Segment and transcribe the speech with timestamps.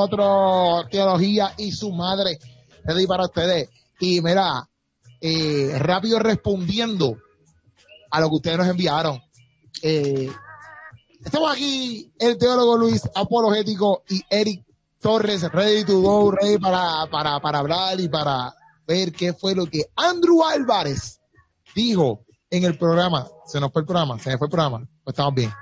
[0.00, 2.38] otro Teología y su madre.
[2.84, 3.68] Ready para ustedes.
[3.98, 4.68] Y mira,
[5.20, 7.18] eh, rápido respondiendo
[8.10, 9.20] a lo que ustedes nos enviaron.
[9.82, 10.30] Eh,
[11.24, 14.64] estamos aquí, el teólogo Luis Apologético y Eric
[15.00, 18.54] Torres, ready to go, ready para, para, para hablar y para
[18.86, 21.20] ver qué fue lo que Andrew Álvarez
[21.74, 23.28] dijo en el programa.
[23.46, 24.78] Se nos fue el programa, se me fue el programa.
[25.04, 25.52] Pues estamos bien.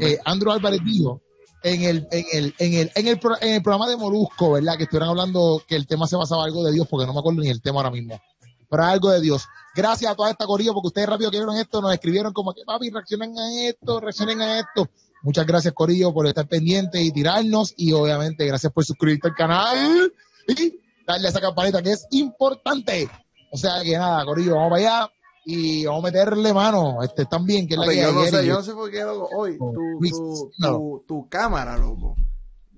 [0.00, 1.22] Eh, Andrew Álvarez dijo
[1.62, 4.76] en el, en el, en el, en el, en el programa de Molusco, ¿verdad?
[4.76, 7.40] Que estuvieran hablando que el tema se basaba algo de Dios, porque no me acuerdo
[7.40, 8.20] ni el tema ahora mismo.
[8.68, 9.46] Pero algo de Dios.
[9.74, 12.62] Gracias a toda esta corilla, porque ustedes rápido que vieron esto, nos escribieron como que,
[12.64, 14.88] papi, reaccionen a esto, reaccionen a esto.
[15.22, 17.74] Muchas gracias, Corillo, por estar pendiente y tirarnos.
[17.76, 20.12] Y obviamente, gracias por suscribirte al canal
[20.48, 23.10] y darle a esa campanita que es importante.
[23.50, 25.12] O sea que nada, Corillo, vamos para allá
[25.44, 27.02] y vamos a meterle mano.
[27.02, 29.28] Este también, que es la que yo no sé, yo no sé por qué, loco,
[29.36, 32.16] hoy, tu, tu, tu, tu, cámara, loco.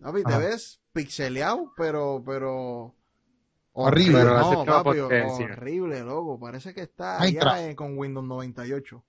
[0.01, 2.95] Papi, te ves pixeleado, pero, pero.
[3.75, 6.39] Horrible, pero no, papi, horrible, loco.
[6.39, 9.03] Parece que está allá con Windows 98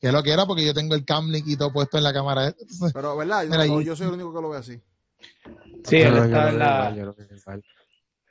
[0.00, 2.54] que lo que era porque yo tengo el camlink y todo puesto en la cámara.
[2.94, 3.44] Pero, ¿verdad?
[3.66, 4.80] Yo, yo, soy el único que lo ve así.
[5.84, 7.14] Sí, él está en la...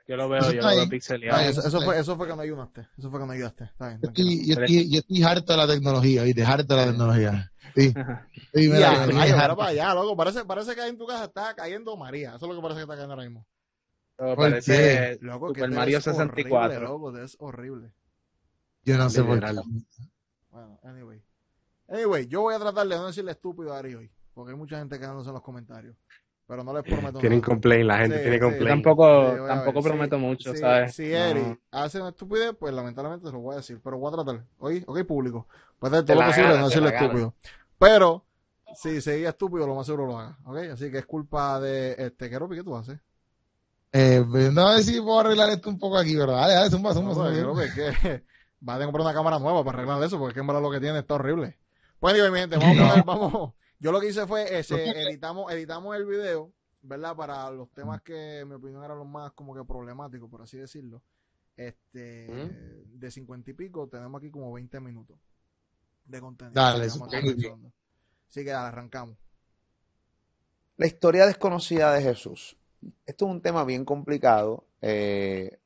[0.09, 1.39] Yo lo veo, yo lo veo pixeleado.
[1.39, 2.88] eso, fue, eso fue que no ayudaste.
[2.97, 3.65] Eso fue que no ayudaste.
[3.65, 6.43] Está bien, yo, estoy, yo, estoy, yo estoy harto de la tecnología, ¿viste?
[6.43, 7.51] Harto de la tecnología.
[7.75, 7.93] Sí.
[8.55, 10.17] sí mira, ya, para allá, loco.
[10.17, 12.29] Parece, parece que ahí en tu casa está cayendo María.
[12.29, 13.45] Eso es lo que parece que está cayendo ahora mismo.
[14.17, 16.57] Parece loco, Super Mario 64.
[16.57, 17.91] Horrible, loco, es horrible.
[18.85, 19.61] Yo no sé por qué.
[20.49, 21.21] Bueno, anyway.
[21.88, 24.79] Anyway, yo voy a tratar de no decirle estúpido a Ari hoy, porque hay mucha
[24.79, 25.95] gente quedándose en los comentarios
[26.50, 28.69] pero no les prometo Tienen complaint, la gente tiene complaint.
[28.69, 30.95] tampoco, tampoco prometo mucho, ¿sabes?
[30.95, 34.16] Si Eri hace una estupidez, pues lamentablemente se lo voy a decir, pero voy a
[34.16, 34.44] tratar.
[34.58, 35.47] Oye, ok, público.
[35.78, 37.35] Puede hacer todo lo posible no decirle estúpido.
[37.78, 38.25] Pero,
[38.73, 40.57] si seguía estúpido, lo más seguro lo haga, ok.
[40.73, 42.97] Así que es culpa de, este, Keropi, ¿qué tú haces?
[43.91, 46.38] Eh, pues, no sé si puedo arreglar esto un poco aquí, ¿verdad?
[46.38, 47.29] Dale, dale, zumba, zumba, zumba.
[47.29, 47.84] No, es que
[48.68, 50.79] va a comprar una cámara nueva para arreglar eso, porque es que en lo que
[50.79, 51.59] tiene está horrible.
[52.00, 53.53] Pues, digo, mi gente, vamos a ver, vamos.
[53.79, 57.16] Yo lo que hice fue, ese, editamos, editamos el video ¿verdad?
[57.16, 60.57] Para los temas que, en mi opinión, eran los más como que problemáticos, por así
[60.57, 61.01] decirlo.
[61.56, 62.28] Este,
[62.85, 65.17] de cincuenta y pico, tenemos aquí como 20 minutos
[66.06, 66.62] de contenido.
[66.62, 69.17] Dale, Así que arrancamos.
[70.78, 72.56] La historia desconocida de Jesús.
[73.06, 74.66] Esto es un tema bien complicado.
[74.81, 75.59] Eh...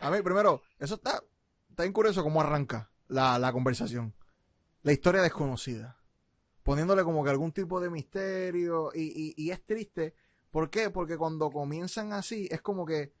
[0.00, 1.22] A mí, primero, eso está,
[1.68, 4.14] está bien curioso cómo arranca la, la conversación.
[4.82, 5.98] La historia desconocida
[6.66, 10.16] poniéndole como que algún tipo de misterio y, y, es triste.
[10.50, 10.90] ¿Por qué?
[10.90, 13.12] Porque cuando comienzan así es como que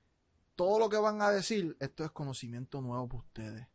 [0.56, 3.66] todo lo que van a decir, esto es conocimiento nuevo para ustedes.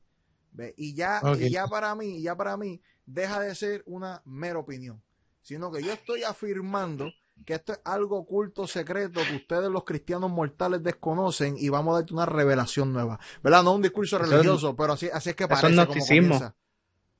[0.52, 0.74] ¿Ve?
[0.76, 5.02] Y ya, y ya para mí, ya para mí, deja de ser una mera opinión.
[5.42, 7.10] Sino que yo estoy afirmando
[7.46, 12.00] que esto es algo oculto, secreto, que ustedes los cristianos mortales desconocen y vamos a
[12.00, 13.22] darte una revelación nueva.
[13.42, 13.64] ¿Verdad?
[13.64, 15.68] No un discurso religioso, pero así, así es que parece.
[15.68, 16.54] Eso es Como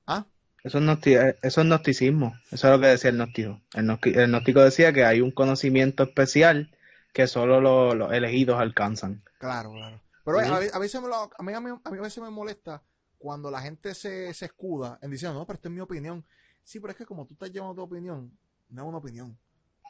[0.06, 0.26] ¿Ah?
[0.64, 3.60] Eso es, gnosticismo, eso es lo que decía el gnóstico.
[3.74, 6.70] El, gnóstico decía que hay un conocimiento especial
[7.14, 7.60] que solo
[7.96, 9.24] los, elegidos alcanzan.
[9.40, 10.00] Claro, claro.
[10.24, 12.84] Pero a, veces me a, mí, a, mí, a, veces me molesta
[13.18, 16.24] cuando la gente se, se escuda en diciendo, no, pero esta es mi opinión.
[16.64, 18.32] Sí, pero es que como tú estás llevando tu opinión,
[18.70, 19.36] no es una opinión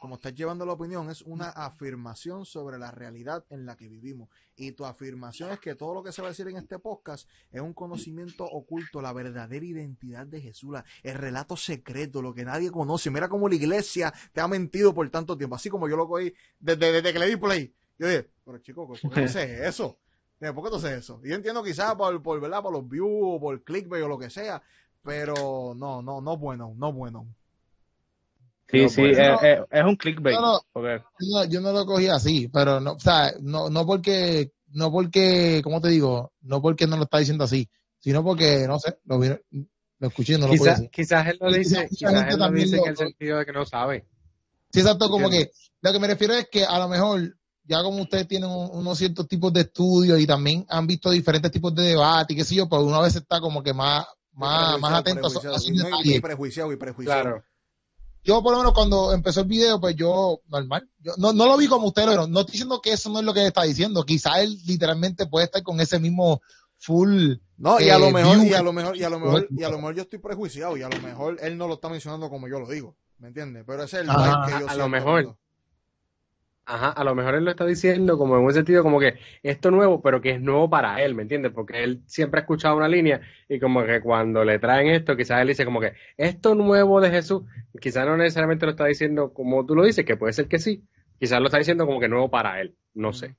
[0.02, 4.30] como estás llevando la opinión, es una afirmación sobre la realidad en la que vivimos.
[4.56, 7.28] Y tu afirmación es que todo lo que se va a decir en este podcast
[7.52, 12.72] es un conocimiento oculto, la verdadera identidad de Jesús, el relato secreto, lo que nadie
[12.72, 13.12] conoce.
[13.12, 16.34] Mira cómo la iglesia te ha mentido por tanto tiempo, así como yo lo cogí
[16.58, 17.72] desde, que le di play.
[17.96, 20.00] Yo dije, pero chico, ¿por qué no sé eso?
[20.40, 21.20] ¿Por qué no sé eso?
[21.22, 22.60] Yo entiendo quizás por, por, ¿verdad?
[22.60, 24.64] por los views o por clickbait o lo que sea,
[25.00, 27.28] pero no, no, no bueno, no bueno.
[28.72, 29.18] Sí, sí, pues,
[29.70, 30.34] es, un clickbait.
[31.50, 35.82] yo no lo cogí así, pero no, o sea, no, no porque, no porque, ¿cómo
[35.82, 36.32] te digo?
[36.40, 40.38] No porque no lo está diciendo así, sino porque, no sé, lo, lo escuché y
[40.38, 43.44] no lo Quizá, Quizás él lo dice, quizás él lo dice en el sentido de
[43.44, 44.06] que no sabe.
[44.72, 45.50] Sí, exacto, como que,
[45.82, 49.28] lo que me refiero es que a lo mejor, ya como ustedes tienen unos ciertos
[49.28, 52.70] tipos de estudios y también han visto diferentes tipos de debate y qué sé yo,
[52.70, 56.76] pues una vez está como que más, más, más atento a, a, y prejuiciado y
[56.76, 57.22] prejuiciado.
[57.22, 57.51] Claro
[58.24, 61.56] yo por lo menos cuando empezó el video, pues yo, normal, yo no, no lo
[61.56, 63.62] vi como usted, pero no estoy diciendo que eso no es lo que él está
[63.62, 64.04] diciendo.
[64.04, 66.40] Quizá él literalmente puede estar con ese mismo
[66.78, 67.34] full.
[67.56, 69.62] No, y a lo eh, mejor, y a lo mejor, y a lo mejor, y
[69.62, 72.28] a lo mejor yo estoy prejuiciado, y a lo mejor él no lo está mencionando
[72.28, 73.64] como yo lo digo, ¿me entiendes?
[73.66, 75.36] Pero ese es el que yo A lo mejor.
[76.64, 79.72] Ajá, a lo mejor él lo está diciendo como en un sentido como que esto
[79.72, 81.50] nuevo, pero que es nuevo para él, ¿me entiendes?
[81.52, 85.40] Porque él siempre ha escuchado una línea y como que cuando le traen esto, quizás
[85.40, 87.42] él dice como que esto nuevo de Jesús,
[87.80, 90.84] quizás no necesariamente lo está diciendo como tú lo dices, que puede ser que sí,
[91.18, 93.34] quizás lo está diciendo como que nuevo para él, no sé.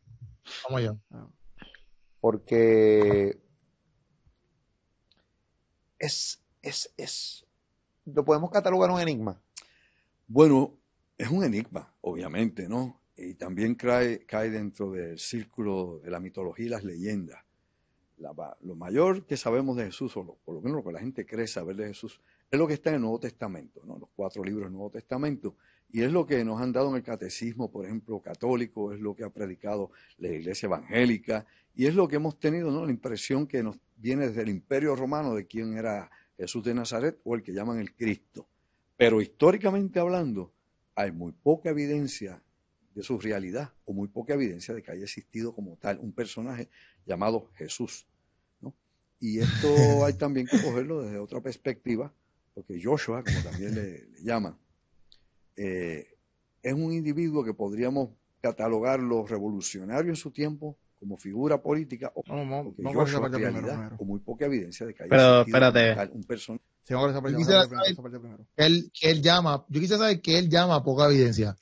[0.63, 0.97] Como yo.
[2.19, 3.37] Porque
[5.97, 7.45] es, es, es,
[8.05, 9.41] lo podemos catalogar un enigma.
[10.27, 10.77] Bueno,
[11.17, 12.99] es un enigma, obviamente, ¿no?
[13.25, 17.43] Y también cae, dentro del círculo de la mitología y las leyendas.
[18.61, 21.47] lo mayor que sabemos de Jesús, o por lo menos lo que la gente cree
[21.47, 22.21] saber de Jesús,
[22.51, 25.55] es lo que está en el Nuevo Testamento, los cuatro libros del Nuevo Testamento,
[25.91, 29.15] y es lo que nos han dado en el catecismo, por ejemplo, católico, es lo
[29.15, 33.63] que ha predicado la iglesia evangélica, y es lo que hemos tenido, la impresión que
[33.63, 37.53] nos viene desde el imperio romano de quién era Jesús de Nazaret o el que
[37.53, 38.47] llaman el Cristo.
[38.97, 40.51] Pero históricamente hablando,
[40.95, 42.41] hay muy poca evidencia
[42.94, 46.69] de su realidad o muy poca evidencia de que haya existido como tal un personaje
[47.06, 48.06] llamado Jesús.
[48.62, 48.74] ¿no?
[49.19, 49.68] Y esto
[50.06, 52.13] hay también que cogerlo desde otra perspectiva,
[52.54, 54.57] porque Joshua, como también le, llaman,
[55.56, 56.07] eh,
[56.62, 58.10] es un individuo que podríamos
[58.42, 64.45] catalogarlo revolucionario en su tiempo como figura política o no, Joshua realidad con muy poca
[64.45, 66.13] evidencia de que haya Pero, espérate.
[66.13, 67.95] un personaje yo quisiera saber
[68.57, 71.56] él, él llama, yo quisiera saber que él llama poca evidencia.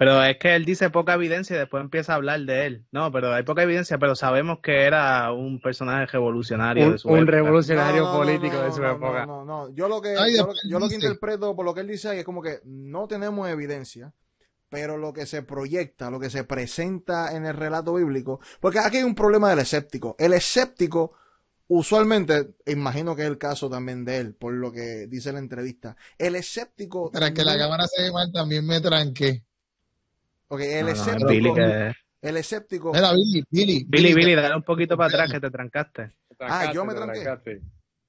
[0.00, 2.86] Pero es que él dice poca evidencia y después empieza a hablar de él.
[2.90, 7.08] No, pero hay poca evidencia, pero sabemos que era un personaje revolucionario un, de su
[7.10, 9.26] Un revolucionario político de su época.
[9.26, 9.74] No, no, no.
[9.74, 12.60] Yo lo que, yo, lo, que interpreto por lo que él dice es como que
[12.64, 14.14] no tenemos evidencia,
[14.70, 18.96] pero lo que se proyecta, lo que se presenta en el relato bíblico, porque aquí
[18.96, 20.16] hay un problema del escéptico.
[20.18, 21.12] El escéptico
[21.68, 25.94] usualmente, imagino que es el caso también de él, por lo que dice la entrevista,
[26.16, 27.12] el escéptico...
[27.12, 29.44] Para que la cámara se ve mal, también me tranque.
[30.50, 31.56] Ok, el escéptico...
[32.22, 32.94] El escéptico...
[32.94, 33.84] Era Billy, Billy.
[33.88, 36.12] Billy, Billy, dale un poquito para atrás que te trancaste.
[36.40, 37.62] ah, yo me tranqué.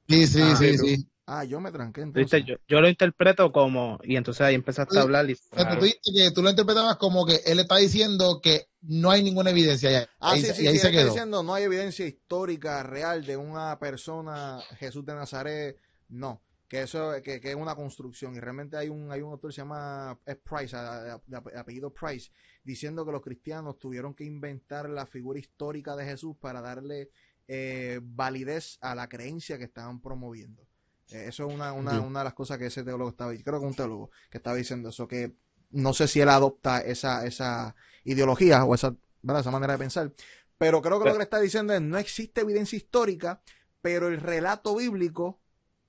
[0.09, 1.07] Sí, sí, ah, sí, sí.
[1.27, 2.43] Ah, yo me tranqué entonces.
[2.67, 5.29] Yo, lo interpreto como, y entonces ahí empezaste a hablar.
[5.29, 9.51] Y, tú que tú lo interpretabas como que él está diciendo que no hay ninguna
[9.51, 10.09] evidencia.
[10.19, 11.01] ah, sí, sí, y ahí se quedó.
[11.01, 15.77] Está diciendo no hay evidencia histórica real de una persona, Jesús de Nazaret,
[16.09, 16.41] no.
[16.71, 18.33] Que eso que, que es una construcción.
[18.33, 22.31] Y realmente hay un, hay un autor que se llama Price, de, apellido Price,
[22.63, 27.09] diciendo que los cristianos tuvieron que inventar la figura histórica de Jesús para darle
[27.50, 30.65] eh, validez a la creencia que estaban promoviendo.
[31.09, 33.59] Eh, eso es una, una, una, de las cosas que ese teólogo estaba diciendo, creo
[33.59, 35.35] que un teólogo que estaba diciendo eso, que
[35.71, 37.75] no sé si él adopta esa, esa
[38.06, 40.13] ideología o esa, esa manera de pensar,
[40.57, 43.41] pero creo que lo que le está diciendo es no existe evidencia histórica,
[43.81, 45.40] pero el relato bíblico,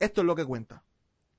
[0.03, 0.83] esto es lo que cuenta.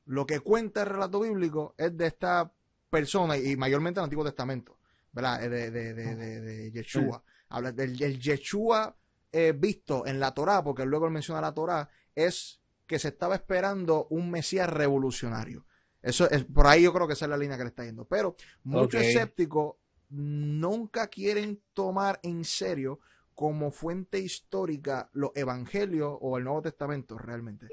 [0.05, 2.51] Lo que cuenta el relato bíblico es de esta
[2.89, 4.77] persona, y mayormente el Antiguo Testamento,
[5.11, 5.41] ¿verdad?
[5.41, 7.23] De, de, de, de, Yeshua.
[7.49, 8.95] Habla del, Yeshua
[9.31, 13.35] eh, visto en la Torá, porque luego él menciona la Torá, es que se estaba
[13.35, 15.65] esperando un Mesías revolucionario.
[16.01, 18.05] Eso es, por ahí yo creo que esa es la línea que le está yendo.
[18.05, 19.75] Pero muchos escépticos
[20.09, 22.99] nunca quieren tomar en serio
[23.33, 27.67] como fuente histórica los evangelios o el Nuevo Testamento realmente.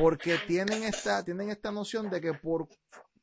[0.00, 2.68] Porque tienen esta, tienen esta noción de que por,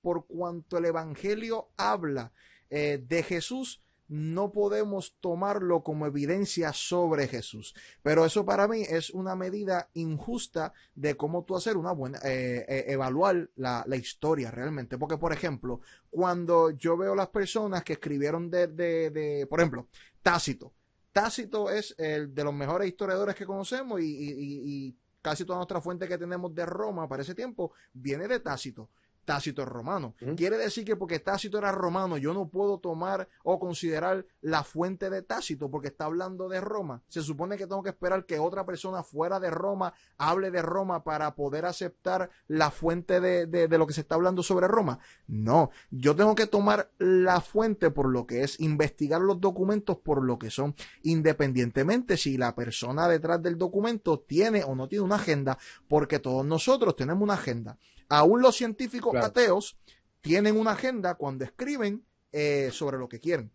[0.01, 2.31] por cuanto el evangelio habla
[2.69, 7.73] eh, de Jesús, no podemos tomarlo como evidencia sobre Jesús.
[8.03, 12.63] Pero eso para mí es una medida injusta de cómo tú hacer una buena, eh,
[12.69, 14.99] eh, evaluar la, historia realmente.
[14.99, 15.81] Porque, por ejemplo,
[16.11, 19.87] cuando yo veo las personas que escribieron de, de, por ejemplo,
[20.21, 20.73] Tácito.
[21.11, 26.17] Tácito es el de los mejores historiadores que conocemos y casi toda nuestra fuente que
[26.17, 28.89] tenemos de Roma para ese tiempo viene de Tácito.
[29.27, 30.15] Tácito es romano.
[30.37, 35.09] Quiere decir que porque Tácito era romano, yo no puedo tomar o considerar la fuente
[35.09, 37.03] de Tácito porque está hablando de Roma.
[37.09, 41.03] Se supone que tengo que esperar que otra persona fuera de Roma hable de Roma
[41.03, 44.99] para poder aceptar la fuente de, de, lo que se está hablando sobre Roma.
[45.27, 50.23] No, yo tengo que tomar la fuente por lo que es investigar los documentos por
[50.23, 55.15] lo que son, independientemente si la persona detrás del documento tiene o no tiene una
[55.15, 55.57] agenda,
[55.89, 57.77] porque todos nosotros tenemos una agenda.
[58.09, 59.77] Aún los científicos ateos
[60.21, 63.51] tienen una agenda cuando escriben eh, sobre lo que quieren,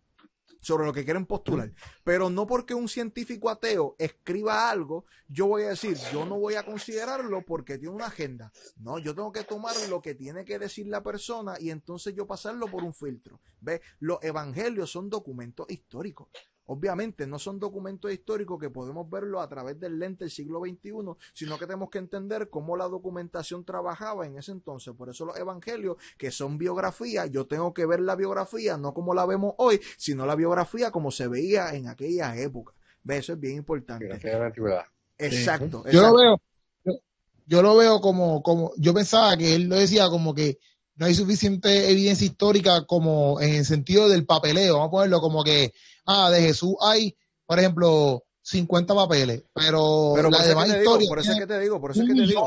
[0.59, 1.71] sobre lo que quieren postular.
[2.03, 6.55] Pero no porque un científico ateo escriba algo, yo voy a decir, yo no voy
[6.55, 8.51] a considerarlo porque tiene una agenda.
[8.77, 12.25] No, yo tengo que tomar lo que tiene que decir la persona y entonces yo
[12.25, 13.39] pasarlo por un filtro.
[13.61, 13.81] ¿Ve?
[13.99, 16.29] Los evangelios son documentos históricos.
[16.65, 20.91] Obviamente no son documentos históricos que podemos verlo a través del lente del siglo XXI,
[21.33, 24.93] sino que tenemos que entender cómo la documentación trabajaba en ese entonces.
[24.95, 29.13] Por eso los evangelios, que son biografías, yo tengo que ver la biografía no como
[29.13, 32.73] la vemos hoy, sino la biografía como se veía en aquella época.
[33.07, 34.09] Eso es bien importante.
[35.17, 36.41] Exacto, Yo lo veo,
[37.45, 40.57] yo, lo veo como, como, yo pensaba que él lo decía como que
[40.95, 45.43] no hay suficiente evidencia histórica como en el sentido del papeleo, vamos a ponerlo como
[45.43, 45.73] que,
[46.05, 51.07] ah, de Jesús hay, por ejemplo, 50 papeles, pero, pero la demás historia.
[51.07, 52.45] por eso es que te digo, por eso es que te digo.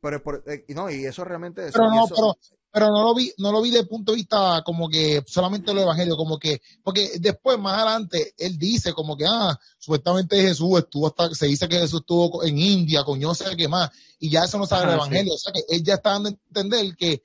[0.00, 1.70] Pero, por, eh, no, y eso realmente.
[1.72, 2.36] Pero no, pero,
[2.70, 5.80] pero no lo vi, no lo vi de punto de vista como que solamente lo
[5.80, 11.06] evangelio, como que, porque después más adelante él dice como que, ah, supuestamente Jesús estuvo
[11.06, 14.44] hasta, se dice que Jesús estuvo en India, con no sé qué más, y ya
[14.44, 17.22] eso no sabe el evangelio, o sea que él ya está dando a entender que,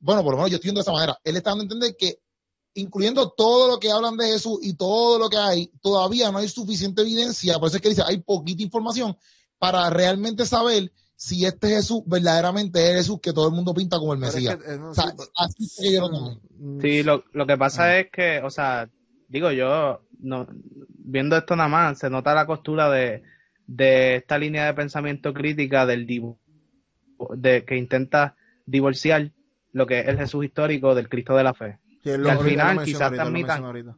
[0.00, 1.96] bueno, por lo menos yo estoy viendo de esa manera, él está dando a entender
[1.96, 2.20] que
[2.74, 6.48] incluyendo todo lo que hablan de Jesús y todo lo que hay, todavía no hay
[6.48, 9.16] suficiente evidencia, por eso es que dice, hay poquita información
[9.58, 14.14] para realmente saber si este Jesús verdaderamente es Jesús que todo el mundo pinta como
[14.14, 14.58] el Mesías.
[16.80, 17.98] sí, lo, lo que pasa ah.
[17.98, 18.88] es que, o sea,
[19.28, 20.46] digo yo, no,
[20.88, 23.22] viendo esto nada más, se nota la costura de,
[23.66, 26.06] de esta línea de pensamiento crítica del
[27.36, 29.30] de que intenta divorciar
[29.72, 31.78] lo que es el Jesús histórico del Cristo de la fe.
[32.04, 33.96] y al final quizás te admitan,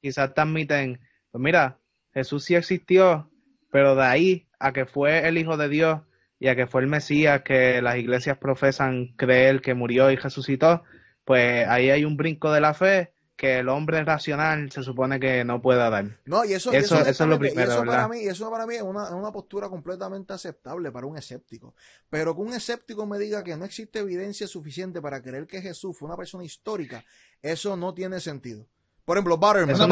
[0.00, 1.78] quizás te admiten, pues mira,
[2.12, 3.30] Jesús sí existió,
[3.70, 6.00] pero de ahí a que fue el Hijo de Dios
[6.38, 10.82] y que fue el Mesías que las iglesias profesan creer que murió y resucitó,
[11.24, 15.44] pues ahí hay un brinco de la fe que el hombre racional se supone que
[15.46, 16.18] no pueda dar.
[16.26, 17.72] No, y eso, eso, es lo primero.
[17.72, 21.74] eso para mí, eso para mí es una, una, postura completamente aceptable para un escéptico.
[22.10, 25.96] Pero que un escéptico me diga que no existe evidencia suficiente para creer que Jesús
[25.96, 27.02] fue una persona histórica,
[27.40, 28.66] eso no tiene sentido.
[29.06, 29.82] Por ejemplo, Butterman.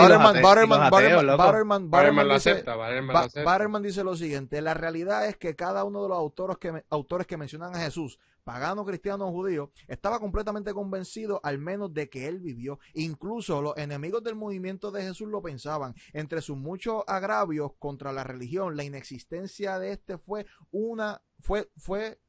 [1.91, 4.61] Butterman, dice, lo siguiente.
[4.61, 8.19] La realidad es que cada uno de los autores que, autores que mencionan a Jesús,
[8.49, 12.79] pagano, cristiano o judío, estaba completamente convencido al menos de que él vivió.
[12.95, 15.95] Incluso los enemigos del movimiento de Jesús lo pensaban.
[16.15, 22.21] Entre sus muchos agravios contra la religión, la inexistencia de este fue una, fue, fue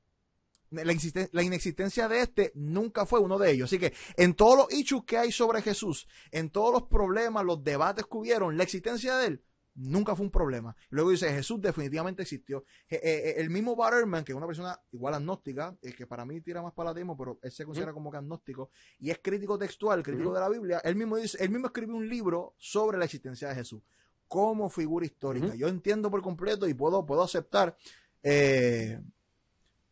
[0.72, 3.70] la, inexistencia de este nunca fue uno de ellos.
[3.70, 7.64] Así que en todos los issues que hay sobre Jesús, en todos los problemas, los
[7.64, 9.44] debates que hubieron, la existencia de él
[9.80, 10.76] nunca fue un problema.
[10.90, 12.66] Luego dice, Jesús definitivamente existió.
[12.90, 16.42] Eh, eh, el mismo Butterman, que es una persona igual agnóstica, eh, que para mí
[16.42, 20.04] tira más para la pero él se considera como que agnóstico, y es crítico textual,
[20.04, 23.48] crítico de la Biblia, él mismo, dice, él mismo escribió un libro sobre la existencia
[23.50, 23.82] de Jesús
[24.28, 25.56] como figura histórica.
[25.56, 27.76] Yo entiendo por completo y puedo, puedo aceptar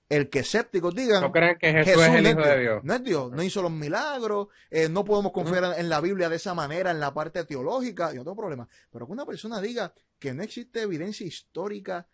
[0.09, 2.83] el que escépticos digan no creen que Jesús, es el Hijo de Dios.
[2.83, 6.37] No es Dios, no hizo los milagros, eh, no podemos confiar en la Biblia de
[6.37, 8.67] esa manera, en la parte teológica, no tengo problema.
[8.91, 12.07] Pero que una persona diga que no existe evidencia histórica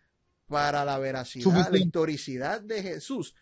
[0.48, 3.34] para la veracidad, la historicidad de Jesús.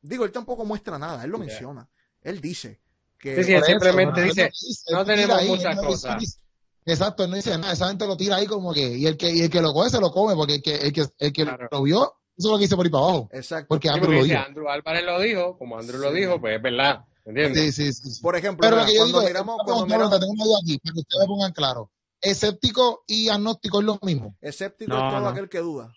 [0.00, 1.88] Digo, él tampoco muestra nada, él lo menciona.
[2.22, 2.80] Él dice
[3.18, 3.42] que...
[3.42, 4.50] Sí, simplemente dice,
[4.92, 6.40] no tenemos muchas cosas.
[6.86, 9.42] Exacto, no dice nada, esa gente lo tira ahí como que, y el que, y
[9.42, 11.82] el que lo coge se lo come, porque el que, el que, el que lo
[11.82, 13.28] vio es lo que hice por ahí para abajo.
[13.32, 13.68] Exacto.
[13.68, 14.38] Porque Andrew lo dijo.
[14.38, 17.04] Andrew Álvarez lo dijo, como Andrew lo dijo, pues es verdad.
[17.24, 17.74] ¿Entiendes?
[17.74, 18.22] Sí, sí, sí.
[18.22, 20.18] Por ejemplo, Pero lo que yo digo, miramos, cuando miramos...
[20.18, 21.90] tengo una duda aquí, para que ustedes pongan claro.
[22.20, 24.36] Escéptico y agnóstico es lo mismo.
[24.40, 25.94] Escéptico es todo aquel que duda.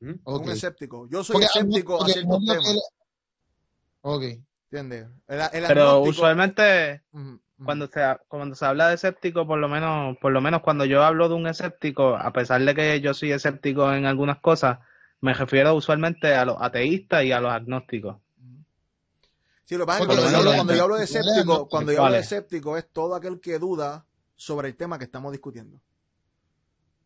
[0.00, 0.12] ¿Mm?
[0.24, 1.08] Un escéptico.
[1.08, 2.82] Yo soy escéptico a ciertos temas.
[4.02, 4.22] Ok.
[4.70, 5.06] ¿Entiendes?
[5.26, 7.04] Pero usualmente
[7.62, 11.04] cuando se, cuando se habla de escéptico, por lo menos, por lo menos cuando yo
[11.04, 14.78] hablo de un escéptico, a pesar de que yo soy escéptico en algunas cosas,
[15.20, 18.16] me refiero usualmente a los ateístas y a los agnósticos.
[19.64, 22.20] Sí, lo que pasa es que cuando, yo hablo de escéptico, cuando yo hablo de
[22.20, 24.04] escéptico es todo aquel que duda
[24.36, 25.80] sobre el tema que estamos discutiendo.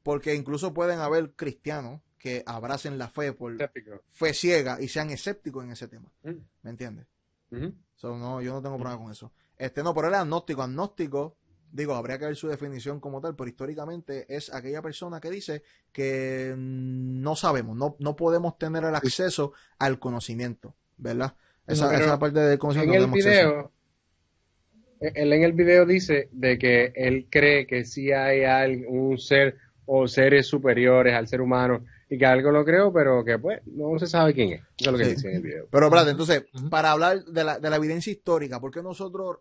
[0.03, 3.57] Porque incluso pueden haber cristianos que abracen la fe por
[4.11, 6.11] fe ciega y sean escépticos en ese tema.
[6.25, 6.41] Mm.
[6.63, 7.07] ¿Me entiendes?
[7.51, 9.33] no, yo no tengo problema con eso.
[9.59, 10.63] Este no, pero él es agnóstico.
[10.63, 11.37] Agnóstico,
[11.73, 15.63] digo, habría que ver su definición como tal, pero históricamente es aquella persona que dice
[15.93, 21.35] que no sabemos, no, no podemos tener el acceso al conocimiento, ¿verdad?
[21.67, 22.95] Esa, esa parte del conocimiento.
[22.95, 23.73] En el video,
[25.01, 30.07] él en el video dice de que él cree que sí hay un ser o
[30.07, 34.07] seres superiores al ser humano y que algo lo creo, pero que pues no se
[34.07, 34.61] sabe quién es.
[34.79, 35.67] Eso es lo que dice en el video.
[35.71, 39.39] Pero, Brad, entonces, para hablar de la, de la evidencia histórica, ¿por qué nosotros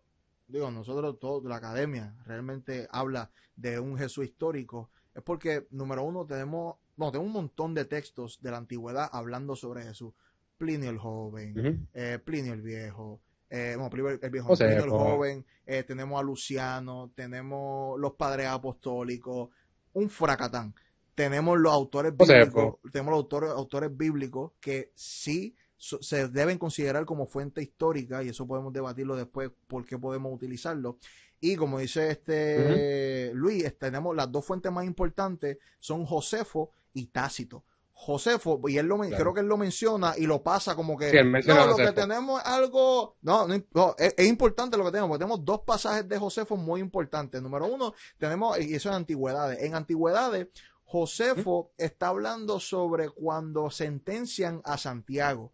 [0.48, 6.25] digo, nosotros, toda la academia realmente habla de un Jesús histórico, es porque, número uno,
[6.25, 10.13] tenemos, no, tenemos un montón de textos de la antigüedad hablando sobre Jesús.
[10.58, 15.84] Plinio el joven, eh, Plinio el viejo, eh, bueno, el viejo, Plinio el joven, eh,
[15.84, 19.50] tenemos a Luciano, tenemos los padres apostólicos,
[19.94, 20.74] un fracatán.
[21.13, 27.28] Tenemos los autores bíblicos, tenemos los autores, autores bíblicos que sí se deben considerar como
[27.28, 30.98] fuente histórica y eso podemos debatirlo después por qué podemos utilizarlo.
[31.40, 37.64] Y como dice este Luis, tenemos las dos fuentes más importantes son Josefo y Tácito.
[38.00, 41.66] Josefo, y él lo creo que él lo menciona y lo pasa como que no,
[41.66, 45.62] lo que tenemos es algo, no, no, es, importante lo que tenemos, porque tenemos dos
[45.62, 47.42] pasajes de Josefo muy importantes.
[47.42, 50.48] Número uno, tenemos, y eso en antigüedades, en antigüedades,
[50.86, 55.52] Josefo está hablando sobre cuando sentencian a Santiago.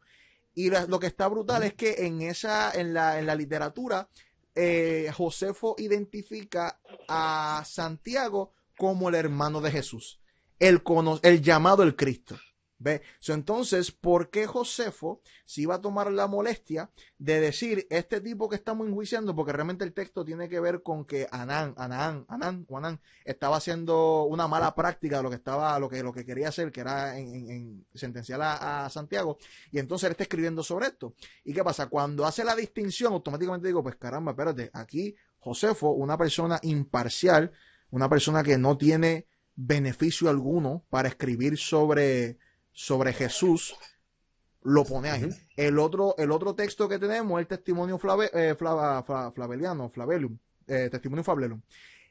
[0.55, 4.07] Y lo que está brutal es que en esa, en la, en la literatura,
[4.55, 10.19] eh, Josefo identifica a Santiago como el hermano de Jesús
[10.63, 10.81] el,
[11.23, 12.37] el llamado el Cristo.
[12.83, 13.01] ¿Ve?
[13.27, 18.57] entonces, ¿por qué Josefo se iba a tomar la molestia de decir este tipo que
[18.57, 19.33] estamos enjuiciando?
[19.33, 24.49] Porque realmente el texto tiene que ver con que Anán, Anán, Anán, estaba haciendo una
[24.49, 27.85] mala práctica de lo que estaba, lo que, lo que quería hacer, que era en,
[27.95, 29.37] sentenciar a, a, Santiago.
[29.71, 31.15] Y entonces él está escribiendo sobre esto.
[31.45, 31.87] ¿Y qué pasa?
[31.87, 37.53] Cuando hace la distinción, automáticamente digo, pues caramba, espérate, aquí Josefo, una persona imparcial,
[37.91, 42.37] una persona que no tiene beneficio alguno para escribir sobre,
[42.73, 43.75] sobre Jesús,
[44.63, 45.29] lo pone ahí.
[45.55, 50.37] el, otro, el otro texto que tenemos es el testimonio flave, eh, flaveliano, Flavelium,
[50.67, 51.61] eh, testimonio Flavelium.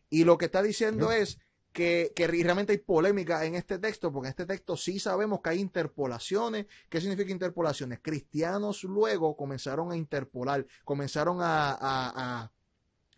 [0.08, 1.38] Y lo que está diciendo es
[1.72, 5.50] que, que, realmente hay polémica en este texto, porque en este texto sí sabemos que
[5.50, 6.66] hay interpolaciones.
[6.88, 8.00] ¿Qué significa interpolaciones?
[8.02, 12.52] Cristianos luego comenzaron a interpolar, comenzaron a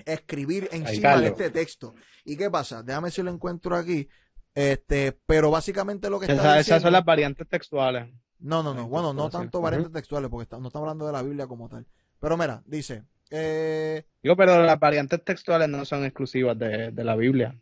[0.05, 1.95] escribir encima de este texto.
[2.25, 2.83] ¿Y qué pasa?
[2.83, 4.09] Déjame si lo encuentro aquí.
[4.55, 6.61] Este, pero básicamente lo que está diciendo...
[6.61, 8.09] Esas son las variantes textuales.
[8.39, 8.89] No, no, no.
[8.89, 11.87] Bueno, no tanto variantes textuales, porque no estamos hablando de la Biblia como tal.
[12.21, 13.05] Pero mira, dice...
[13.31, 17.59] Eh, Digo, pero las variantes textuales no son exclusivas de, la Biblia.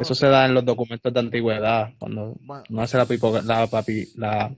[0.00, 2.36] Eso se da en los documentos de antigüedad, cuando
[2.68, 3.06] no hace la,
[3.44, 4.54] la, papi, la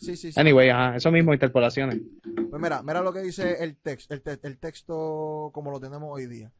[0.00, 0.40] Sí, sí, sí.
[0.40, 2.00] Anyway, ajá, eso mismo, interpolaciones.
[2.50, 6.52] Pues mira, mira lo que dice el, texto, el, texto como lo tenemos hoy día.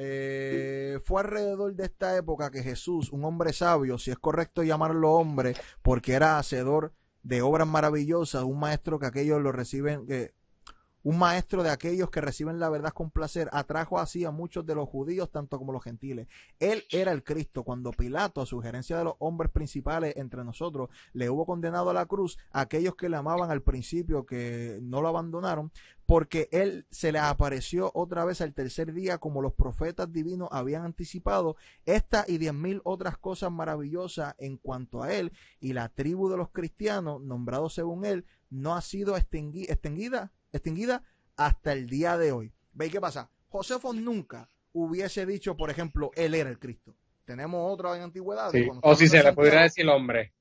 [0.00, 5.12] Eh, fue alrededor de esta época que Jesús, un hombre sabio, si es correcto llamarlo
[5.12, 6.92] hombre, porque era hacedor
[7.24, 10.34] de obras maravillosas, un maestro que aquellos lo reciben, que
[11.04, 14.74] un maestro de aquellos que reciben la verdad con placer, atrajo así a muchos de
[14.74, 16.26] los judíos, tanto como los gentiles.
[16.58, 17.62] Él era el Cristo.
[17.62, 22.06] Cuando Pilato, a sugerencia de los hombres principales entre nosotros, le hubo condenado a la
[22.06, 25.70] cruz, a aquellos que le amaban al principio, que no lo abandonaron,
[26.04, 30.84] porque él se le apareció otra vez al tercer día, como los profetas divinos habían
[30.84, 31.56] anticipado,
[31.86, 36.38] esta y diez mil otras cosas maravillosas en cuanto a él, y la tribu de
[36.38, 41.02] los cristianos, nombrados según él, no ha sido extinguida extinguida
[41.36, 42.52] hasta el día de hoy.
[42.72, 43.30] ¿Veis qué pasa?
[43.48, 46.94] Josefo nunca hubiese dicho, por ejemplo, él era el Cristo.
[47.24, 48.52] Tenemos otra en antigüedad.
[48.82, 50.34] O si se le pudiera decir el hombre.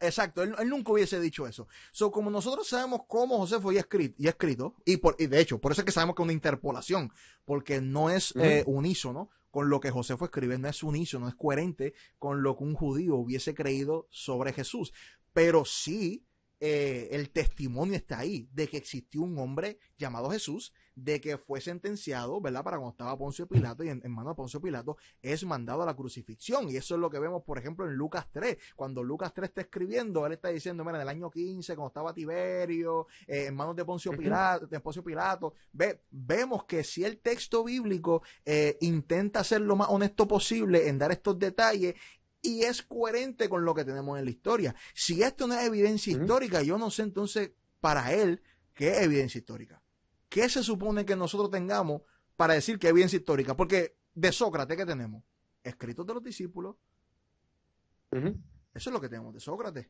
[0.00, 1.68] Exacto, él, nunca hubiese dicho eso.
[1.92, 5.60] So, como nosotros sabemos cómo Josefo y escrito, y, escrito y, por, y de hecho,
[5.60, 7.12] por eso es que sabemos que es una interpolación,
[7.44, 11.36] porque no es eh, unísono con lo que Josefo escribe, no es unísono, no es
[11.36, 14.92] coherente con lo que un judío hubiese creído sobre Jesús.
[15.32, 16.24] Pero sí
[16.66, 21.60] eh, el testimonio está ahí de que existió un hombre llamado Jesús, de que fue
[21.60, 22.64] sentenciado, ¿verdad?
[22.64, 25.94] Para cuando estaba Poncio Pilato y en, mano de Poncio Pilato es mandado a la
[25.94, 26.70] crucifixión.
[26.70, 28.56] Y eso es lo que vemos, por ejemplo, en Lucas 3.
[28.76, 32.14] Cuando Lucas 3 está escribiendo, él está diciendo, mira, en el año 15, cuando estaba
[32.14, 37.18] Tiberio, eh, en manos de Poncio Pilato, de Poncio Pilato, ve, vemos que si el
[37.18, 41.94] texto bíblico eh, intenta ser lo más honesto posible en dar estos detalles
[42.44, 44.76] y es coherente con lo que tenemos en la historia.
[44.92, 48.42] Si esto no es evidencia histórica, yo no sé entonces para él
[48.74, 49.82] qué es evidencia histórica.
[50.28, 52.02] ¿Qué se supone que nosotros tengamos
[52.36, 53.56] para decir que es evidencia histórica?
[53.56, 55.24] Porque de Sócrates, ¿qué tenemos?
[55.62, 56.76] Escritos de los discípulos.
[58.12, 59.88] Eso es lo que tenemos de Sócrates.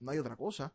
[0.00, 0.74] No hay otra cosa.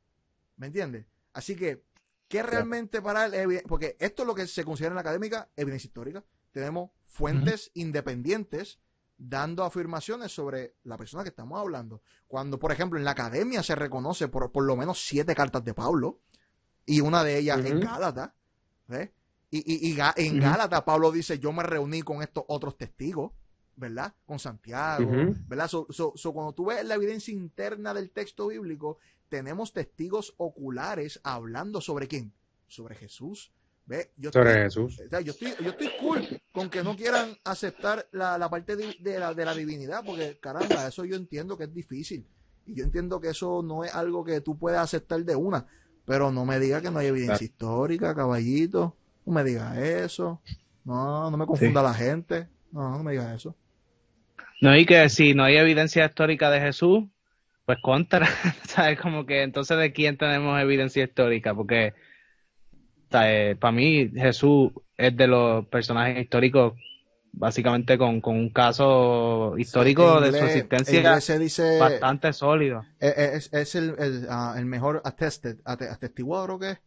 [0.55, 1.05] ¿Me entiendes?
[1.33, 1.83] Así que,
[2.29, 5.87] ¿qué realmente para él Porque esto es lo que se considera en la académica evidencia
[5.87, 6.23] histórica.
[6.51, 8.79] Tenemos fuentes independientes
[9.19, 12.01] dando afirmaciones sobre la persona que estamos hablando.
[12.27, 15.73] Cuando, por ejemplo, en la academia se reconoce por, por lo menos siete cartas de
[15.73, 16.19] Pablo,
[16.85, 18.33] y una de ellas en Gálata,
[19.51, 23.33] Y, y, en Gálata Pablo dice, yo me reuní con estos otros testigos,
[23.75, 24.13] ¿verdad?
[24.25, 25.09] Con Santiago,
[25.47, 25.69] ¿verdad?
[26.33, 32.33] cuando tú ves la evidencia interna del texto bíblico, tenemos testigos oculares hablando sobre quién?
[32.67, 33.51] Sobre Jesús,
[34.17, 35.01] yo Jesús.
[35.11, 39.45] yo, estoy, yo estoy cool con que no quieran aceptar la, parte de, la, de
[39.45, 42.25] la divinidad, porque caramba, eso yo entiendo que es difícil.
[42.65, 45.65] Y yo entiendo que eso no es algo que tú puedas aceptar de una.
[46.05, 48.95] Pero no me diga que no hay evidencia histórica, caballito.
[49.25, 50.41] No me digas eso.
[50.83, 52.47] No, no me confunda la gente.
[52.71, 53.55] No, no me digas eso.
[54.61, 57.05] No, y que si no hay evidencia histórica de Jesús,
[57.65, 58.27] pues contra,
[58.67, 58.99] ¿sabes?
[58.99, 61.93] Como que entonces de quién tenemos evidencia histórica, porque
[63.09, 66.73] para mí Jesús es de los personajes históricos
[67.31, 72.85] básicamente con, con un caso histórico de su existencia se dice, bastante sólido.
[72.99, 76.79] Es, es el, el, ah, el, mejor attested, atestiguado creo que es.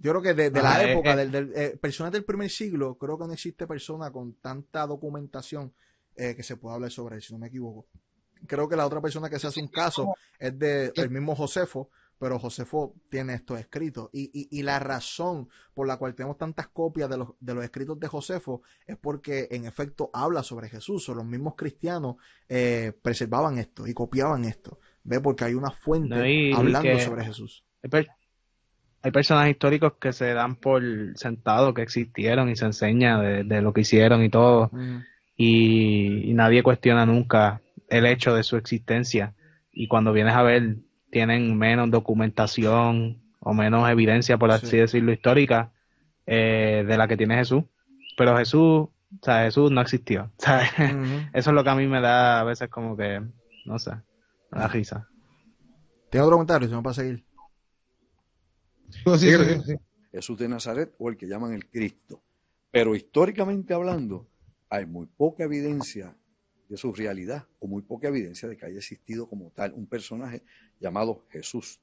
[0.00, 3.18] Yo creo que de, de la época, del, del eh, personas del primer siglo, creo
[3.18, 5.72] que no existe persona con tanta documentación
[6.14, 7.86] eh, que se pueda hablar sobre él, si no me equivoco.
[8.46, 11.90] Creo que la otra persona que se hace un caso es de el mismo Josefo,
[12.18, 14.10] pero Josefo tiene esto escrito.
[14.12, 17.64] Y, y, y, la razón por la cual tenemos tantas copias de los, de los
[17.64, 22.16] escritos de Josefo es porque en efecto habla sobre Jesús, o los mismos cristianos
[22.48, 24.78] eh, preservaban esto y copiaban esto.
[25.04, 25.20] ¿Ve?
[25.20, 27.64] Porque hay una fuente hablando sobre Jesús.
[29.00, 30.82] Hay, personajes históricos que se dan por
[31.14, 34.70] sentado que existieron y se enseña de, lo que hicieron y todo.
[35.36, 39.34] y nadie cuestiona nunca el hecho de su existencia.
[39.72, 40.76] Y cuando vienes a ver
[41.10, 45.72] tienen menos documentación o menos evidencia, por así decirlo, histórica
[46.26, 47.64] eh, de la que tiene Jesús.
[48.16, 48.92] Pero Jesús, o
[49.22, 50.30] sea, Jesús no existió.
[51.32, 53.22] Eso es lo que a mí me da a veces como que,
[53.64, 53.92] no sé,
[54.50, 55.08] me da risa.
[56.10, 56.68] ¿Tiene otro comentario?
[56.68, 57.24] Si no, para seguir.
[60.10, 62.22] Jesús de Nazaret o el que llaman el Cristo.
[62.70, 64.26] Pero históricamente hablando,
[64.70, 66.16] hay muy poca evidencia
[66.68, 70.42] de su realidad o muy poca evidencia de que haya existido como tal un personaje
[70.80, 71.80] llamado Jesús.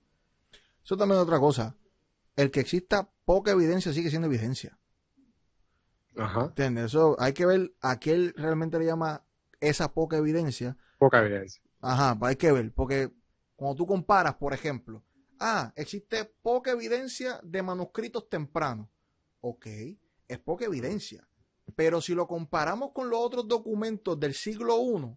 [0.83, 1.75] Eso también es otra cosa.
[2.35, 4.77] El que exista poca evidencia sigue siendo evidencia.
[6.15, 6.45] Ajá.
[6.45, 6.85] ¿Entiendes?
[6.85, 9.25] Eso hay que ver a qué él realmente le llama
[9.59, 10.77] esa poca evidencia.
[10.97, 11.61] Poca evidencia.
[11.81, 13.11] Ajá, pues hay que ver, porque
[13.55, 15.03] cuando tú comparas, por ejemplo,
[15.39, 18.87] ah, existe poca evidencia de manuscritos tempranos.
[19.41, 19.67] Ok,
[20.27, 21.27] es poca evidencia.
[21.75, 25.15] Pero si lo comparamos con los otros documentos del siglo I,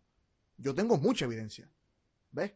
[0.57, 1.69] yo tengo mucha evidencia.
[2.31, 2.53] ¿Ves?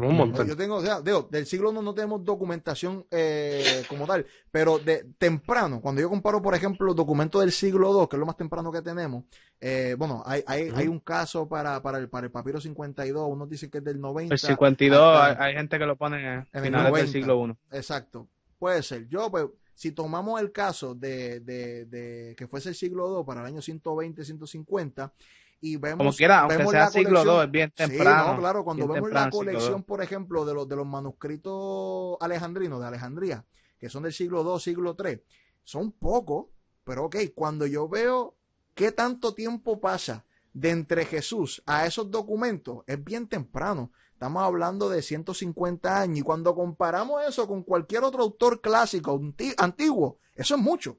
[0.00, 0.48] un montón.
[0.48, 5.04] Yo tengo, o sea, del siglo I no tenemos documentación eh, como tal, pero de
[5.18, 8.36] temprano, cuando yo comparo, por ejemplo, los documentos del siglo II, que es lo más
[8.36, 9.24] temprano que tenemos,
[9.60, 13.48] eh, bueno, hay, hay, hay, un caso para, para, el, para el papiro 52, unos
[13.48, 14.34] dicen que es del 90.
[14.34, 17.76] El 52, hay, gente que lo pone en, el finales del siglo I.
[17.76, 18.28] Exacto,
[18.58, 19.08] puede ser.
[19.08, 19.46] Yo, pues,
[19.82, 23.60] si tomamos el caso de, de, de que fuese el siglo II para el año
[23.60, 25.12] 120, 150,
[25.60, 28.22] y vemos, como quiera, aunque sea siglo II, es bien temprano.
[28.22, 32.80] Sí, no, claro, cuando vemos la colección, por ejemplo, de los, de los manuscritos alejandrinos
[32.80, 33.44] de Alejandría,
[33.80, 35.20] que son del siglo II, siglo III,
[35.64, 36.46] son pocos,
[36.84, 38.36] pero ok, cuando yo veo
[38.76, 43.90] qué tanto tiempo pasa de entre Jesús a esos documentos, es bien temprano.
[44.22, 46.18] Estamos hablando de 150 años.
[46.18, 49.20] Y cuando comparamos eso con cualquier otro autor clásico
[49.58, 50.96] antiguo, eso es mucho.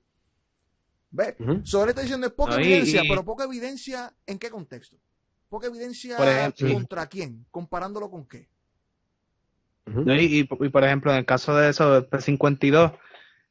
[1.10, 1.36] ¿Ves?
[1.64, 4.98] Sobre está diciendo es poca evidencia, pero poca evidencia ¿en qué contexto?
[5.48, 6.18] Poca evidencia
[6.70, 8.50] contra quién, comparándolo con qué.
[9.88, 12.92] y, por ejemplo, en el caso de eso, de 52,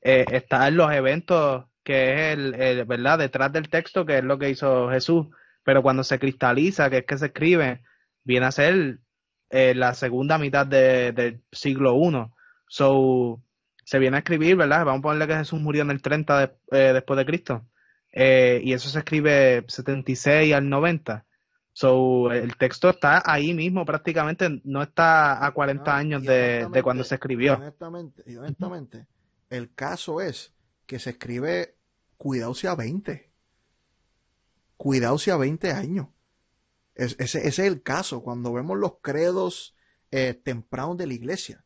[0.03, 3.21] eh, están los eventos que es el, ¿verdad?
[3.21, 5.29] Detrás del texto, que es lo que hizo Jesús.
[5.65, 7.81] Pero cuando se cristaliza, que es que se escribe,
[8.23, 8.99] viene a ser
[9.53, 12.27] eh, la segunda mitad del siglo I.
[12.69, 13.43] So,
[13.85, 14.87] se viene a escribir, ¿verdad?
[14.87, 17.67] Vamos a ponerle que Jesús murió en el 30 eh, después de Cristo.
[18.13, 21.27] Eh, y eso se escribe 76 al 90.
[21.75, 27.05] So, el texto está ahí mismo prácticamente, no está a 40 años de, de, cuando
[27.05, 27.55] se escribió.
[27.55, 29.07] Honestamente, y honestamente,
[29.51, 30.55] el caso es
[30.87, 31.75] que se escribe,
[32.17, 33.31] cuidado si a 20.
[34.79, 36.07] Cuidado si a 20 años
[36.95, 38.23] ese, es el caso.
[38.23, 39.75] Cuando vemos los credos
[40.11, 41.65] eh, tempranos de la iglesia,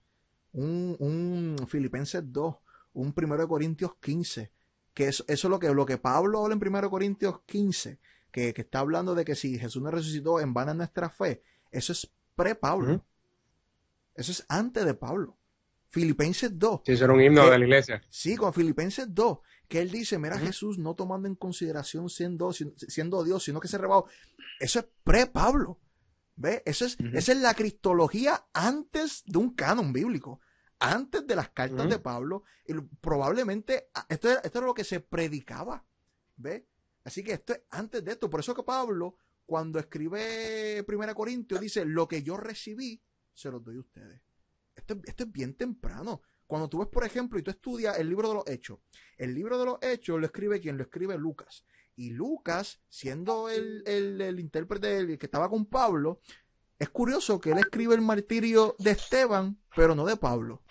[0.53, 2.57] un, un Filipenses 2,
[2.95, 4.51] un 1 Corintios 15,
[4.95, 7.99] que eso, es lo que, lo que Pablo habla en 1 Corintios 15,
[8.31, 11.43] que, está hablando de que si Jesús no resucitó, en vana nuestra fe.
[11.71, 13.05] Eso es pre-Pablo.
[14.15, 15.37] Eso es antes de Pablo.
[15.89, 16.83] Filipenses 2.
[16.85, 18.03] Sí, eso era un himno de la iglesia.
[18.09, 23.25] Sí, con Filipenses 2, que él dice, mira Jesús no tomando en consideración siendo, siendo
[23.25, 24.07] Dios, sino que se rebajó.
[24.61, 25.79] Eso es pre-Pablo.
[26.37, 26.63] ¿Ve?
[26.67, 30.41] Eso es, Esa es la cristología antes de un canon bíblico,
[30.79, 32.45] antes de las cartas de Pablo.
[32.67, 35.85] Y probablemente ah, esto era, esto era lo que se predicaba.
[36.37, 36.67] ¿Ve?
[37.05, 38.29] Así que esto es antes de esto.
[38.29, 43.03] Por eso que Pablo, cuando escribe 1 Corintios, dice, lo que yo recibí,
[43.33, 44.21] se los doy a ustedes.
[44.75, 46.21] Esto, esto es bien temprano.
[46.47, 48.79] Cuando tú ves, por ejemplo, y tú estudias el libro de los Hechos,
[49.19, 51.65] el libro de los Hechos lo escribe quien lo escribe Lucas.
[51.97, 56.21] Y Lucas, siendo el, el, intérprete que estaba con Pablo,
[56.79, 60.63] es curioso que él escribe el martirio de Esteban, pero no de Pablo.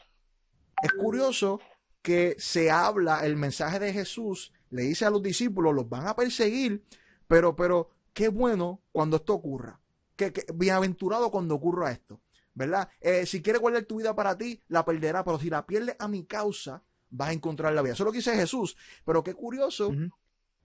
[0.83, 1.59] Es curioso
[2.03, 6.15] que se habla el mensaje de Jesús le dice a los discípulos, los van a
[6.15, 6.83] perseguir,
[7.27, 9.79] pero, pero, qué bueno cuando esto ocurra.
[10.15, 12.19] Que, que bienaventurado cuando ocurra esto,
[12.55, 12.89] ¿verdad?
[13.01, 16.07] Eh, si quieres guardar tu vida para ti, la perderá, pero si la pierdes a
[16.07, 17.93] mi causa, vas a encontrar la vida.
[17.93, 18.75] Eso es lo que dice Jesús.
[19.05, 19.93] Pero qué curioso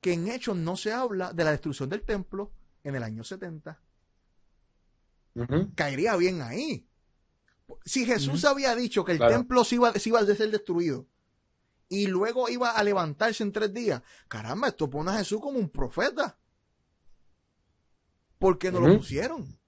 [0.00, 2.52] que en Hechos no se habla de la destrucción del templo
[2.84, 3.78] en el año 70.
[5.34, 5.72] Ujú.
[5.74, 6.86] Caería bien ahí.
[7.84, 9.36] Si Jesús había dicho que el Claro.
[9.36, 11.06] templo se iba, se iba a ser destruido
[11.88, 15.68] y luego iba a levantarse en tres días, caramba, esto pone a Jesús como un
[15.70, 16.38] profeta.
[18.38, 19.59] Porque no lo pusieron.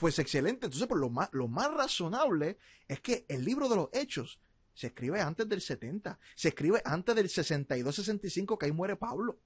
[0.00, 0.64] Fuese excelente.
[0.64, 2.56] Entonces, pues, lo más, lo más razonable
[2.88, 4.40] es que el libro de los Hechos
[4.72, 9.38] se escribe antes del 70, se escribe antes del 62-65 que ahí muere Pablo.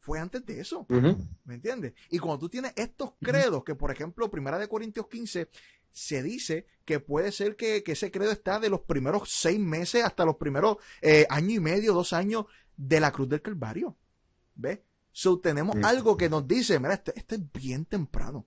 [0.00, 0.86] Fue antes de eso.
[0.88, 1.92] ¿Me entiendes?
[2.08, 5.50] Y cuando tú tienes estos credos, que por ejemplo, Primera de Corintios 15,
[5.92, 10.02] se dice que puede ser que, que ese credo está de los primeros seis meses
[10.02, 13.98] hasta los primeros eh, año y medio, dos años de la cruz del Calvario.
[14.54, 14.80] ¿Ves?
[15.12, 18.46] So, tenemos algo que nos dice, mira, este, este es bien temprano.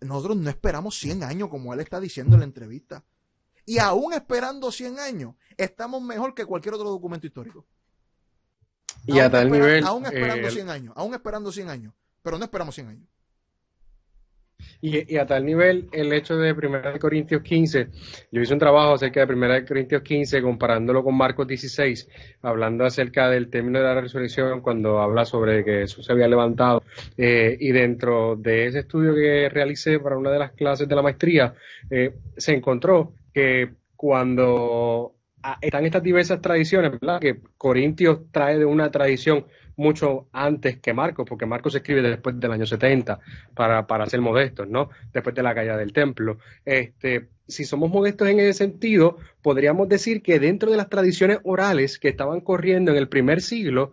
[0.00, 3.04] Nosotros no esperamos 100 años, como él está diciendo en la entrevista.
[3.66, 7.66] Y aún esperando 100 años, estamos mejor que cualquier otro documento histórico.
[9.06, 11.94] Y a Aún tal espera- nivel, Aún esperando eh, 100 años, aún esperando 100 años.
[12.22, 13.08] Pero no esperamos 100 años.
[14.80, 17.88] Y, y a tal nivel, el hecho de 1 Corintios 15,
[18.30, 22.08] yo hice un trabajo acerca de 1 Corintios 15 comparándolo con Marcos 16,
[22.42, 26.82] hablando acerca del término de la resurrección cuando habla sobre que Jesús se había levantado.
[27.16, 31.02] Eh, y dentro de ese estudio que realicé para una de las clases de la
[31.02, 31.54] maestría,
[31.90, 37.20] eh, se encontró que cuando ah, están estas diversas tradiciones, ¿verdad?
[37.20, 39.46] Que Corintios trae de una tradición
[39.80, 43.18] mucho antes que Marcos, porque Marcos escribe después del año 70,
[43.54, 44.90] para, para ser modestos, ¿no?
[45.12, 46.38] Después de la caída del templo.
[46.64, 51.98] Este, si somos modestos en ese sentido, podríamos decir que dentro de las tradiciones orales
[51.98, 53.92] que estaban corriendo en el primer siglo,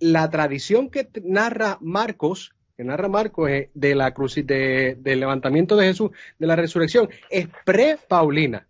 [0.00, 5.76] la tradición que narra Marcos, que narra Marcos eh, de la cruz de, del levantamiento
[5.76, 8.66] de Jesús, de la resurrección, es pre-paulina.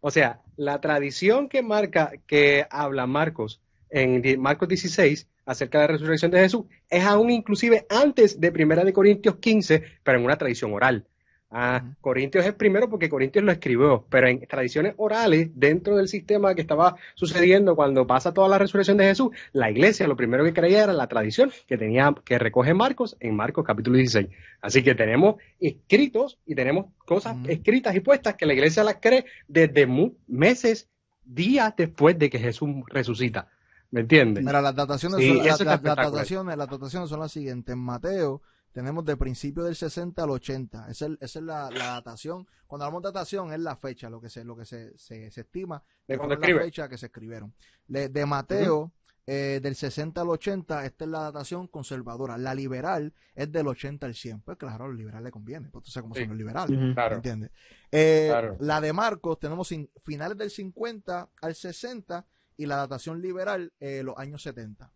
[0.00, 3.60] O sea, la tradición que marca, que habla Marcos
[3.90, 8.84] en Marcos 16 acerca de la resurrección de Jesús es aún inclusive antes de Primera
[8.84, 11.06] de Corintios 15, pero en una tradición oral.
[11.52, 11.82] Ah.
[12.00, 16.60] Corintios es primero porque Corintios lo escribió, pero en tradiciones orales, dentro del sistema que
[16.60, 20.84] estaba sucediendo cuando pasa toda la resurrección de Jesús, la iglesia lo primero que creía
[20.84, 24.28] era la tradición que tenía, que recoge Marcos en Marcos capítulo 16.
[24.60, 29.24] Así que tenemos escritos y tenemos cosas escritas y puestas que la iglesia las cree
[29.48, 29.88] desde
[30.28, 30.88] meses,
[31.24, 33.48] días después de que Jesús resucita.
[33.90, 34.44] ¿Me entiendes?
[34.44, 37.72] Mira, las dataciones, Sí, son, las- las- dataciones, las dataciones son las siguientes.
[37.72, 38.40] En Mateo
[38.72, 40.88] tenemos de principio del 60 al 80.
[40.88, 42.46] Esa es, esa es la, la datación.
[42.68, 45.40] Cuando hablamos de datación es la fecha, lo que se, lo que se, se, se
[45.40, 46.64] estima De cuando fue la escribe.
[46.66, 47.52] fecha que se escribieron.
[47.88, 48.92] Le- de Mateo,
[49.26, 52.38] eh, del 60 al 80, esta es la datación conservadora.
[52.38, 54.40] La liberal es del 80 al 100.
[54.42, 56.20] Pues claro, a los liberales le conviene, pues tú sabes cómo Sí.
[56.20, 56.78] son los liberales.
[56.78, 56.94] Ujú.
[56.94, 57.16] Claro.
[57.16, 57.50] ¿Entiendes?
[57.90, 58.56] Eh, Claro.
[58.60, 62.24] La de Marcos tenemos sin- finales del 50 al 60
[62.62, 64.90] y la datación liberal eh, los años 70.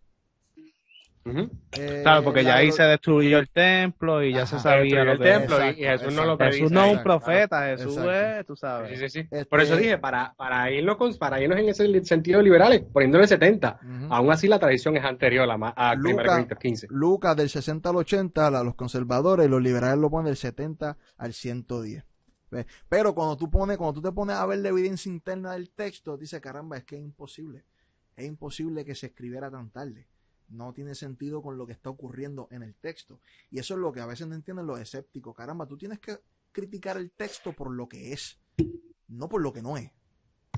[1.27, 1.49] Ujú.
[1.79, 4.59] Eh, Claro, porque ya ahí se destruyó el templo y ya Ajá.
[4.59, 6.37] se sabía lo el que templo y- Exacto, y Jesús no lo exacto.
[6.39, 6.59] predice.
[6.59, 7.05] Jesús no es un Exacto.
[7.25, 8.13] profeta, Jesús Exacto.
[8.13, 8.99] es, tú Sí, sabes.
[9.01, 9.19] sí, sí.
[9.21, 13.27] Este- Por eso dije, para, para, irnos con- para irnos en ese sentido liberales, poniéndole
[13.27, 13.81] 70.
[13.83, 14.13] Ujú.
[14.13, 16.87] Aún así la tradición es anterior a, a 1 Luca- Corintios 15.
[16.91, 21.33] Lucas del 60 al 80, la- los conservadores, los liberales lo ponen del 70 al
[21.33, 22.05] 110.
[22.55, 22.67] ¿Ves?
[22.89, 26.17] Pero cuando tú pones, cuando tú te pones a ver la evidencia interna del texto,
[26.17, 27.65] dice, caramba, es que es imposible.
[28.15, 30.07] Es imposible que se escribiera tan tarde.
[30.51, 33.19] No tiene sentido con lo que está ocurriendo en el texto.
[33.51, 35.35] Y eso es lo que a veces no entienden los escépticos.
[35.35, 36.21] Caramba, tú tienes que
[36.53, 38.39] criticar el texto por lo que es,
[39.09, 39.91] no por lo que no es.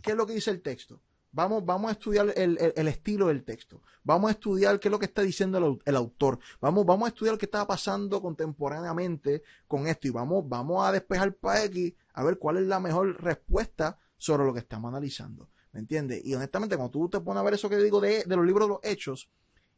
[0.03, 1.01] ¿Qué es lo que dice el texto?
[1.37, 3.83] Vamos, vamos a estudiar el, estilo del texto.
[4.03, 6.39] Vamos a estudiar qué es lo que está diciendo el autor.
[6.63, 10.09] Vamos, vamos a estudiar qué está pasando contemporáneamente con esto.
[10.09, 14.47] Y vamos, vamos a despejar para X a ver cuál es la mejor respuesta sobre
[14.47, 15.51] lo que estamos analizando.
[15.73, 16.25] ¿Me entiendes?
[16.25, 18.67] Y honestamente, cuando tú te pones a ver eso que digo de, de los libros
[18.67, 19.29] de los hechos,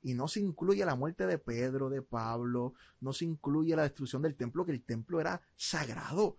[0.00, 4.22] y no se incluye la muerte de Pedro, de Pablo, no se incluye la destrucción
[4.22, 6.36] del templo, que el templo era sagrado.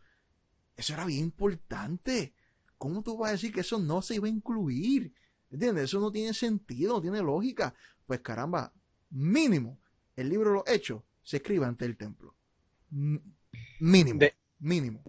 [0.77, 2.33] Eso era bien importante.
[2.79, 5.13] ¿Cómo tú vas a decir que eso no se iba a incluir?
[5.51, 5.85] ¿Entiendes?
[5.85, 7.75] Eso no tiene sentido, no tiene lógica.
[8.07, 8.73] Pues caramba,
[9.11, 9.79] mínimo,
[10.15, 12.35] el libro de los hechos se escribe ante el templo.
[12.91, 13.21] M-
[13.79, 15.03] Mínimo, De- mínimo.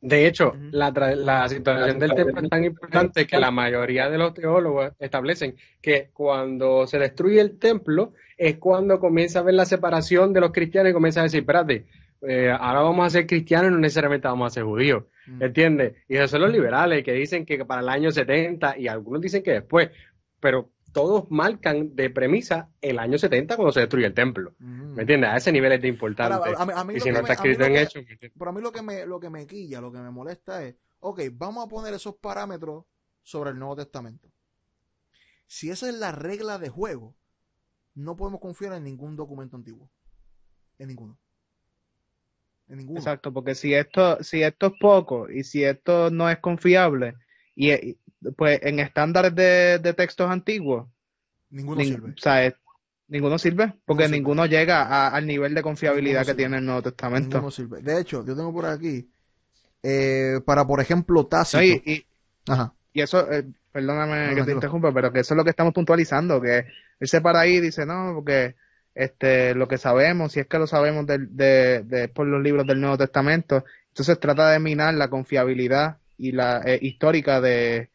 [0.00, 4.16] De hecho, la, tra- la situación del templo es tan importante que la mayoría de
[4.18, 9.66] los teólogos establecen que cuando se destruye el templo es cuando comienza a ver la
[9.66, 11.86] separación de los cristianos y comienza a decir, espérate,
[12.22, 15.04] eh, ahora vamos a ser cristianos y no necesariamente vamos a ser judíos.
[15.26, 15.42] Mm.
[15.42, 15.96] ¿Entiendes?
[16.08, 19.42] Y esos son los liberales que dicen que para el año 70 y algunos dicen
[19.42, 19.90] que después.
[20.40, 24.54] Pero todos marcan de premisa el año 70 cuando se destruye el templo.
[24.58, 24.94] Mm.
[24.94, 25.30] ¿Me entiendes?
[25.30, 26.34] A ese nivel es de importante.
[26.34, 27.58] Ahora, a mí- a mí y lo si que no me- está a mí escrito
[27.60, 28.32] lo en que- hechos, ¿me entiendes?
[28.38, 30.74] Pero a mí lo que me, lo que me quilla, lo que me molesta es,
[31.00, 32.84] ok, vamos a poner esos parámetros
[33.22, 34.28] sobre el Nuevo Testamento.
[35.46, 37.14] Si esa es la regla de juego,
[37.94, 39.90] no podemos confiar en ningún documento antiguo.
[40.78, 41.18] En ninguno.
[42.68, 42.98] En ninguno.
[42.98, 47.14] Exacto, porque si esto, si esto es poco y si esto no es confiable,
[47.54, 47.98] y, y,
[48.36, 50.86] pues en estándares de, de textos antiguos,
[51.50, 52.10] Ninguno nin- sirve.
[52.10, 52.54] o sea, es-
[53.08, 54.16] ninguno sirve, porque sirve.
[54.18, 57.36] ninguno llega a- al nivel de confiabilidad que tiene el Nuevo Testamento.
[57.38, 57.80] Ninguno sirve.
[57.80, 59.08] De hecho, yo tengo por aquí,
[59.82, 61.58] eh, para por ejemplo Tácito.
[61.58, 62.06] No, y, y-
[62.50, 62.74] Ajá.
[62.92, 66.40] y eso, eh, perdóname que te interrumpa, pero que eso es lo que estamos puntualizando,
[66.40, 66.66] que
[67.00, 68.56] él se para ahí y dice, no, porque
[68.98, 72.66] este, lo que sabemos, si es que lo sabemos del- de, de- por los libros
[72.66, 77.90] del Nuevo Testamento, entonces trata de minar la confiabilidad y la eh, histórica de,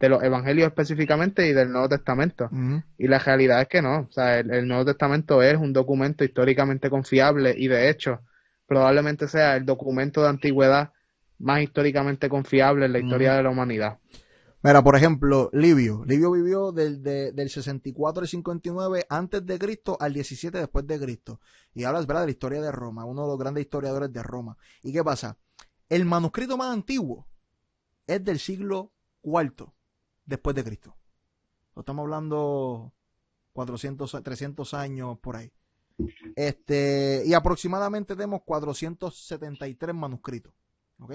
[0.00, 2.46] de los evangelios específicamente y del Nuevo Testamento.
[2.50, 2.82] Ujú.
[2.98, 6.24] Y la realidad es que no, o sea, el, el Nuevo Testamento es un documento
[6.24, 8.20] históricamente confiable y de hecho
[8.66, 10.90] probablemente sea el documento de antigüedad
[11.38, 13.98] más históricamente confiable en la historia de la humanidad.
[14.66, 16.04] Mira, por ejemplo, Livio.
[16.04, 20.98] Livio vivió del, de- del 64 al 59 antes de Cristo al 17 después de
[20.98, 21.40] Cristo.
[21.72, 22.22] Y habla ¿verdad?
[22.22, 24.56] de la historia de Roma, uno de los grandes historiadores de Roma.
[24.82, 25.38] ¿Y qué pasa?
[25.88, 27.28] El manuscrito más antiguo
[28.08, 29.72] es del siglo IV
[30.24, 30.96] después de Cristo.
[31.76, 32.92] Estamos hablando
[33.52, 35.52] 400, 300 años por ahí.
[36.34, 40.52] Este, y aproximadamente tenemos 473 manuscritos.
[40.98, 41.12] ¿Ok?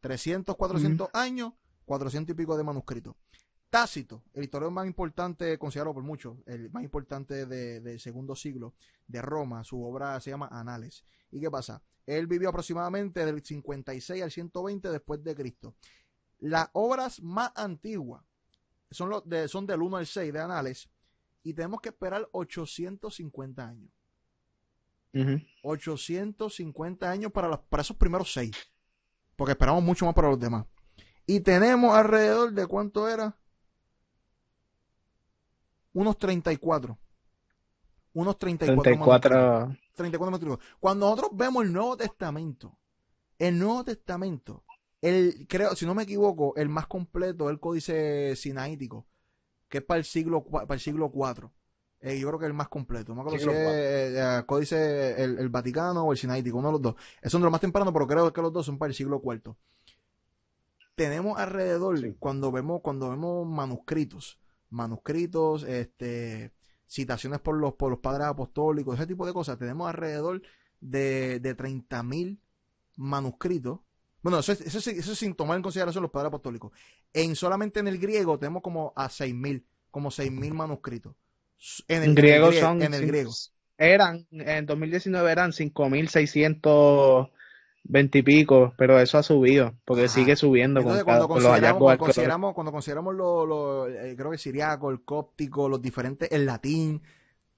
[0.00, 1.52] 300, 400 años,
[1.90, 3.16] 400 y pico de manuscritos.
[3.68, 8.74] Tácito, el historiador más importante, considerado por muchos, el más importante de- del segundo siglo
[9.08, 11.04] de Roma, su obra se llama Anales.
[11.32, 11.82] ¿Y qué pasa?
[12.06, 15.74] Él vivió aproximadamente del 56 al 120 después de Cristo.
[16.38, 18.22] Las obras más antiguas
[18.92, 20.88] son, los de, son del 1 al 6 de Anales
[21.42, 23.90] y tenemos que esperar 850 años.
[25.12, 25.40] Ujú.
[25.64, 28.52] 850 años para, los, para esos primeros seis.
[29.34, 30.66] Porque esperamos mucho más para los demás.
[31.30, 33.36] Y tenemos alrededor de cuánto era?
[35.92, 36.98] Unos 34.
[38.14, 38.82] Unos 34.
[38.82, 39.76] 34.
[39.94, 40.58] 34 manuscritos.
[40.80, 42.76] Cuando nosotros vemos el Nuevo Testamento,
[43.38, 44.64] el Nuevo Testamento,
[45.00, 49.06] el, creo, si no me equivoco, el más completo es el Códice Sinaítico,
[49.68, 51.48] que es para el siglo, para el siglo IV.
[52.00, 53.14] Eh, yo creo que es el más completo.
[53.14, 56.70] No me acuerdo si es eh, eh, Códice el, el Vaticano o el Sinaítico, uno
[56.70, 56.94] de los dos.
[57.22, 59.22] Es uno de los más tempranos, pero creo que los dos son para el siglo
[59.24, 59.54] IV.
[61.00, 62.14] Tenemos alrededor, Sí.
[62.18, 66.52] cuando vemos, cuando vemos manuscritos, manuscritos, este,
[66.86, 70.42] citaciones por los, por los padres apostólicos, ese tipo de cosas, tenemos alrededor
[70.80, 72.38] de, de 30.000
[72.96, 73.80] manuscritos.
[74.22, 76.70] Bueno, eso es, eso, es, eso es sin tomar en consideración los padres apostólicos.
[77.14, 81.14] En solamente en el griego tenemos como a 6.000, como 6.000 manuscritos.
[81.88, 82.82] En el, griego en el, grie- son.
[82.82, 83.30] en el griego.
[83.78, 87.30] Eran, en 2019 eran 5.620
[88.18, 91.52] y pico, pero eso ha subido, porque sigue subiendo Entonces, con, cuando cada- con los
[91.52, 95.68] consideramos, hallazgos cuando consideramos, cuando consideramos lo, lo- eh, creo que el siriaco, el cóptico,
[95.68, 97.02] los diferentes, el latín,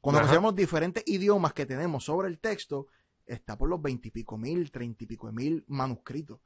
[0.00, 0.20] cuando Ajá.
[0.20, 2.88] consideramos los diferentes idiomas que tenemos sobre el texto,
[3.26, 6.40] está por los veintipico mil, treinta y pico mil manuscritos.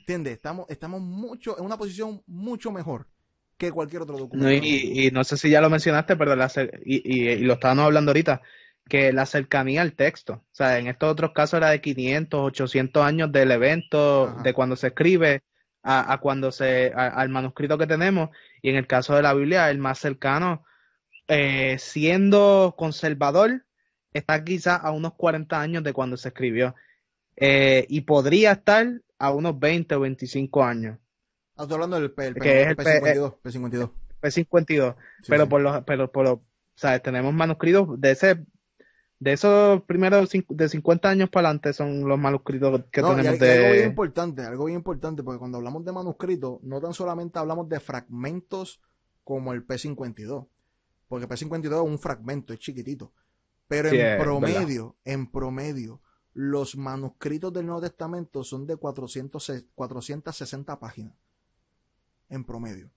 [0.00, 0.34] ¿Entiendes?
[0.34, 3.08] Estamos, estamos mucho, en una posición mucho mejor
[3.56, 4.52] que cualquier otro No, documento.
[4.52, 7.54] y, y no sé si ya lo mencionaste, pero la cer- y, y, y lo
[7.54, 8.42] estábamos hablando ahorita,
[8.88, 13.02] que la cercanía al texto, o sea, en estos otros casos era de 500, 800
[13.04, 14.42] años del evento, Ajá.
[14.42, 15.42] de cuando se escribe
[15.82, 18.30] a, a cuando se, a- al manuscrito que tenemos,
[18.62, 20.64] y en el caso de la Biblia, el más cercano,
[21.28, 23.64] eh, siendo conservador,
[24.12, 26.74] está quizá a unos 40 años de cuando se escribió,
[27.36, 28.86] Eh, y podría estar
[29.18, 30.98] a unos 20 o 25 años,
[31.56, 33.34] Estoy hablando del P, el P- el P52.
[33.42, 33.90] P52.
[34.20, 34.94] P52.
[35.22, 35.50] Sí, pero sí.
[35.50, 36.38] por los, pero por los,
[36.76, 38.44] sea, tenemos manuscritos de ese,
[39.20, 43.38] de esos primeros de 50 años para adelante son los manuscritos que No, y tenemos
[43.40, 46.80] hay- y algo bien de, importante, algo bien importante, porque cuando hablamos de manuscritos, no
[46.80, 48.80] tan solamente hablamos de fragmentos
[49.24, 50.46] como el P52,
[51.08, 53.12] porque el P52 es un fragmento, es chiquitito,
[53.68, 56.00] pero Sí, en promedio, en promedio,
[56.34, 61.14] los manuscritos del Nuevo Testamento son de 400, 460 páginas,
[62.28, 62.90] en promedio.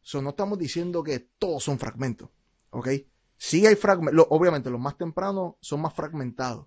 [0.00, 2.30] So, no estamos diciendo que todos son fragmentos,
[2.70, 2.88] ¿ok?
[3.36, 6.66] Sí hay fragmentos, obviamente los más tempranos son más fragmentados,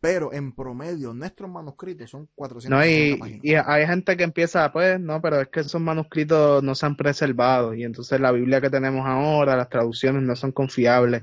[0.00, 3.44] pero en promedio nuestros manuscritos son 460 no, y, páginas.
[3.44, 6.96] y hay gente que empieza, pues, no, pero es que esos manuscritos no se han
[6.96, 11.22] preservado y entonces la Biblia que tenemos ahora, las traducciones no son confiables.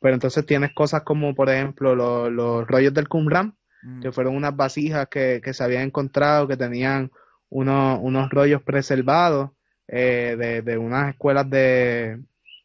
[0.00, 4.00] Pero entonces tienes cosas como, por ejemplo, los, los rollos del Qumran, Mm.
[4.00, 7.10] que fueron unas vasijas que, que se habían encontrado que tenían
[7.48, 9.50] unos, unos rollos preservados
[9.88, 12.22] eh, de, de unas escuelas de,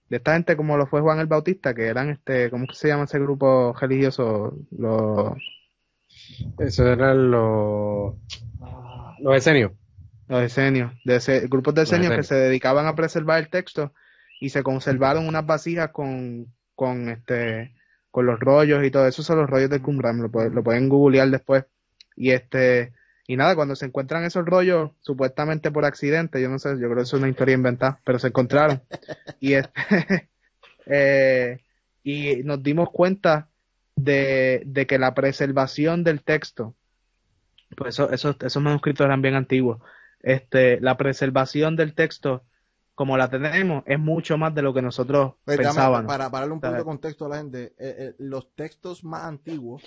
[0.09, 2.87] de esta gente como lo fue Juan el Bautista, que eran este, ¿cómo que se
[2.87, 4.57] llama ese grupo religioso?
[4.71, 5.33] Los
[6.59, 8.15] Eso eran los,
[9.19, 9.71] los esenios.
[10.27, 13.93] los esenios, de ese, grupos de esenios que se dedicaban a preservar el texto
[14.39, 17.73] y se conservaron unas vasijas con, con este,
[18.11, 21.29] con los rollos y todo eso son los rollos de Qumran, lo, lo pueden googlear
[21.29, 21.65] después.
[22.15, 22.93] Y este,
[23.29, 26.95] y nada, cuando se encuentran esos rollos, supuestamente por accidente, yo no sé, yo creo
[26.95, 28.81] que es una historia inventada, pero se encontraron.
[29.41, 29.71] y este,
[30.85, 31.59] eh,
[32.03, 33.49] y nos dimos cuenta
[33.97, 36.73] de, de que la preservación del texto,
[37.75, 39.81] pues eso, esos, esos manuscritos eran bien antiguos,
[40.21, 42.43] este, la preservación del texto,
[42.95, 46.07] como la tenemos, es mucho más de lo que nosotros Pues, pensábamos.
[46.07, 49.23] para, para darle un poquito de contexto a la gente, eh, eh, los textos más
[49.23, 49.83] antiguos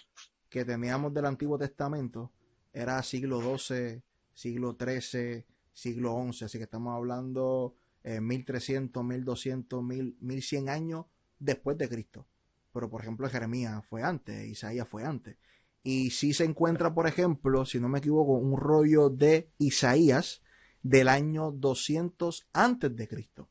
[0.50, 2.30] que teníamos del Antiguo Testamento
[2.72, 4.02] era siglo XII,
[4.32, 11.06] siglo XIII, siglo XI, así que estamos hablando eh, 1300, 1200, 1000, 1100 años
[11.38, 12.26] después de Cristo.
[12.72, 15.36] Pero por ejemplo Jeremías fue antes, Isaías fue antes.
[15.82, 20.42] Y si se encuentra, por ejemplo, si no me equivoco, un rollo de Isaías
[20.82, 23.48] del año 200 antes de Cristo.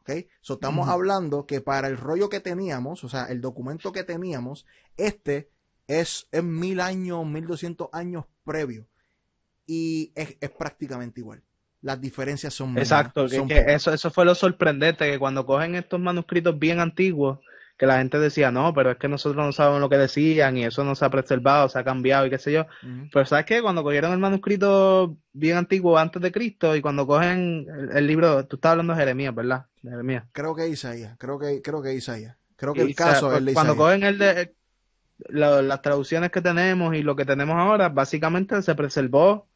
[0.00, 0.10] ¿ok?
[0.40, 4.66] So, estamos hablando que para el rollo que teníamos, o sea, el documento que teníamos,
[4.96, 5.50] este
[5.86, 8.86] es, es mil años, mil doscientos años previo.
[9.66, 11.42] Y es, es prácticamente igual.
[11.80, 15.74] Las diferencias son Exacto, que, son que eso, eso fue lo sorprendente, que cuando cogen
[15.74, 17.40] estos manuscritos bien antiguos,
[17.76, 20.64] que la gente decía, no, pero es que nosotros no sabemos lo que decían y
[20.64, 22.66] eso no se ha preservado, se ha cambiado y qué sé yo.
[23.12, 23.60] Pero ¿sabes qué?
[23.60, 28.46] Cuando cogieron el manuscrito bien antiguo antes de Cristo y cuando cogen el, el libro,
[28.46, 29.66] tú estás hablando de Jeremías, ¿verdad?
[29.82, 30.24] De Jeremías.
[30.32, 32.36] Creo que Isaías, creo que, creo que Isaías.
[32.56, 33.90] Creo que el caso es el de cuando Isaías.
[33.90, 34.54] cogen el de
[35.28, 39.46] la- las traducciones que tenemos y lo que tenemos ahora, básicamente se preservó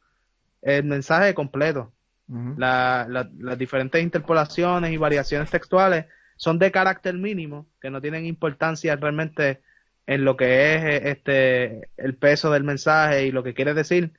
[0.61, 1.91] el mensaje completo.
[2.27, 2.55] Ujú.
[2.57, 6.05] La- la- las diferentes interpolaciones y variaciones textuales
[6.37, 9.61] son de carácter mínimo, que no tienen importancia realmente
[10.07, 14.13] en lo que es eh, este el peso del mensaje y lo que quiere decir.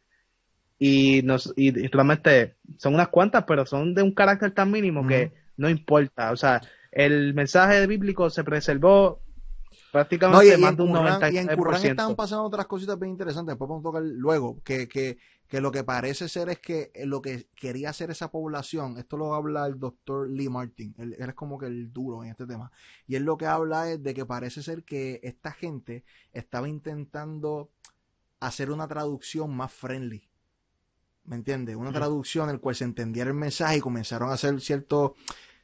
[0.78, 5.32] Y, nos, y, realmente son unas cuantas, pero son de un carácter tan mínimo que
[5.58, 6.32] no importa.
[6.32, 9.20] O sea, el mensaje bíblico se preservó
[9.90, 11.90] prácticamente y, y más en de un Qumran, y en Qumran 96%.
[11.90, 15.18] estaban pasando otras cositas bien interesantes, después vamos a tocar luego, que, que,
[15.48, 19.34] que lo que parece ser es que lo que quería hacer esa población, esto lo
[19.34, 22.70] habla el doctor Lee Martin, él, él es como que el duro en este tema,
[23.06, 27.70] y él lo que habla es de que parece ser que esta gente estaba intentando
[28.40, 30.28] hacer una traducción más friendly,
[31.24, 31.76] ¿me entiendes?
[31.76, 35.12] Una traducción en la cual se entendiera el mensaje y comenzaron a hacer ciertos,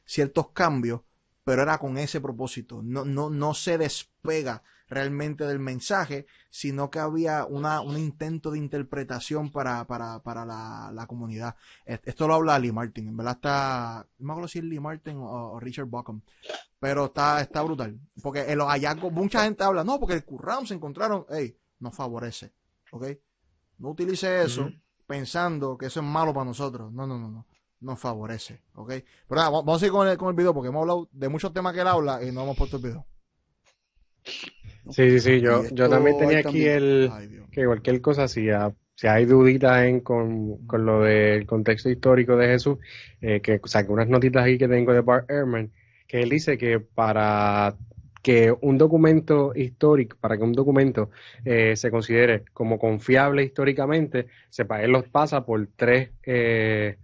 [0.05, 1.01] ciertos cambios
[1.47, 2.81] pero era con ese propósito.
[2.83, 8.57] No, no, no se despega realmente del mensaje, sino que había una, un intento de
[8.57, 11.55] interpretación para, para, para la, la comunidad.
[11.85, 15.15] Esto lo habla Lee Martin, en verdad está, no me acuerdo si es Lee Martin
[15.19, 16.21] o, o Richard Buckham,
[16.79, 17.97] pero está, está brutal.
[18.21, 21.93] Porque en los hallazgos, mucha gente habla, no, porque el Qumran se encontraron, hey, no
[21.93, 22.51] favorece,
[22.91, 23.05] ¿ok?
[23.77, 24.69] No utilice eso
[25.05, 26.91] pensando que eso es malo para nosotros.
[26.91, 27.45] No, no, no, no.
[27.79, 28.89] Nos favorece, ¿ok?
[29.27, 31.53] Pero nada, vamos a seguir con el, con el video porque hemos hablado de muchos
[31.53, 33.05] temas que él habla y no hemos puesto el video.
[34.89, 38.49] Sí, sí, sí, yo, yo también tenía aquí también- el, Ay, que cualquier cosa, si,
[38.49, 42.77] ha- si hay duditas en, con, con lo del contexto histórico de Jesús,
[43.21, 45.71] eh, que saqué unas notitas aquí que tengo de Bart Ehrman,
[46.07, 47.75] que él dice que para
[48.23, 51.11] que un documento histórico, para que un documento
[51.45, 56.97] eh, se considere como confiable históricamente, sepa, él los pasa por tres, eh,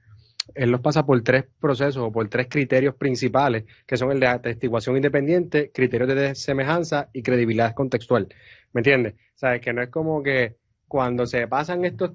[0.56, 4.28] él los pasa por tres procesos o por tres criterios principales, que son el de
[4.28, 8.28] atestiguación independiente, criterios de semejanza y credibilidad contextual.
[8.74, 9.14] ¿Me entiendes?
[9.14, 12.12] O sea, que no es como que cuando se pasan estos,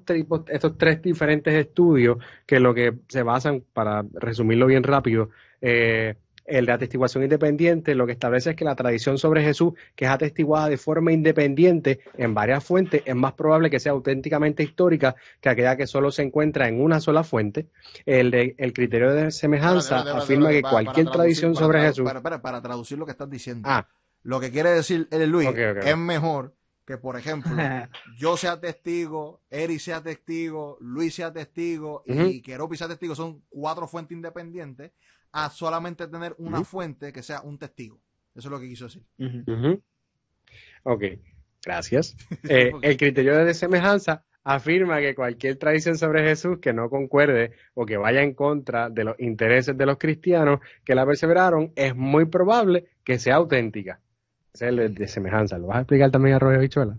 [0.47, 6.15] estos tres diferentes estudios, que lo que se basan, para resumirlo bien rápido, eh,
[6.49, 10.11] el de atestiguación independiente lo que establece es que la tradición sobre Jesús, que es
[10.11, 15.49] atestiguada de forma independiente en varias fuentes, es más probable que sea auténticamente histórica que
[15.49, 17.67] aquella que solo se encuentra en una sola fuente.
[18.05, 22.05] El, de- el criterio de semejanza afirma que cualquier tradición sobre Jesús.
[22.05, 23.67] Para, para, para traducir lo que estás diciendo.
[23.69, 23.87] Ah,
[24.23, 25.85] Lo que quiere decir él, Luis, Ok, ok.
[25.85, 26.53] es mejor
[26.85, 27.51] que, por ejemplo,
[28.17, 32.41] yo sea testigo, Eri sea testigo, Luis sea testigo y.
[32.41, 34.91] Keropi sea testigo, son cuatro fuentes independientes,
[35.31, 37.99] a solamente tener una fuente que sea un testigo.
[38.35, 39.03] Eso es lo que quiso decir.
[39.17, 39.81] Ujú.
[40.83, 41.03] Ok,
[41.63, 42.15] gracias.
[42.49, 47.85] Eh, el criterio de semejanza afirma que cualquier tradición sobre Jesús que no concuerde o
[47.85, 52.25] que vaya en contra de los intereses de los cristianos que la perseveraron, es muy
[52.25, 53.99] probable que sea auténtica.
[54.53, 55.57] Ese es el de semejanza.
[55.57, 56.97] ¿Lo vas a explicar también a Roger Bichuela?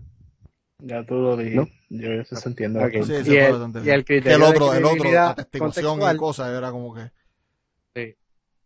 [0.79, 1.57] Ya tú lo dijiste.
[1.89, 2.01] ¿No?
[2.01, 2.83] Yo eso se entiende.
[2.83, 3.05] Ok.
[3.05, 6.17] Sí, y, sí, el, y el criterio el otro, de el otro, credibilidad atestiguación y
[6.17, 7.11] cosas, era como que.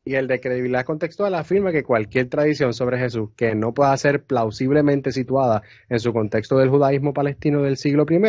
[0.07, 4.23] Y el de credibilidad contextual afirma que cualquier tradición sobre Jesús que no pueda ser
[4.23, 8.21] plausiblemente situada en su contexto del judaísmo palestino del siglo I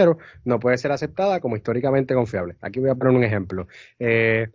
[0.46, 2.56] no puede ser aceptada como históricamente confiable.
[2.62, 3.68] Aquí voy a poner un ejemplo.
[3.98, 4.48] Eh,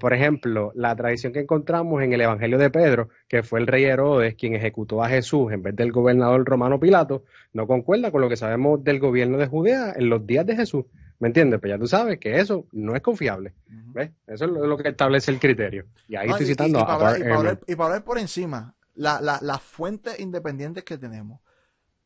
[0.00, 3.84] por ejemplo, la tradición que encontramos en el Evangelio de Pedro, que fue el rey
[3.84, 7.24] Herodes quien ejecutó a Jesús en vez del gobernador romano Pilato,
[7.54, 10.84] no concuerda con lo que sabemos del gobierno de Judea en los días de Jesús.
[11.18, 11.60] ¿Me entiendes?
[11.60, 13.54] Pues ya tú sabes que eso no es confiable.
[13.66, 14.10] ¿Ves?
[14.26, 15.86] Eso es lo que establece el criterio.
[16.08, 19.38] Y ahí estoy citando y, a para, hablar, y, para hablar, por encima, la, la,
[19.40, 21.40] las fuentes independientes que tenemos,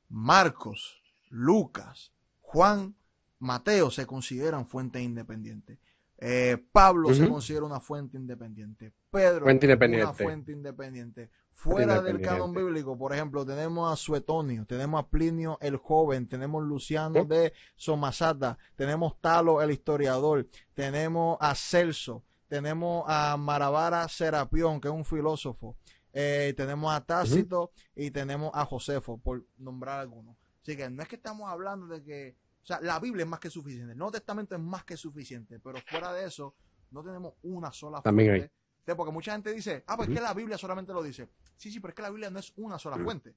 [0.08, 2.94] Marcos, Lucas, Juan,
[3.40, 5.78] Mateo se consideran fuentes independientes.
[6.18, 8.92] Eh, Pablo se considera una fuente independiente.
[9.10, 10.04] Pedro fuente independiente.
[10.04, 11.30] una fuente independiente.
[11.60, 16.64] Fuera del canon bíblico, por ejemplo, tenemos a Suetonio, tenemos a Plinio el joven, tenemos
[16.64, 24.88] Luciano de Somasata, tenemos Talo el historiador, tenemos a Celso, tenemos a Maravara Serapión, que
[24.88, 25.76] es un filósofo,
[26.14, 30.38] eh, tenemos a Tácito y tenemos a Josefo, por nombrar algunos.
[30.62, 33.40] Así que no es que estamos hablando de que, o sea, la Biblia es más
[33.40, 36.54] que suficiente, el Nuevo Testamento es más que suficiente, pero fuera de eso,
[36.90, 38.50] no tenemos una sola fuente
[38.94, 41.28] porque mucha gente dice, ah, pues es que la Biblia solamente lo dice.
[41.56, 43.34] Sí, sí, pero es que la Biblia no es una sola fuente.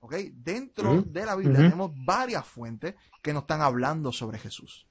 [0.00, 0.14] ¿Ok?
[0.34, 4.86] Dentro de la Biblia tenemos varias fuentes que nos están hablando sobre Jesús.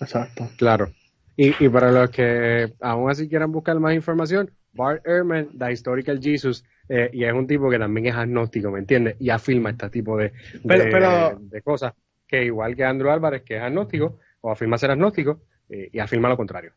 [0.00, 0.48] Exacto.
[0.56, 0.92] Claro.
[1.36, 6.64] Y, para los que aún así quieran buscar más información, Bart Ehrman, The Historical Jesus,
[6.88, 9.16] eh, y es un tipo que también es agnóstico, ¿me entiendes?
[9.18, 11.94] Y afirma este tipo de, de, cosas,
[12.26, 16.28] que igual que Andrew Álvarez, que es agnóstico, o afirma ser agnóstico, eh, y afirma
[16.28, 16.72] lo contrario.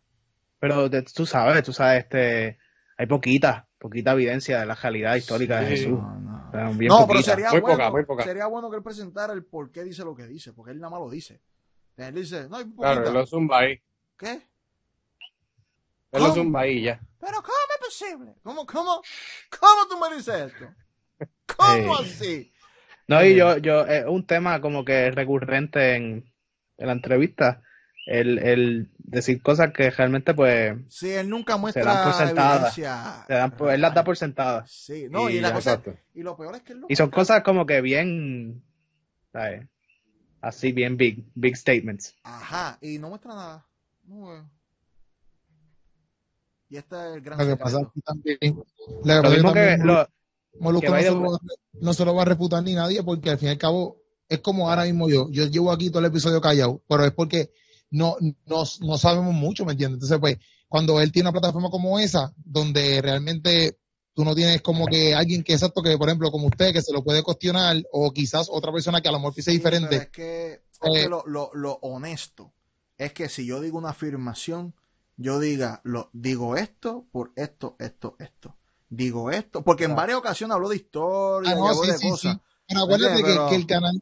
[0.64, 2.58] Pero tú sabes, tú sabes, este,
[2.96, 6.00] hay poquita, poquita evidencia de la realidad histórica de Jesús.
[6.00, 10.26] No, pero sería bueno, sería bueno que él presentara el por qué dice lo que
[10.26, 11.42] dice, porque él nada más lo dice.
[11.98, 12.94] Él dice, no hay poquita.
[12.94, 13.82] Claro, él lo zumba ahí.
[14.18, 14.42] ¿Qué?
[16.14, 17.02] Él lo zumba ahí ya.
[17.20, 18.34] Pero ¿cómo es posible?
[18.42, 19.02] ¿Cómo, cómo,
[19.60, 21.28] cómo tú me dices esto?
[21.58, 22.54] ¿Cómo así?
[23.10, 26.32] No, y yo, yo, es un tema como que recurrente en,
[26.78, 27.62] en la entrevista
[28.06, 32.78] el, el decir cosas que realmente pues sí él nunca muestra se dan por sentadas
[32.78, 34.72] él las da por sentadas.
[34.72, 35.82] Sí no y, la cosa,
[36.14, 38.62] y lo peor es que él y son cosas como que bien
[39.32, 39.68] ¿sabes?
[40.42, 42.16] así bien big big statements.
[42.24, 43.66] Ajá y no muestra nada.
[46.70, 50.08] Y este es el gran lo que pasa aquí también lo, mismo que, lo,
[50.82, 51.40] que no, se lo va,
[51.80, 53.98] no se lo va a refutar ni nadie porque al fin y al cabo
[54.28, 55.30] es como ahora mismo yo.
[55.30, 57.52] Yo llevo aquí todo el episodio callado pero es porque
[57.94, 58.18] no,
[58.48, 59.98] no, no sabemos mucho, ¿me entiendes?
[59.98, 60.38] Entonces, pues,
[60.68, 63.78] cuando él tiene una plataforma como esa, donde realmente
[64.16, 66.92] tú no tienes como que alguien que exacto que, por ejemplo, como usted, que se
[66.92, 69.96] lo puede cuestionar, o quizás otra persona que a lo mejor piense diferente.
[69.96, 72.52] Es que, es eh, lo, lo, lo, honesto
[72.98, 74.74] es que si yo digo una afirmación,
[75.16, 78.56] yo diga, lo, digo esto por esto, esto, esto.
[78.90, 82.38] Digo esto, porque en varias ocasiones hablo de historia, ah, no, de cosas.
[82.68, 84.02] Pero acuérdate que, el canal,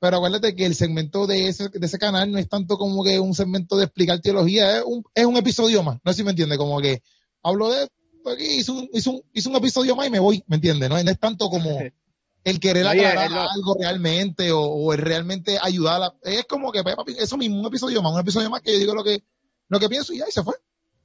[0.00, 3.20] pero acuérdate que el segmento de ese, de ese canal no es tanto como que
[3.20, 5.98] un segmento de explicar teología, es un, es un episodio más.
[6.02, 7.02] No sé si me entiende, como que
[7.42, 7.86] hablo de
[8.32, 10.88] aquí, hizo un, hizo, un, hizo un episodio más y me voy, ¿me entiendes?
[10.88, 11.78] No, es tanto como
[12.44, 16.82] el querer aclarar algo realmente o, o, el realmente ayudar a Es como que,
[17.18, 19.22] eso mismo, un episodio más, un episodio más que yo digo lo que,
[19.68, 20.54] lo que pienso y ya, y se fue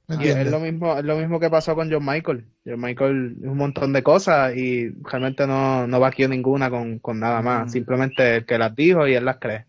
[0.08, 2.46] es lo mismo, es lo mismo que pasó con John Michael.
[2.64, 7.42] John Michael un montón de cosas y realmente no, no vaqueó ninguna con, con nada
[7.42, 7.72] más.
[7.72, 9.66] Simplemente el que las dijo y él las cree.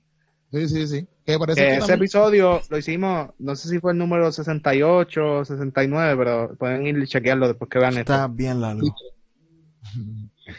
[0.52, 1.08] Sí, sí, sí.
[1.26, 6.88] ese episodio lo hicimos, no sé si fue el número 68 o 69, pero pueden
[6.88, 8.14] ir y chequearlo después que vean esto.
[8.14, 8.88] Está bien largo.
[10.48, 10.52] Hay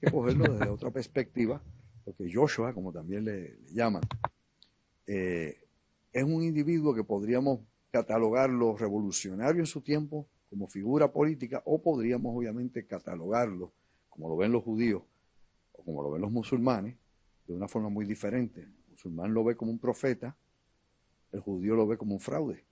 [0.00, 1.62] que cogerlo desde otra perspectiva,
[2.04, 4.02] porque Joshua, como también le, llaman,
[5.06, 5.56] eh,
[6.12, 7.60] es un individuo que podríamos
[7.90, 13.72] catalogarlo revolucionario en su tiempo como figura política o podríamos obviamente catalogarlo
[14.08, 15.02] como lo ven los judíos
[15.72, 16.96] o como lo ven los musulmanes
[17.46, 18.62] de una forma muy diferente.
[18.62, 20.36] El musulmán lo ve como un profeta,
[21.32, 22.64] el judío lo ve como un fraude.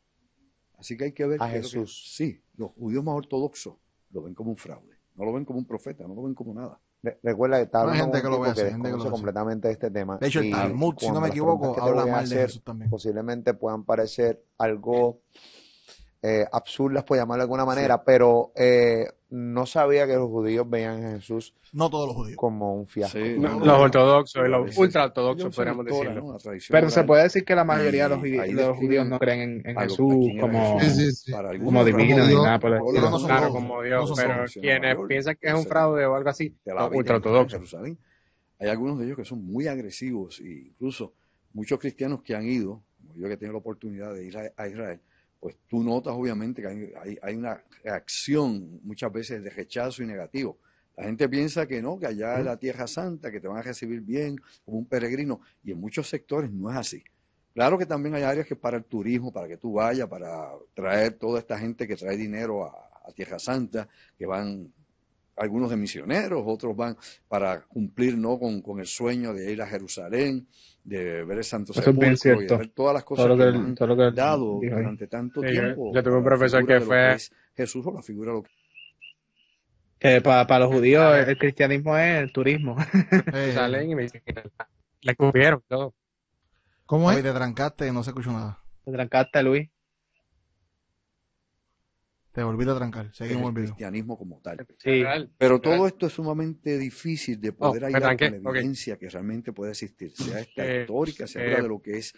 [0.78, 2.14] Así que hay que ver a Jesús.
[2.14, 3.76] sí, los judíos más ortodoxos
[4.10, 6.54] lo ven como un fraude, no lo ven como un profeta, no lo ven como
[6.54, 6.80] nada.
[7.22, 10.18] Recuerda que está gente que lo ve completamente de este tema.
[10.18, 12.90] De hecho, el Talmud, si no me equivoco, habla mal de eso también.
[12.90, 15.20] Posiblemente puedan parecer algo
[16.22, 21.04] eh, absurdas, por llamarlo de alguna manera, pero eh, no sabía que los judíos veían
[21.04, 22.36] a Jesús no todos los judíos.
[22.36, 23.18] como un fiasco.
[23.18, 26.38] los ortodoxos y los ultra ortodoxos, podríamos decirlo.
[26.70, 28.16] Pero se puede decir que la mayoría de
[28.54, 30.78] los, judíos, no creen en, Jesús como,
[31.62, 32.78] como divino ni nada por
[33.24, 36.56] Claro, como Dios, pero quienes piensan que es un fraude o algo así,
[36.92, 37.76] ultra ortodoxos.
[38.60, 41.12] Hay algunos de ellos que son muy agresivos e incluso
[41.52, 45.00] muchos cristianos que han ido, como yo que tengo la oportunidad de ir a Israel,
[45.40, 50.58] pues tú notas obviamente que hay, una reacción muchas veces de rechazo y negativo.
[50.96, 53.62] La gente piensa que no, que allá en la Tierra Santa, que te van a
[53.62, 57.04] recibir bien como un peregrino, y en muchos sectores no es así.
[57.54, 60.50] Claro que también hay áreas que es para el turismo, para que tú vayas, para
[60.74, 64.72] traer toda esta gente que trae dinero a, a Tierra Santa, que van
[65.38, 66.96] algunos de misioneros, otros van
[67.28, 68.38] para cumplir ¿no?
[68.38, 70.46] con, con el sueño de ir a Jerusalén,
[70.84, 72.58] de ver el Santo Eso es bien Sepulcro y de cierto.
[72.58, 74.76] ver todas las cosas Todo lo que que, nos han todo lo que dado dijo
[74.76, 75.92] durante tanto Sí, tiempo.
[75.94, 78.50] yo tuve un la profesor que fue- es Jesús o la figura de lo que
[79.98, 82.76] Que para, los judíos el, el cristianismo es el turismo.
[83.32, 84.34] Eh, Salen y me dicen que
[85.02, 85.94] le escupieron todo.
[86.86, 87.22] ¿Cómo es?
[87.22, 88.58] te trancaste y no se escuchó nada.
[88.84, 89.68] Te trancaste, Luis.
[92.38, 93.12] Te volví a trancar.
[93.12, 93.64] Seguimos el video.
[93.70, 94.58] cristianismo como tal.
[94.78, 95.02] Sí.
[95.38, 95.60] Pero Real.
[95.60, 99.72] todo esto es sumamente difícil de poder Oh, hallar con la evidencia que realmente puede
[99.72, 102.14] existir, sea esta Eh, histórica, sea eh, de lo que es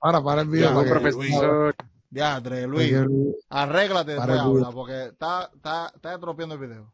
[0.00, 0.74] Ahora, para el Ya, video.
[0.74, 1.74] Para que- profesor,
[2.10, 2.90] Ya, André, Luis.
[2.92, 3.36] Luis.
[3.48, 6.92] Arréglate Para después habla, porque está, está, está estropeando el video.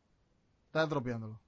[0.67, 1.41] Está estropeándolo.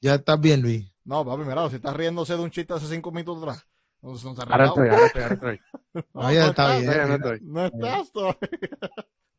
[0.00, 0.92] Ya estás bien, Luis.
[1.04, 3.64] No, papi, mira, si estás riéndose de un chiste hace cinco minutos atrás.
[4.02, 5.60] No, no se ha ahora estoy, ahora estoy, ahora estoy.
[5.94, 6.90] No, No, ya no está estás, bien.
[6.92, 7.40] Todavía no estoy.
[7.46, 8.48] No estás todavía.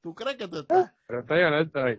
[0.04, 0.93] ¿Tú crees que te estás?
[1.08, 1.97] Pero estoy o no estoy.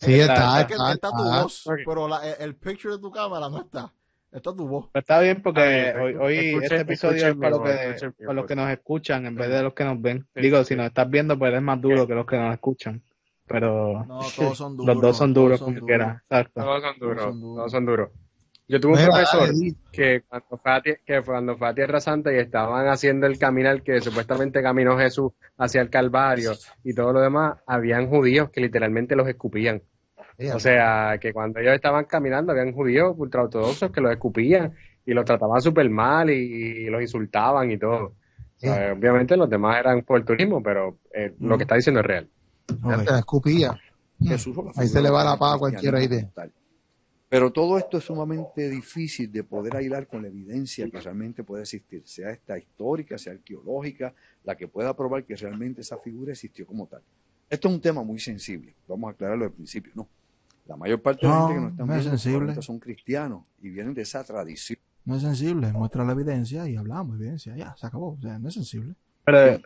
[0.00, 1.42] Sí, Está- está, Es que está, está tu está.
[1.42, 3.92] voz, pero la- el, el picture de tu cámara no está.
[4.32, 4.86] Está tu voz.
[4.92, 8.10] Pero está bien porque Está hoy, bien, hoy escuchen- este episodio es para, los que,
[8.18, 10.26] para los que nos escuchan en vez de los que nos ven.
[10.34, 10.64] Sí, Digo, sí.
[10.64, 13.00] si nos estás viendo, pues eres más duro que los que nos escuchan.
[13.46, 14.94] Pero No, todos son duros.
[14.94, 16.22] los dos son duros como quiera.
[16.28, 16.60] Exacto.
[16.62, 17.24] Todos son duros.
[17.40, 18.10] todos son duros.
[18.68, 22.00] Yo tuve un Mira, profesor dale, que cuando, fue a, que cuando fue a Tierra
[22.00, 26.52] Santa y estaban haciendo el caminar que supuestamente caminó Jesús hacia el Calvario
[26.82, 29.82] y todo lo demás, habían judíos que literalmente los escupían.
[30.52, 34.74] O sea, que cuando ellos estaban caminando, habían judíos ultraortodoxos que los escupían
[35.06, 38.14] y los trataban súper mal y, y los insultaban y todo.
[38.56, 38.68] Sí.
[38.68, 42.06] Eh, obviamente los demás eran por el turismo, pero eh, lo que está diciendo es
[42.06, 42.28] real.
[43.16, 43.78] Escupía.
[44.20, 45.98] Jesús Ahí se le va la pava a cualquiera,
[46.34, 46.52] tal.
[47.36, 51.64] Pero todo esto es sumamente difícil de poder aislar con la evidencia que realmente puede
[51.64, 56.66] existir, sea esta histórica, sea arqueológica, la que pueda probar que realmente esa figura existió
[56.66, 57.02] como tal.
[57.50, 60.08] Esto es un tema muy sensible, vamos a aclararlo al principio, ¿no?
[60.66, 62.62] La mayor parte de la gente que nos están es viendo sensible.
[62.62, 64.78] son cristianos y vienen de esa tradición.
[65.04, 65.70] No es sensible.
[65.74, 67.54] Muestra la evidencia y hablamos evidencia.
[67.54, 68.16] Ya, se acabó.
[68.18, 68.94] O sea, no es sensible.
[69.26, 69.60] Pero,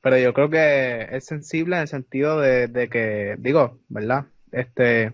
[0.00, 4.24] pero yo creo que es sensible en el sentido de, de que, digo, ¿verdad?
[4.52, 5.12] Este,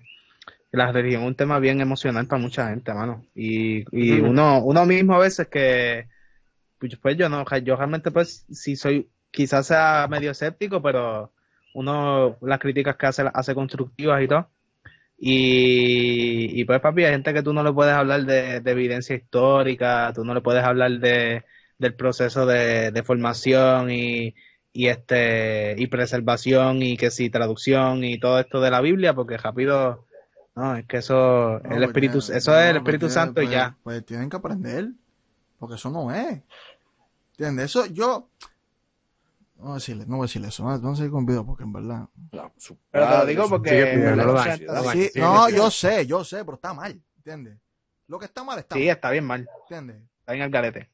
[0.76, 3.24] la religión es un tema bien emocional para mucha gente, mano.
[3.34, 6.06] Y, y uno, uno mismo a veces que,
[6.78, 11.32] pues pues yo no, yo realmente pues sí soy, quizás sea medio escéptico, pero
[11.74, 14.48] uno las críticas que hace las hace constructivas y todo.
[15.18, 19.16] Y, y pues papi, hay gente que tú no le puedes hablar de, de evidencia
[19.16, 21.44] histórica, tú no le puedes hablar de,
[21.78, 24.34] del proceso de, de formación y,
[24.72, 29.38] y este y preservación y que si traducción y todo esto de la Biblia, porque
[29.38, 30.05] rápido,
[30.56, 33.14] no, es que eso, No, el pues Espíritu, eso no, es el pues Espíritu tiene-
[33.14, 33.76] Santo y pues- ya.
[33.82, 34.88] Pues tienen que aprender.
[35.58, 36.42] Porque eso no es.
[37.32, 37.66] ¿Entiendes?
[37.66, 38.28] Eso yo.
[39.56, 40.64] No voy a decirle, no voy a decirle eso.
[40.64, 42.08] No, no seguir con video porque en verdad.
[42.30, 42.52] Pero
[42.90, 43.96] te lo digo porque-
[45.16, 45.46] no.
[45.48, 47.00] Sí, yo sé, yo sé, pero está mal.
[47.18, 47.58] ¿Entiendes?
[48.08, 48.90] Lo que está mal está Sí, mal.
[48.90, 50.02] está bien mal, ¿Entiendes?
[50.20, 50.90] está en el garete.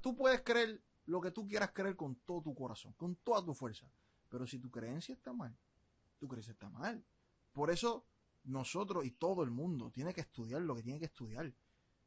[0.00, 3.54] Tú puedes creer lo que tú quieras creer con todo tu corazón, con toda tu
[3.54, 3.86] fuerza.
[4.30, 5.54] Pero si tu creencia está mal,
[6.18, 7.02] tu creencia está mal.
[7.52, 8.04] Por eso
[8.46, 11.52] nosotros y todo el mundo tiene que estudiar lo que tiene que estudiar.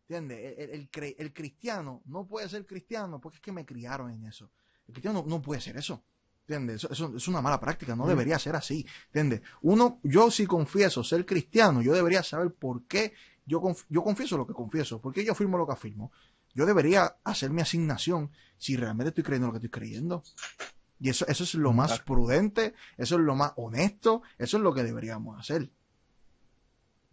[0.07, 0.57] ¿Entiendes?
[0.57, 4.11] El, el- el cre- el cristiano no puede ser cristiano porque es que me criaron
[4.11, 4.49] en eso.
[4.87, 6.03] El cristiano no, no puede ser eso.
[6.47, 6.83] ¿Entiendes?
[6.83, 8.85] Eso, eso es una mala práctica, no debería ser así.
[9.07, 9.41] ¿Entiendes?
[9.61, 13.13] Uno, yo si confieso ser cristiano, yo debería saber por qué
[13.45, 16.11] yo, conf- yo confieso lo que confieso, por qué yo afirmo lo que afirmo.
[16.55, 20.23] Yo debería hacer mi asignación si realmente estoy creyendo lo que estoy creyendo.
[20.99, 24.73] Y eso, eso es lo más prudente, eso es lo más honesto, eso es lo
[24.73, 25.69] que deberíamos hacer.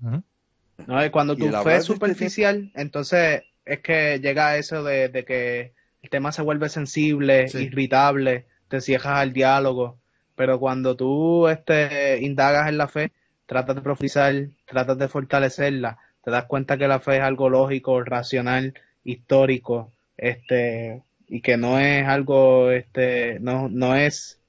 [0.00, 5.24] No, y cuando es de este superficial, entonces es que llega a eso de, de
[5.24, 5.72] que
[6.02, 7.64] el tema se vuelve sensible, Sí.
[7.64, 9.98] irritable, te cierras al diálogo.
[10.36, 13.10] Pero cuando tú este, indagas en la fe,
[13.46, 14.34] tratas de profundizar,
[14.66, 21.02] tratas de fortalecerla, te das cuenta que la fe es algo lógico, racional, histórico, este,
[21.28, 24.40] y que no es algo, este, no, no es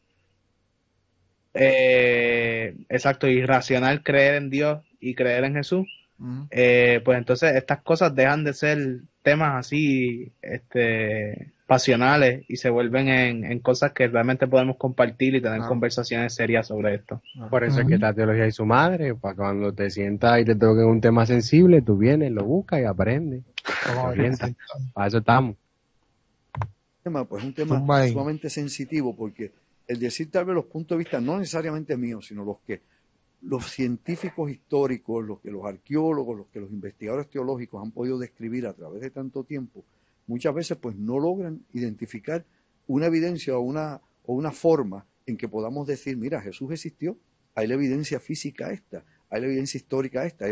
[1.53, 5.87] eh, exacto, irracional creer en Dios y creer en Jesús,
[6.49, 13.07] eh, pues entonces estas cosas dejan de ser temas así este, pasionales y se vuelven
[13.09, 15.69] en, en cosas que realmente podemos compartir y tener Claro.
[15.69, 17.21] conversaciones serias sobre esto.
[17.49, 20.55] Por eso es que está teología y su madre, para cuando te sientas y te
[20.55, 23.43] toque un tema sensible, tú vienes, lo buscas y aprendes.
[24.03, 24.51] Orientas.
[24.93, 25.55] Para eso estamos.
[27.03, 29.51] tema, pues un tema sumamente sensitivo porque
[29.87, 32.81] el decir tal vez los puntos de vista, no necesariamente míos, sino los que
[33.41, 38.65] los científicos históricos, los que los arqueólogos, los que los investigadores teológicos han podido describir
[38.67, 39.83] a través de tanto tiempo,
[40.25, 42.45] muchas veces pues no logran identificar
[42.87, 47.17] una evidencia o una, o una forma en que podamos decir, mira, Jesús existió,
[47.55, 50.47] hay la evidencia física esta, hay la evidencia histórica esta.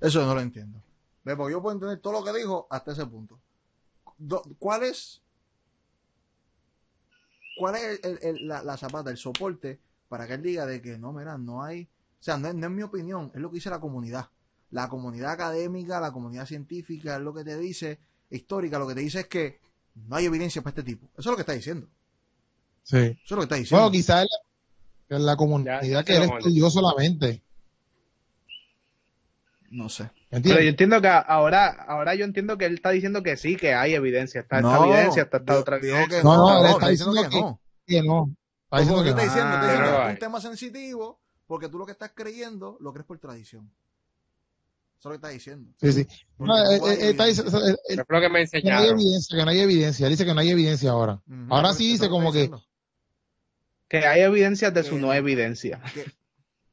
[0.00, 0.82] Eso no lo entiendo.
[1.24, 3.38] Porque yo puedo entender todo lo que dijo hasta ese punto.
[4.58, 5.22] ¿Cuál es,
[7.54, 11.12] cuál es el- el- la zapata, el soporte para que él diga de que no,
[11.12, 11.88] mira, no hay,
[12.20, 14.28] o sea, no es, no es mi opinión, es lo que dice la comunidad.
[14.70, 18.00] La comunidad académica, la comunidad científica, es lo que te dice,
[18.30, 19.60] histórica, lo que te dice es que
[19.94, 21.06] no hay evidencia para este tipo.
[21.12, 21.88] Eso es lo que está diciendo.
[22.82, 22.96] Sí.
[22.98, 23.82] Eso es lo que está diciendo.
[23.82, 24.30] Bueno, quizás es
[25.08, 27.42] la, la comunidad Ya, que él estudió solamente.
[29.70, 30.10] no sé.
[30.30, 33.56] ¿Me Pero yo entiendo que ahora, ahora yo entiendo que él está diciendo que sí,
[33.56, 34.40] que hay evidencia.
[34.42, 36.22] Está esta evidencia, está esta otra evidencia.
[36.22, 37.60] No, no, no, él está está diciendo que diciendo no.
[37.86, 38.36] Que no.
[38.64, 39.22] Está diciendo que que está no.
[39.24, 42.12] diciendo, está Ah, diciendo pero que es un tema sensitivo porque tú lo que estás
[42.14, 43.70] creyendo lo crees por tradición.
[44.98, 45.70] Eso es lo que está diciendo.
[45.80, 46.06] Sí, sí.
[46.38, 46.92] No, eh, eh, está
[47.26, 47.44] evidencia.
[47.44, 50.06] diciendo- eh, eh, Es lo que me que no hay evidencia, que no hay evidencia.
[50.06, 51.20] Él dice que no hay evidencia ahora.
[51.50, 52.50] Ahora sí dice como que.
[53.88, 55.80] Que hay evidencias de su no evidencia.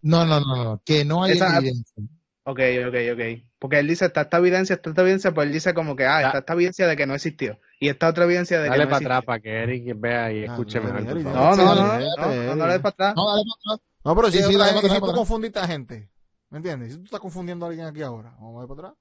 [0.01, 2.03] no, no, no, no, que no hay Esa- evidencia.
[2.45, 3.43] Ok, ok, ok.
[3.59, 6.24] Porque él dice, está esta evidencia, está esta evidencia, pues él dice como que, ah,
[6.26, 7.57] está esta evidencia de que no existió.
[7.80, 10.41] Y esta otra evidencia de Dale que no para atrás para que Eric vea y
[10.43, 10.88] Ah, escuche no.
[10.91, 12.05] No, no, no, no, sí.
[12.17, 13.13] no, no le des para atrás.
[13.15, 13.88] No, dale para atrás.
[14.04, 16.10] No, pero si, Sí, sí, si tú confundiste a gente,
[16.49, 16.93] ¿me entiendes?
[16.93, 18.99] Si tú estás confundiendo a alguien aquí ahora, vamos a ver para atrás.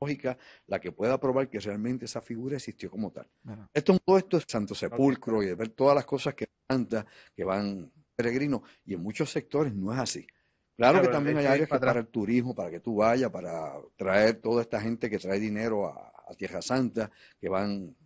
[0.00, 3.28] lógica la que pueda probar que realmente esa figura existió como tal.
[3.74, 7.44] Esto, todo esto es Santo Sepulcro y de ver todas las cosas que canta, que
[7.44, 10.26] van peregrinos, y en muchos sectores no es así.
[10.76, 13.30] Claro Claro, que también hay áreas que para para el turismo, para que tú vayas,
[13.30, 17.96] para traer toda esta gente que trae dinero a, a Tierra Santa, que van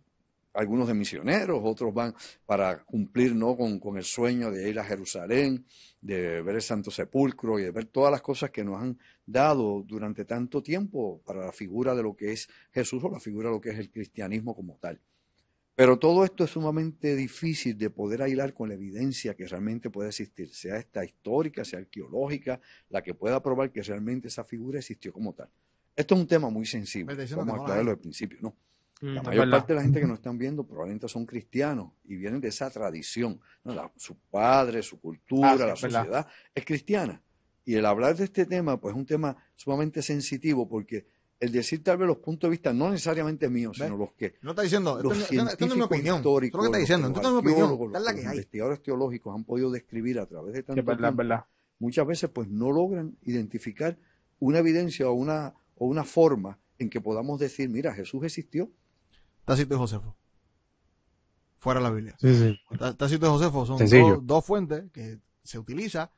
[0.53, 3.57] algunos de misioneros, otros van para cumplir ¿no?
[3.57, 5.65] con, con el sueño de ir a Jerusalén,
[6.01, 9.83] de ver el Santo Sepulcro y de ver todas las cosas que nos han dado
[9.83, 13.55] durante tanto tiempo para la figura de lo que es Jesús o la figura de
[13.55, 14.99] lo que es el cristianismo como tal.
[15.75, 20.09] Pero todo esto es sumamente difícil de poder aislar con la evidencia que realmente puede
[20.09, 25.11] existir, sea esta histórica, sea arqueológica, la que pueda probar que realmente esa figura existió
[25.11, 25.49] como tal.
[25.95, 28.55] Esto es un tema muy sensible, vamos a aclararlo al principio, ¿no?
[29.03, 29.57] Mm, La es mayor verdad.
[29.57, 32.69] parte de la gente que nos están viendo probablemente son cristianos y vienen de esa
[32.69, 33.39] tradición.
[33.65, 33.73] ¿no?
[33.75, 35.75] La- su padre, su cultura, Ah, sí, la verdad.
[35.77, 37.21] sociedad es cristiana.
[37.65, 41.05] Y el hablar de este tema, pues es un tema sumamente sensitivo porque
[41.39, 44.51] el decir tal vez los puntos de vista no necesariamente míos, sino los que No
[44.51, 46.15] está diciendo, los esto, no- esto no es mi científicos opinión.
[46.17, 47.91] Esto es históricos, lo que está los diciendo, no los es mi opinión.
[47.91, 48.31] los la que los hay.
[48.37, 51.45] investigadores teológicos han podido describir a través de Sí, tanto tiempo, verdad.
[51.79, 53.97] muchas veces pues no logran identificar
[54.39, 58.69] una evidencia o una, o una forma en que podamos decir, mira, Jesús existió.
[59.45, 60.15] Tácito y Josefo.
[61.59, 62.15] Fuera de la Biblia.
[62.19, 62.59] Sí, sí.
[62.77, 66.11] Tá- Tácito y Josefo son dos, dos fuentes que se utiliza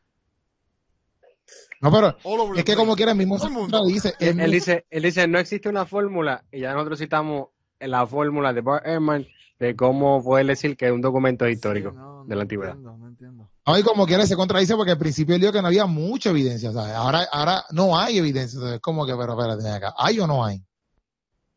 [1.81, 2.15] No, pero
[2.55, 5.27] es que como quiera el mismo el dice, Él, el él mismo- dice, él dice,
[5.27, 7.49] no existe una fórmula, y ya nosotros citamos
[7.79, 9.27] la fórmula de Bart Ehrman
[9.59, 12.73] de cómo poder decir que es un documento histórico Sí, no, no de la antigüedad.
[12.73, 13.49] Entiendo, no entiendo.
[13.83, 16.93] Como quiera se contradice porque al principio él dijo que no había mucha evidencia, ¿sabes?
[16.93, 18.79] Ahora, ahora no hay evidencia, ¿sabes?
[18.79, 20.63] Como que, pero espérate, acá, ¿hay o no hay?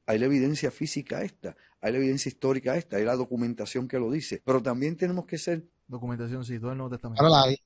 [0.09, 4.11] Hay la evidencia física esta, hay la evidencia histórica esta, hay la documentación que lo
[4.11, 7.22] dice, pero también tenemos que ser Documentación, sí, todo el Nuevo Testamento.
[7.22, 7.56] Ahora la hay.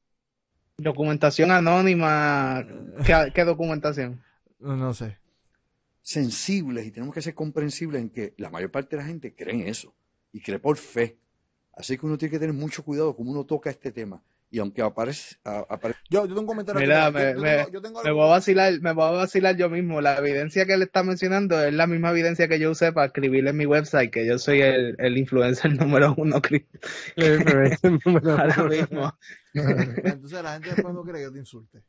[0.79, 2.65] Documentación anónima.
[3.05, 4.23] ¿Qué, qué documentación?
[4.61, 5.19] No, no sé.
[6.03, 9.55] sensibles y tenemos que ser comprensibles en que la mayor parte de la gente cree
[9.55, 9.95] en eso
[10.33, 11.19] y cree por fe.
[11.73, 14.23] Así que uno tiene que tener mucho cuidado como uno toca este tema.
[14.55, 16.79] Y aunque aparece, a- apare- Yo, yo tengo un comentario.
[16.83, 17.15] Mira, aquí.
[17.17, 19.71] Me- yo, me- tengo, yo tengo Me voy a vacilar, me voy a vacilar yo
[19.71, 20.03] mismo.
[20.03, 23.47] La evidencia que él está mencionando es la misma evidencia que yo usé para escribir
[23.49, 26.67] en mi website, que yo soy el, el influencer número uno cri-
[28.29, 29.19] ahora mismo.
[29.55, 31.83] Entonces la gente después no cree que yo te insulte.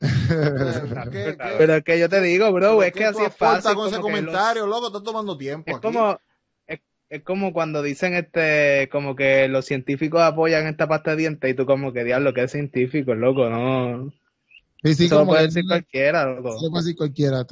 [0.00, 0.82] Entonces,
[1.12, 3.74] ¿qué- qué- Pero es que yo te digo, bro, es que así es fácil.
[3.74, 5.82] con ese que los- comentario, loco, estás tomando tiempo Es aquí.
[5.82, 6.18] como,
[7.08, 11.54] es, como cuando dicen este, como que los científicos apoyan esta pasta de dientes y
[11.54, 14.12] tú como que diablo, que es científico, loco, no.
[14.82, 16.48] Sí, sí, Eso lo como puede decir cualquiera, loco.
[16.50, 17.46] Eso lo puede decir cualquiera.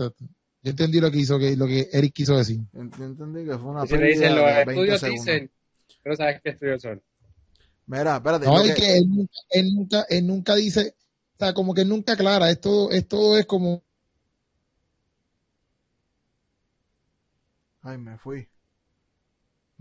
[0.65, 2.61] Yo entendí lo que hizo, que, lo que Eric quiso decir.
[2.75, 5.27] Ent- Entendí que fue una Si le dicen, los de 20 estudios segundos.
[5.27, 5.51] dicen,
[6.03, 7.03] pero sabes qué estudios son.
[7.87, 8.47] Mira, espérate.
[8.47, 10.95] No, yo es que- que él, nunca- él nunca, él nunca dice,
[11.37, 13.83] o sea, como que él nunca aclara, esto, esto es como,
[17.83, 18.47] Ay, me fui.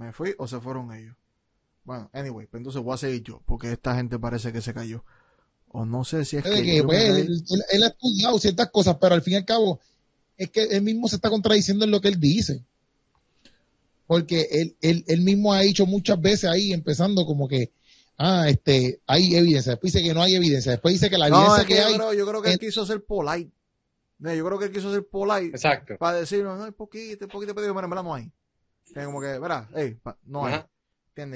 [0.02, 1.16] ¿Me fui o se fueron ellos?
[1.84, 5.04] Bueno, anyway, pues entonces voy a seguir yo, porque esta gente parece que se cayó.
[5.70, 8.98] O no sé si es que, me pues, él, él- él ha estudiado ciertas cosas,
[9.00, 9.80] pero al fin y al cabo,
[10.38, 12.66] es que él mismo se está contradiciendo en lo que él dice.
[14.08, 17.72] Porque él, él, él mismo ha dicho muchas veces ahí, empezando como que,
[18.18, 21.38] ah, este, hay evidencia, después dice que no hay evidencia, después dice que la No,
[21.38, 23.52] evidencia es que que yo, hay, creo, yo creo que él quiso ser polite.
[24.20, 25.96] No, Yo creo que él quiso ser polite Exacto.
[25.98, 28.32] para decirnos, no, hay poquito, hay poquito, pero mira, verdad no hay.
[28.94, 30.66] Que como que, verá, hey, no hay.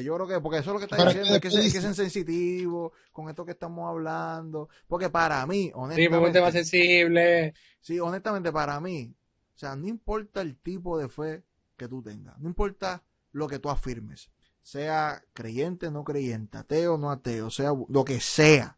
[0.04, 1.78] Yo creo que, porque eso es lo que está Pero diciendo, es que, se- que
[1.78, 4.70] es sensitivo con esto que estamos hablando.
[4.88, 7.54] Porque para mí, Sí, porque es un honestamente, tema sensible.
[7.82, 9.16] sí, honestamente para mí,
[9.56, 11.44] o sea, no importa el tipo de fe
[11.78, 14.30] que tú tengas, no importa lo que tú afirmes,
[14.62, 18.78] sea creyente, no creyente, ateo, no ateo, sea lo que sea.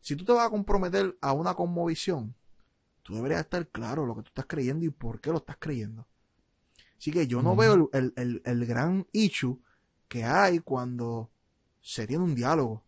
[0.00, 2.34] Si tú te vas a comprometer a una conmovisión,
[3.02, 6.06] tú deberías estar claro lo que tú estás creyendo y por qué lo estás creyendo.
[6.98, 9.60] Así que yo no veo el, el- el- el gran issue
[10.08, 11.30] que hay cuando
[11.80, 12.84] se tiene un diálogo.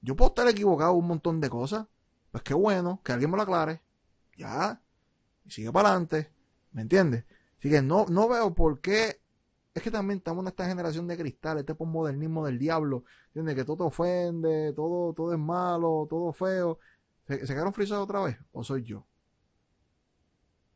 [0.00, 1.86] Yo puedo estar equivocado en un montón de cosas.
[2.30, 3.82] Pues qué bueno, que alguien me lo aclare.
[4.36, 4.80] Ya.
[5.44, 6.30] Y sigue para adelante.
[6.72, 7.24] ¿Me entiendes?
[7.58, 9.20] Así que no, no veo por qué.
[9.74, 13.04] Es que también estamos en esta generación de cristal, este posmodernismo del diablo.
[13.28, 13.54] ¿Entiendes?
[13.56, 16.78] Que todo te ofende, todo, todo es malo, todo feo.
[17.26, 18.36] ¿Se, se quedaron frisados otra vez?
[18.52, 19.06] ¿O soy yo?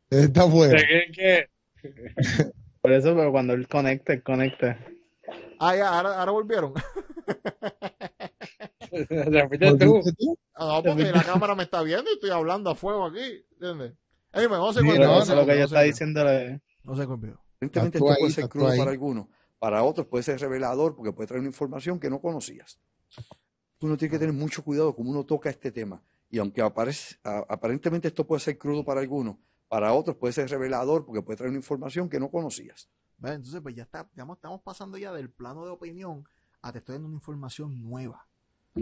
[0.09, 0.79] está fuera.
[0.79, 1.49] ¿Se creen que
[2.81, 4.77] Por eso, pero cuando él conecte, él conecte.
[5.59, 6.73] Ah, ya, ahora, ahora volvieron.
[10.59, 13.45] Ah, no, porque la cámara me está viendo y estoy hablando a fuego aquí.
[13.51, 13.93] ¿Entiendes?
[14.31, 15.81] Anyway, vamos a Sí, seguir no, eso video, es lo que yo vamos a estaba
[15.81, 15.93] seguir.
[15.93, 16.61] diciéndole.
[16.83, 19.27] No sé Aparentemente tú esto puede ser crudo para algunos,
[19.59, 22.79] para otros puede ser revelador porque puede traer una información que no conocías.
[23.81, 26.01] Uno tiene que tener mucho cuidado como uno toca este tema.
[26.29, 29.37] Y aunque aparece, a- aparentemente esto puede ser crudo para algunos,
[29.67, 32.89] para otros puede ser revelador porque puede traer una información que no conocías.
[33.17, 33.33] ¿Ves?
[33.33, 36.23] Entonces, pues ya está, ya estamos pasando ya del plano de opinión
[36.61, 38.27] a te estoy dando una información nueva,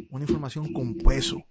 [0.10, 1.42] una información con peso,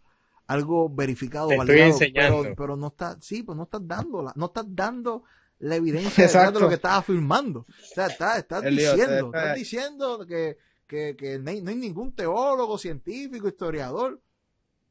[0.47, 2.43] algo verificado, Te estoy validado, enseñando.
[2.43, 5.25] pero, pero no está, sí, pues no estás dándola, no estás dando
[5.59, 6.11] la evidencia
[6.53, 7.61] de lo que estás afirmando.
[7.61, 8.63] O sea, estás, estás
[8.95, 14.21] diciendo, está- estás diciendo que, que, que no, hay, no hay ningún teólogo, científico, historiador.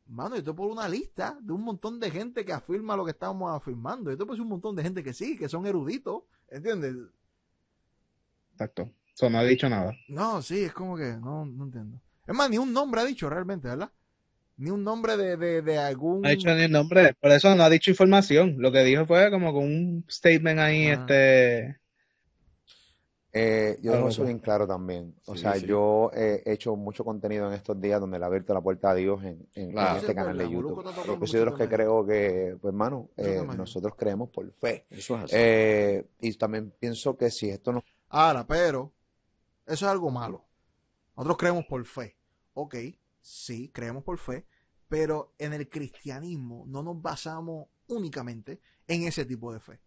[0.06, 3.12] Mano, yo te pongo una lista de un montón de gente que afirma lo que
[3.12, 4.12] estamos afirmando.
[4.12, 6.96] Yo te pongo un montón de gente que sí, que son eruditos, ¿entiendes?
[8.54, 8.92] Exacto.
[9.16, 9.94] Eso no ha dicho nada.
[10.08, 12.00] No, sí, es como que no, no entiendo.
[12.28, 13.92] Es más, ni un nombre ha dicho realmente, ¿verdad?
[14.58, 16.22] Ni un nombre de, de, de algún...
[16.22, 17.14] No ha dicho ni el nombre.
[17.20, 18.56] Por eso no ha dicho información.
[18.60, 20.94] Lo que dijo fue como con un statement ahí, Ah.
[20.94, 21.80] este.
[23.36, 25.16] Eh, yo dejo Algo eso bien claro también.
[25.26, 25.66] O Sí, sea, sí.
[25.66, 28.96] yo he hecho mucho contenido en estos días donde le he abierto la puerta a
[28.96, 30.00] Dios en, en- en Claro.
[30.00, 30.84] este canal de YouTube.
[31.20, 34.86] Yo soy de los que creo que, pues, hermano, eh, nosotros creemos por fe.
[34.92, 35.36] Eso es así.
[35.36, 38.94] Eh, y también pienso que si esto no Ahora, pero,
[39.66, 40.46] eso es algo malo.
[41.18, 42.16] Nosotros creemos por fe.
[42.54, 42.76] Ok,
[43.22, 44.46] sí, creemos por fe,
[44.88, 49.80] pero en el cristianismo no nos basamos únicamente en ese tipo de fe.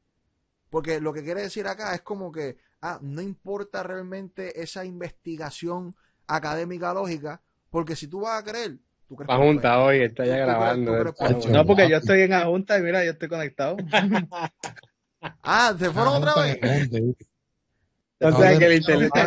[0.70, 5.94] Porque lo que quiere decir acá es como que, ah, no importa realmente esa investigación
[6.26, 10.34] académica lógica, porque si tú vas a creer, tú crees La junta hoy está ya
[10.34, 11.12] crees- grabando.
[11.14, 11.46] crees.
[11.52, 13.76] No, porque yo estoy en la junta y mira, yo estoy conectado.
[15.42, 16.58] Ah, ¿se fueron Ah, otra vez?
[18.22, 19.24] O No, sea no, que el internet es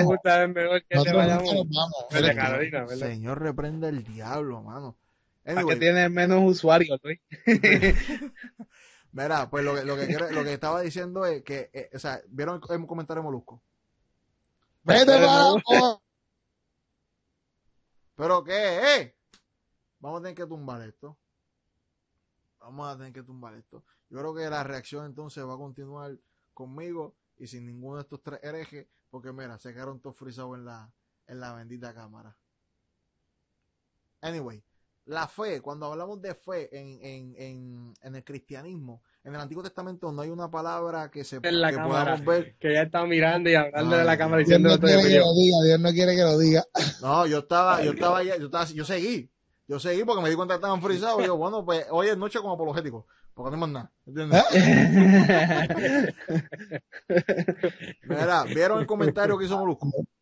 [0.55, 1.55] mejor que te vayamos.
[2.95, 4.95] Señor, reprende el diablo, mano.
[5.43, 7.19] ¿Para que Anyway, tiene menos usuarios, Luis?
[9.12, 11.99] Mira, pues lo que, lo que, quiero- lo que estaba diciendo es que, eh, o
[11.99, 13.62] sea, ¿vieron el, el comentario de Molusco?
[14.84, 15.12] Vete.
[18.16, 19.16] ¿Pero qué, eh?
[19.99, 21.18] Vamos a tener que tumbar esto.
[22.60, 23.84] Vamos a tener que tumbar esto.
[24.10, 26.18] Yo creo que la reacción entonces va a continuar
[26.53, 30.66] conmigo y sin ninguno de estos tres herejes, porque mira, se quedaron todos frisados en
[30.66, 30.91] la,
[31.28, 32.36] en la bendita cámara.
[34.22, 34.62] Anyway,
[35.10, 39.64] la fe, cuando hablamos de fe en, en, en, en el cristianismo, en el Antiguo
[39.64, 42.16] Testamento no hay una palabra que se En la que cámara.
[42.16, 42.55] podamos ver.
[42.60, 45.34] Que ya está mirando y hablando de la cámara Dios diciendo no quiere que lo
[45.34, 46.64] diga, Dios no quiere que lo diga.
[47.01, 49.30] No, yo estaba, yo estaba, ya- yo estaba, yo seguí.
[49.68, 51.22] Yo seguí porque me di cuenta que estaban frisados.
[51.24, 53.05] Y yo, bueno, pues hoy es noche como apologético.
[53.34, 53.91] Porque no hay más nada.
[54.05, 54.43] ¿Entiendes?
[58.03, 59.88] Mira, ¿vieron el comentario que hizo Molusco?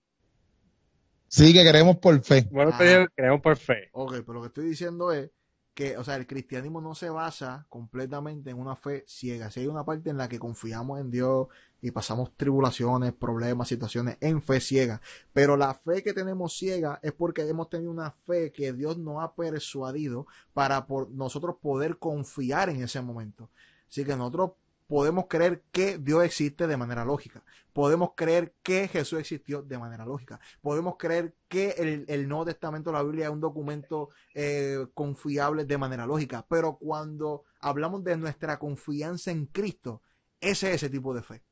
[1.28, 2.48] Sí, que queremos por fe.
[2.52, 3.08] Bueno, Ah.
[3.16, 3.90] creemos por fe.
[3.92, 5.30] Ok, pero lo que estoy diciendo es
[5.74, 9.52] que, o sea, el cristianismo no se basa completamente en una fe ciega.
[9.52, 11.48] Si hay una parte en la que confiamos en Dios
[11.82, 15.02] y pasamos tribulaciones, problemas, situaciones en fe ciega.
[15.34, 19.24] Pero la fe que tenemos ciega es porque hemos tenido una fe que Dios nos
[19.24, 23.50] ha persuadido para por nosotros poder confiar en ese momento.
[23.88, 24.52] Así que nosotros
[24.88, 27.44] podemos creer que Dios existe de manera lógica.
[27.74, 30.40] Podemos creer que Jesús existió de manera lógica.
[30.62, 35.78] Podemos creer que el, el Nuevo Testamento, la Biblia, es un documento eh, confiable de
[35.78, 36.46] manera lógica.
[36.50, 40.02] Pero cuando hablamos de nuestra confianza en Cristo,
[40.40, 41.44] ese es ese tipo de fe.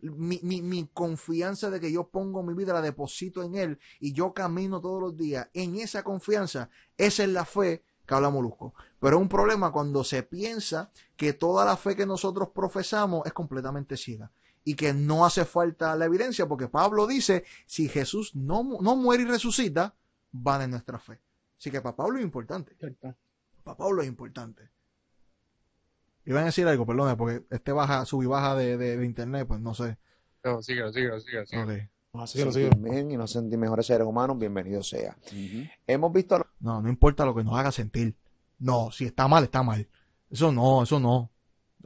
[0.00, 4.12] Mi, mi, mi confianza de que yo pongo mi vida, la deposito en Él y
[4.12, 8.74] yo camino todos los días en esa confianza, esa es la fe que habla Molusco.
[9.00, 13.34] Pero es un problema cuando se piensa que toda la fe que nosotros profesamos es
[13.34, 14.32] completamente ciega
[14.64, 19.24] y que no hace falta la evidencia, porque Pablo dice, si Jesús no, no muere
[19.24, 19.94] y resucita,
[20.32, 21.20] van en nuestra fe.
[21.58, 22.74] Así que para Pablo es importante.
[23.62, 24.70] Para Pablo es importante.
[26.24, 29.60] Iban a decir algo, perdón, porque este baja, sub y baja de, de, internet, pues
[29.60, 29.98] no sé.
[30.44, 31.62] No, sigue, sigue, sigue.
[31.62, 31.88] Okay.
[32.12, 35.16] Bien y no sentir mejores seres humanos, bienvenido sea.
[35.86, 36.46] Hemos visto.
[36.60, 38.16] No, no importa lo que nos haga sentir.
[38.58, 39.86] No, si está mal, está mal.
[40.30, 41.30] Eso no, eso no.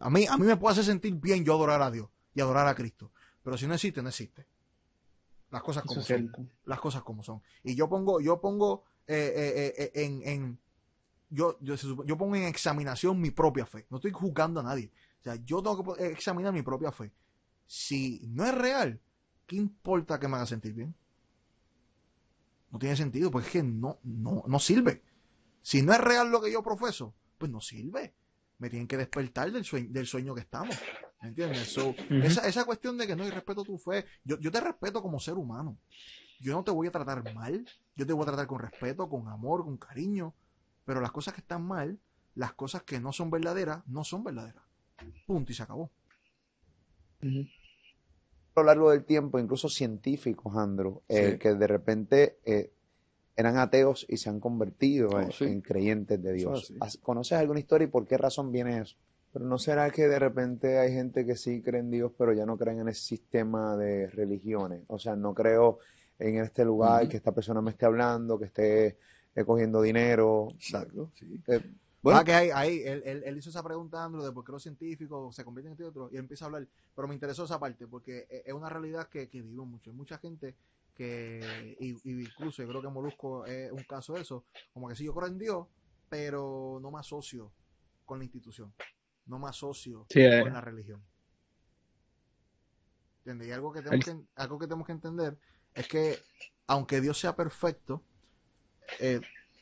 [0.01, 2.67] A mí, a mí me puede hacer sentir bien yo adorar a Dios y adorar
[2.69, 3.11] a Cristo.
[3.43, 4.47] Pero si no existe, no existe.
[5.51, 6.51] Las cosas como son.
[6.65, 7.43] Las cosas como son.
[7.65, 10.59] Y yo pongo, yo pongo eh, eh, eh, en, en
[11.31, 13.87] yo, yo, yo, pongo en examinación mi propia fe.
[13.91, 14.91] No estoy juzgando a nadie.
[15.21, 17.13] O sea, yo tengo que examinar mi propia fe.
[17.67, 19.01] Si no es real,
[19.53, 20.95] ¿qué importa que me haga sentir bien?
[22.71, 25.03] No tiene sentido, porque es que no, no, no sirve.
[25.61, 28.15] Si no es real lo que yo profeso, pues no sirve.
[28.57, 30.75] Me tienen que despertar del sueño, del sueño que estamos.
[31.21, 31.77] ¿Entiendes?
[32.09, 35.21] esa, esa, cuestión de que no, hay respeto tu fe, yo, yo te respeto como
[35.21, 35.77] ser humano.
[36.41, 39.29] Yo no te voy a tratar mal, yo te voy a tratar con respeto, con
[39.29, 40.33] amor, con cariño.
[40.87, 42.01] Pero las cosas que están mal,
[42.35, 44.65] las cosas que no son verdaderas, no son verdaderas.
[45.27, 45.91] Punto y se acabó
[48.61, 52.71] a lo largo del tiempo, incluso científicos, Andro, eh, que de repente eh,
[53.37, 56.73] eran ateos y se han convertido oh, en, creyentes de Dios.
[57.03, 58.97] ¿Conoces alguna historia y por qué razón viene eso?
[59.33, 62.45] Pero no será que de repente hay gente que sí cree en Dios, pero ya
[62.45, 64.83] no creen en ese sistema de religiones.
[64.89, 65.79] O sea, no creo
[66.19, 68.99] en este lugar que esta persona me esté hablando, que esté
[69.35, 70.49] eh, cogiendo dinero.
[70.55, 71.41] Exacto, sí.
[72.03, 74.63] Bueno, ah, que ahí, ahí él, él, hizo esa pregunta, Andrew, de por qué los
[74.63, 77.87] científicos se convierten en este otro, y empieza a hablar, pero me interesó esa parte,
[77.87, 79.91] porque e, es una realidad que, que vivo mucho.
[79.91, 80.57] Hay mucha gente
[80.97, 81.91] que, y,
[82.21, 84.45] incluso yo creo que Molusco es un caso de eso,
[84.75, 85.69] como que sí, yo creo en Dios,
[86.09, 87.53] pero no me asocio
[88.05, 88.73] con la institución,
[89.27, 90.41] no me asocio eh.
[90.43, 91.01] con la religión.
[93.19, 93.47] ¿Entiendes?
[93.47, 95.39] Y algo que, tenemos que, algo que tenemos que entender
[95.75, 96.19] es que,
[96.67, 98.03] aunque Dios sea perfecto,
[98.99, 99.21] eh,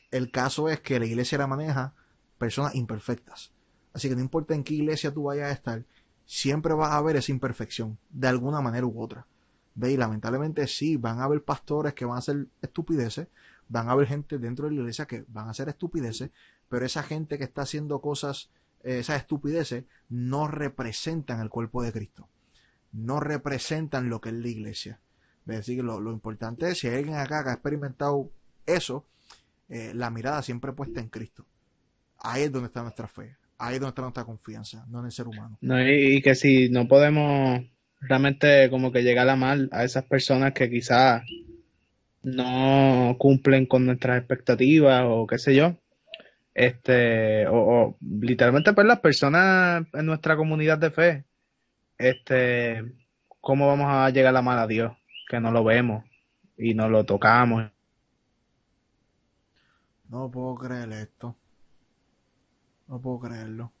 [0.09, 1.93] el caso es que la iglesia la maneja
[2.41, 3.51] personas imperfectas.
[3.93, 5.85] Así que no importa en qué iglesia tú vayas a estar,
[6.25, 9.27] siempre vas a ver esa imperfección, de alguna manera u otra.
[9.75, 9.91] ¿Ve?
[9.91, 13.27] Y lamentablemente sí, van a haber pastores que van a hacer estupideces,
[13.69, 16.31] van a haber gente dentro de la iglesia que van a hacer estupideces,
[16.67, 18.49] pero esa gente que está haciendo cosas,
[18.81, 22.27] eh, esas estupideces, no representan el cuerpo de Cristo.
[22.91, 24.99] No representan lo que es la iglesia.
[25.45, 25.57] ¿Ve?
[25.57, 28.31] Así que lo, importante es, si hay alguien acá que ha experimentado
[28.65, 29.05] eso,
[29.69, 31.45] eh, la mirada siempre puesta en Cristo.
[32.23, 35.11] Ahí es donde está nuestra fe, ahí es donde está nuestra confianza, no en el
[35.11, 35.57] ser humano.
[35.61, 37.61] No, y, que si no podemos
[37.99, 41.23] realmente como que llegar a mal a esas personas que quizás
[42.23, 45.77] no cumplen con nuestras expectativas o qué sé yo,
[46.53, 51.25] este, o, literalmente pues las personas en nuestra comunidad de fe,
[51.97, 52.83] este,
[53.39, 54.93] ¿cómo vamos a llegar a mal a Dios?
[55.27, 56.05] Que no lo vemos
[56.57, 57.71] y no lo tocamos.
[60.09, 61.35] No puedo creer esto.
[62.91, 63.71] No puedo creerlo.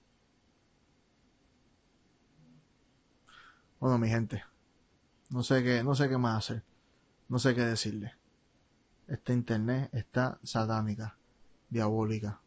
[3.81, 4.41] Bueno, mi gente.
[5.29, 6.63] No sé qué, no sé qué más hacer.
[7.27, 8.13] No sé qué decirle.
[9.09, 11.17] Esta internet está satánica,
[11.69, 12.39] diabólica.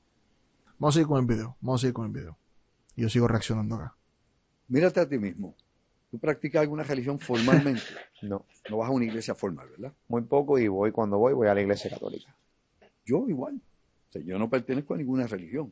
[0.78, 1.54] Vamos a ir con el video.
[1.60, 2.38] Vamos a ir con el video.
[2.96, 3.94] Y yo sigo reaccionando acá.
[4.68, 5.54] Mírate a ti mismo.
[6.10, 7.82] ¿Tú practicas alguna religión formalmente?
[8.22, 8.46] no.
[8.70, 9.92] No vas a una iglesia formal, ¿verdad?
[10.08, 12.34] Muy poco y voy cuando voy, voy a la iglesia católica.
[13.04, 13.60] Yo igual.
[14.14, 15.70] yo no pertenezco a ninguna religión.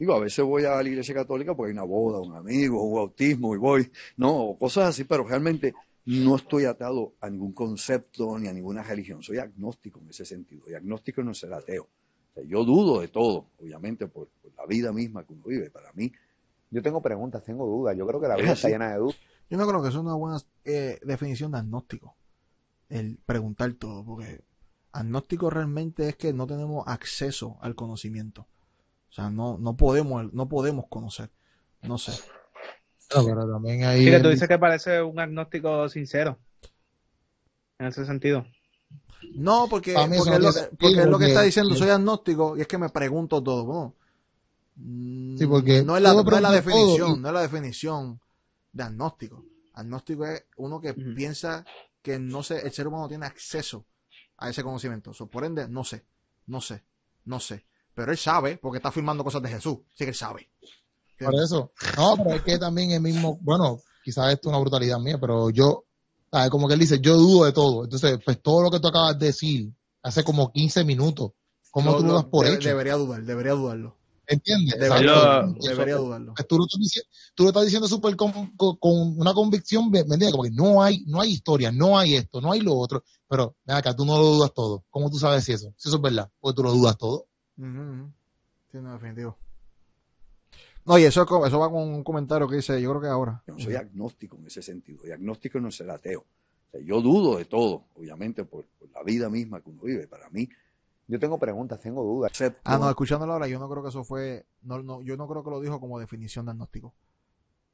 [0.00, 2.94] Digo, a veces voy a la iglesia católica porque hay una boda, un amigo, un
[2.94, 5.74] bautismo y voy, no, cosas así, pero realmente
[6.06, 9.22] no estoy atado a ningún concepto ni a ninguna religión.
[9.22, 10.62] Soy agnóstico en ese sentido.
[10.70, 11.86] Y agnóstico no es ser ateo.
[12.46, 15.68] yo dudo de todo, obviamente, por, la vida misma que uno vive.
[15.70, 16.10] Para mí.
[16.70, 17.94] Yo tengo preguntas, tengo dudas.
[17.94, 19.18] Yo creo que la vida está llena de dudas.
[19.50, 22.16] Yo no creo que eso es una buena eh, definición de agnóstico.
[22.88, 24.40] El preguntar todo, porque
[24.92, 28.46] agnóstico realmente es que no tenemos acceso al conocimiento.
[29.10, 31.30] O sea, no, no podemos, no podemos conocer.
[31.82, 32.12] No sé.
[33.14, 34.04] No, pero también hay.
[34.04, 36.38] Sí, que tú dices que parece un agnóstico sincero.
[37.78, 38.46] En ese sentido.
[39.34, 42.66] No, porque, porque, es, lo, porque es lo que está diciendo, soy agnóstico y es
[42.66, 43.94] que me pregunto todo.
[44.76, 48.20] No, sí, porque no es la, no es la definición, no es la definición
[48.72, 49.44] de agnóstico.
[49.74, 51.64] Agnóstico es uno que piensa
[52.02, 53.84] que no sé, el ser humano tiene acceso
[54.38, 55.12] a ese conocimiento.
[55.30, 56.04] por ende, no sé,
[56.46, 56.82] no sé,
[57.24, 57.64] no sé.
[58.00, 59.76] Pero él sabe, porque está firmando cosas de Jesús.
[59.92, 60.48] Así que él sabe.
[61.18, 61.70] Por eso.
[61.98, 65.50] No, pero es que también el mismo, bueno, quizás esto es una brutalidad mía, pero
[65.50, 65.84] yo
[66.50, 67.84] Como que él dice, yo dudo de todo.
[67.84, 69.70] Entonces, pues todo lo que tú acabas de decir
[70.02, 71.32] hace como 15 minutos,
[71.70, 72.70] ¿cómo tú lo das por hecho?
[72.70, 73.98] Debería dudar, debería dudarlo.
[74.26, 74.78] ¿Entiendes?
[74.78, 76.32] Debería, debería dudarlo.
[76.34, 78.32] Pues, tú, lo estás diciendo, súper con,
[78.80, 80.30] una convicción, ¿me entiendes?
[80.30, 83.04] Como que no hay, no hay historia, no hay esto, no hay lo otro.
[83.28, 84.84] Pero, ven acá, tú no lo dudas todo.
[84.88, 85.74] ¿Cómo tú sabes si eso?
[85.76, 87.26] Si eso es verdad, porque tú lo dudas todo.
[88.70, 89.36] Sí, no, definitivo.
[90.86, 93.42] No, y eso, eso va con un comentario que dice, yo creo que ahora.
[93.46, 95.06] Yo no soy agnóstico en ese sentido.
[95.06, 96.20] Y agnóstico no es el ateo.
[96.20, 100.06] O sea, yo dudo de todo, obviamente, por, la vida misma que uno vive.
[100.06, 100.48] Para mí,
[101.06, 102.32] yo tengo preguntas, tengo dudas.
[102.64, 105.44] Ah, no, escuchándolo ahora, yo no creo que eso fue, no, no, yo no creo
[105.44, 106.94] que lo dijo como definición de agnóstico.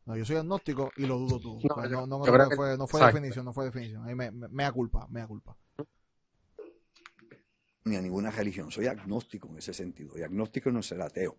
[0.05, 1.61] No, yo soy agnóstico y lo dudo tú.
[1.63, 4.05] No, no, creo que fue, no fue definición, no fue definición.
[4.05, 5.57] Ahí me, me, me da culpa, me da culpa
[7.87, 8.71] ni a ninguna religión.
[8.71, 10.19] Soy agnóstico en ese sentido.
[10.19, 11.37] Y agnóstico no es ser ateo.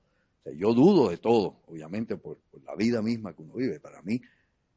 [0.55, 3.79] yo dudo de todo, obviamente, por, la vida misma que uno vive.
[3.79, 4.21] Para mí.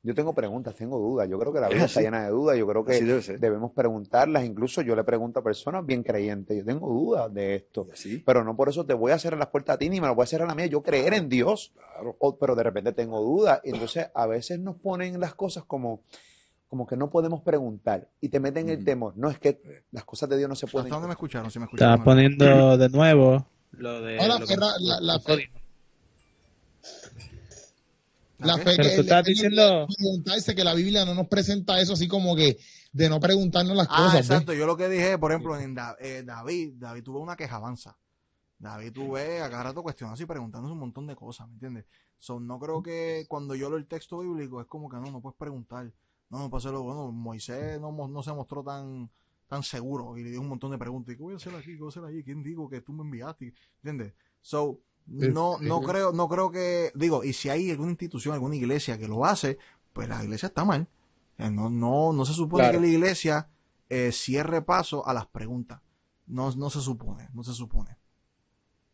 [0.02, 1.28] Yo tengo preguntas, tengo dudas.
[1.28, 2.56] Yo creo que la vida está llena de dudas.
[2.56, 3.02] Yo creo que
[3.38, 4.44] debemos preguntarlas.
[4.44, 6.56] Incluso yo le pregunto a personas bien creyentes.
[6.56, 7.86] Yo tengo dudas de esto.
[8.24, 10.16] Pero no por eso te voy a cerrar las puertas a ti ni me las
[10.16, 10.66] voy a cerrar a la mía.
[10.66, 11.74] Yo creer en Dios.
[12.40, 13.60] pero de repente tengo dudas.
[13.62, 16.00] Y entonces a veces nos ponen las cosas como
[16.70, 19.14] como que no podemos preguntar y te meten el temor.
[19.16, 19.60] No es que
[19.90, 20.86] las cosas de Dios no se pueden.
[20.86, 21.50] ¿Hasta dónde me escucharon?
[21.52, 24.18] me escucharon Estaba poniendo de nuevo lo de.
[24.20, 24.38] Hola,
[24.78, 25.50] la, la, fe.
[28.38, 29.88] La fe Pero que tú estás diciendo.
[29.98, 32.56] Preguntarse que la Biblia no nos presenta eso así como que
[32.92, 34.20] de no preguntarnos las ah, cosas.
[34.20, 37.96] Exacto, yo lo que dije, por ejemplo, en eh, David, David tuvo una queja avanza.
[38.60, 41.86] David tuve a cada rato cuestionando y preguntándose un montón de cosas, ¿me entiendes?
[42.18, 45.20] So, no creo que cuando yo leo el texto bíblico es como que no, no
[45.20, 45.90] puedes preguntar.
[46.31, 47.12] No, no pasó lo bueno.
[47.12, 49.11] Moisés no, no se mostró tan,
[49.49, 51.14] tan seguro y le dio un montón de preguntas.
[51.16, 51.74] ¿Qué voy a hacer aquí?
[51.74, 52.22] ¿Qué voy a hacer allí?
[52.22, 53.53] ¿Quién digo que tú me enviaste?
[53.83, 54.14] ¿Entiendes?
[54.41, 58.97] So, no, no creo, no creo que, digo, y si hay alguna institución, alguna iglesia
[58.97, 59.59] que lo hace,
[59.93, 60.89] pues la iglesia está mal.
[61.37, 63.49] No, no, no se supone que la iglesia
[63.89, 65.81] eh, cierre paso a las preguntas.
[66.26, 67.97] No, no se supone, no se supone.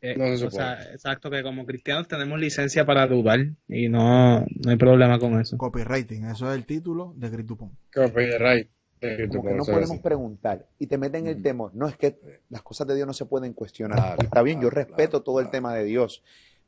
[0.03, 4.76] Eh, o sea, exacto, que como cristianos tenemos licencia para dudar y no, no hay
[4.76, 5.57] problema con eso.
[5.57, 7.70] Copywriting, eso es el título de Gritupon.
[7.94, 8.68] Copyright.
[9.01, 11.74] Como que no podemos preguntar y te meten el temor.
[11.74, 12.18] No es que
[12.49, 14.16] las cosas de Dios no se pueden cuestionar.
[14.22, 16.22] Está bien, yo respeto todo el tema de Dios,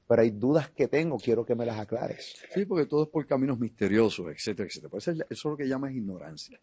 [0.06, 2.34] pero hay dudas que tengo, quiero que me las aclares.
[2.54, 4.92] Sí, porque todo es por caminos misteriosos, etcétera, etcétera.
[4.96, 6.60] Eso es lo que llamas ignorancia.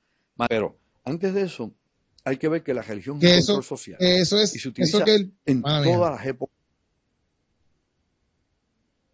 [0.50, 1.74] Pero antes de eso,
[2.26, 3.98] hay que ver que la religión es un social.
[4.00, 5.06] Eso es, y se utiliza
[5.46, 6.56] en todas las épocas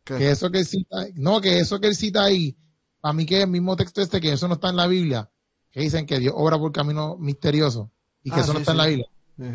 [0.03, 2.57] que eso que él cita, no, que eso que él cita ahí,
[3.01, 5.29] a mí que el mismo texto este, que eso no está en la Biblia,
[5.71, 7.91] que dicen que Dios obra por camino misterioso
[8.23, 9.07] y que ah, eso no está en la Biblia.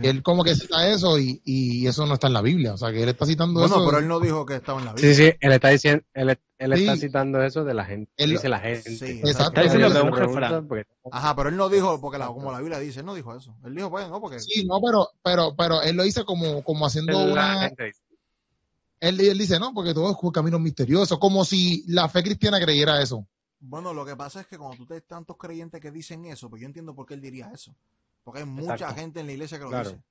[0.02, 2.90] Él como que cita eso y, y, eso no está en la Biblia, o sea
[2.90, 3.78] que él está citando eso.
[3.78, 5.14] No, pero él no dijo que estaba en la Biblia.
[5.14, 8.10] Sí, sí, él está diciendo, él, él está citando eso de la gente.
[8.16, 8.90] Él, dice la gente.
[8.90, 9.60] Sí, exacto.
[9.60, 10.68] Está diciendo que es un refrán.
[11.12, 13.54] Ajá, pero él no dijo, porque la, como la Biblia dice, él no dijo eso.
[13.64, 14.40] Él dijo, pues, no, porque.
[14.40, 17.70] Sí, no, pero, pero, pero él lo dice como, como haciendo una.
[18.98, 23.26] Él, dice, no, porque todo es camino misterioso, como si la fe cristiana creyera eso.
[23.60, 26.60] Bueno, lo que pasa es que cuando tú tienes tantos creyentes que dicen eso, pues
[26.60, 27.74] yo entiendo por qué él diría eso.
[28.26, 30.02] Porque hay mucha gente en la iglesia que lo dice.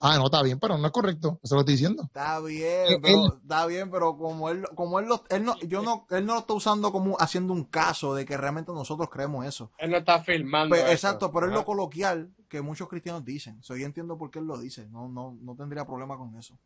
[0.00, 1.38] Ah, no, está bien, pero no es correcto.
[1.42, 2.04] Eso lo estoy diciendo.
[2.04, 6.06] Está bien, pero, está bien, pero como él, como él, lo, él no, yo no,
[6.08, 9.70] él no lo está usando como haciendo un caso de que realmente nosotros creemos eso.
[9.76, 10.74] Él no está filmando.
[10.74, 13.62] Pues, exacto, pero es lo coloquial que muchos cristianos dicen.
[13.62, 14.88] So, yo entiendo por qué él lo dice.
[14.88, 16.58] No, no, no tendría problema con eso.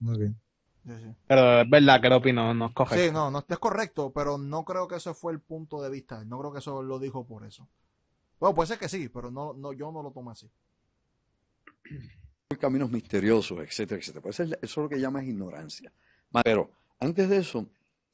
[0.00, 0.36] Muy bien.
[1.28, 3.04] Pero es verdad que lo opino, no es correcto.
[3.04, 6.24] Sí, no, no es correcto, pero no creo que ese fue el punto de vista.
[6.24, 7.68] No creo que eso lo dijo por eso.
[8.38, 10.50] Bueno, puede ser que sí, pero no, no, yo no lo tomo así.
[12.60, 14.22] Caminos misteriosos, etcétera, etcétera.
[14.22, 15.92] Pues eso es lo que llama ignorancia.
[16.44, 17.66] Pero antes de eso,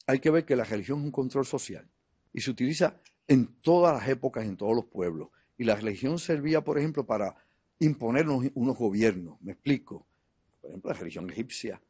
[0.07, 1.87] hay que ver que la religión es un control social
[2.33, 2.95] y se utiliza
[3.27, 5.29] en todas las épocas, en todos los pueblos.
[5.57, 7.35] Y la religión servía, por ejemplo, para
[7.79, 9.41] imponernos unos gobiernos.
[9.41, 10.05] Me explico.
[10.61, 11.81] Por ejemplo, la religión egipcia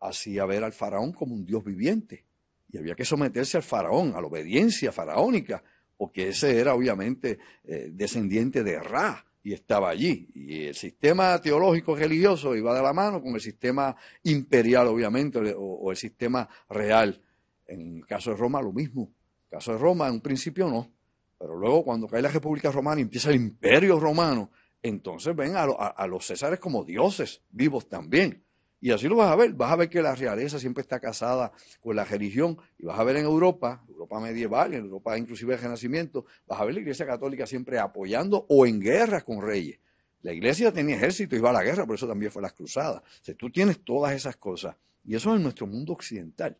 [0.00, 2.24] hacía ver al faraón como un dios viviente.
[2.70, 5.62] Y había que someterse al faraón, a la obediencia faraónica,
[5.96, 10.28] porque ese era obviamente eh, descendiente de Ra y estaba allí.
[10.34, 13.94] Y el sistema teológico religioso iba de la mano con el sistema
[14.24, 17.22] imperial, obviamente, o, el sistema real.
[17.66, 19.02] En el caso de Roma, lo mismo.
[19.02, 20.90] En el caso de Roma, en un principio no.
[21.38, 24.50] Pero luego, cuando cae la República Romana y empieza el Imperio Romano,
[24.82, 28.45] entonces ven a los césares como dioses vivos también.
[28.80, 29.54] Y así lo vas a ver.
[29.54, 32.58] Vas a ver que la realeza siempre está casada con la religión.
[32.78, 36.64] Y vas a ver en Europa, Europa medieval, en Europa inclusive del Renacimiento, vas a
[36.64, 39.80] ver la Iglesia Católica siempre apoyando o en guerra con reyes.
[40.22, 43.02] La Iglesia tenía ejército y iba a la guerra, por eso también fue las cruzadas.
[43.28, 44.76] O tú tienes todas esas cosas.
[45.04, 46.58] Y eso es en nuestro mundo occidental.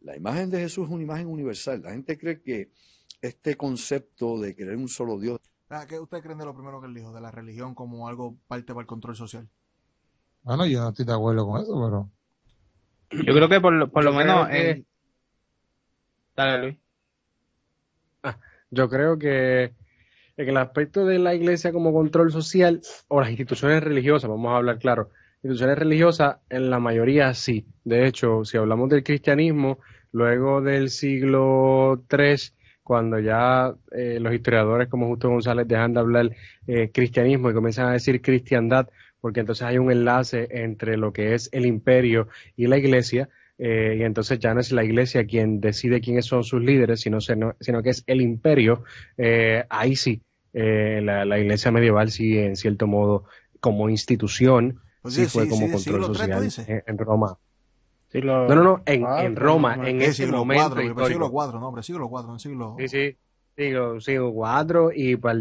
[0.00, 1.82] La imagen de Jesús es una imagen universal.
[1.82, 2.70] La gente cree que
[3.20, 5.40] este concepto de creer un solo Dios
[5.88, 7.12] ¿Qué ustedes creen de lo primero que él dijo?
[7.12, 9.48] De la religión como algo parte para el control social.
[10.42, 12.10] Bueno, yo no estoy de acuerdo con eso, pero...
[13.24, 14.48] Yo creo que por, lo menos...
[16.36, 16.76] Dale, Luis.
[18.22, 18.38] Ah,
[18.70, 19.74] yo creo que
[20.36, 24.56] en el aspecto de la iglesia como control social o las instituciones religiosas, vamos a
[24.56, 25.10] hablar claro,
[25.42, 27.66] instituciones religiosas en la mayoría sí.
[27.84, 29.80] De hecho, si hablamos del cristianismo,
[30.12, 32.36] luego del siglo III,
[32.82, 36.30] cuando ya eh, los historiadores como Justo González dejan de hablar
[36.66, 38.88] eh, cristianismo y comienzan a decir cristiandad,
[39.20, 43.28] porque entonces hay un enlace entre lo que es el imperio y la iglesia,
[43.58, 47.20] eh, y entonces ya no es la iglesia quien decide quiénes son sus líderes, sino,
[47.20, 48.84] sino que es el imperio,
[49.68, 50.22] ahí sí,
[50.52, 53.24] la, iglesia medieval sí, en cierto modo,
[53.60, 56.48] como institución, pues sí, fue como control social
[56.86, 57.38] en, Roma.
[58.12, 61.06] no, no, no, en, en Roma, en ese momento cuatro, histórico.
[61.06, 62.76] Siglo IV, no, hombre, siglo IV, en siglo...
[62.78, 63.16] Sí, sí,
[63.56, 65.34] siglo, siglo IV y por,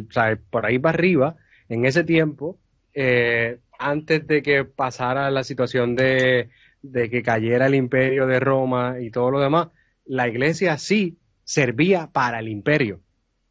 [0.50, 1.36] por ahí para arriba,
[1.68, 2.58] en ese tiempo,
[2.94, 6.50] eh, antes de que pasara la situación de,
[6.82, 9.70] de que cayera el imperio de Roma y todo lo demás,
[10.06, 13.00] la iglesia sí servía para el imperio.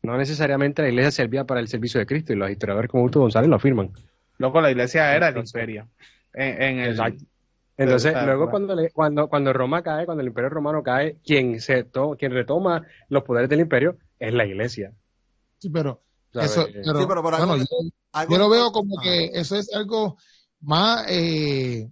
[0.03, 3.21] No necesariamente la iglesia servía para el servicio de Cristo y los historiadores como Augusto
[3.21, 3.91] González lo afirman.
[4.39, 5.89] Loco, la iglesia era el imperio.
[6.33, 7.19] En, el,
[7.77, 11.87] Entonces, luego cuando, cuando, cuando Roma cae, cuando el imperio romano cae, quien, se
[12.19, 14.93] quien retoma los poderes del imperio es la iglesia.
[15.59, 16.03] Sí, pero,
[16.35, 20.17] eso, pero, bueno, yo, lo veo como que eso es algo
[20.61, 21.91] más eh,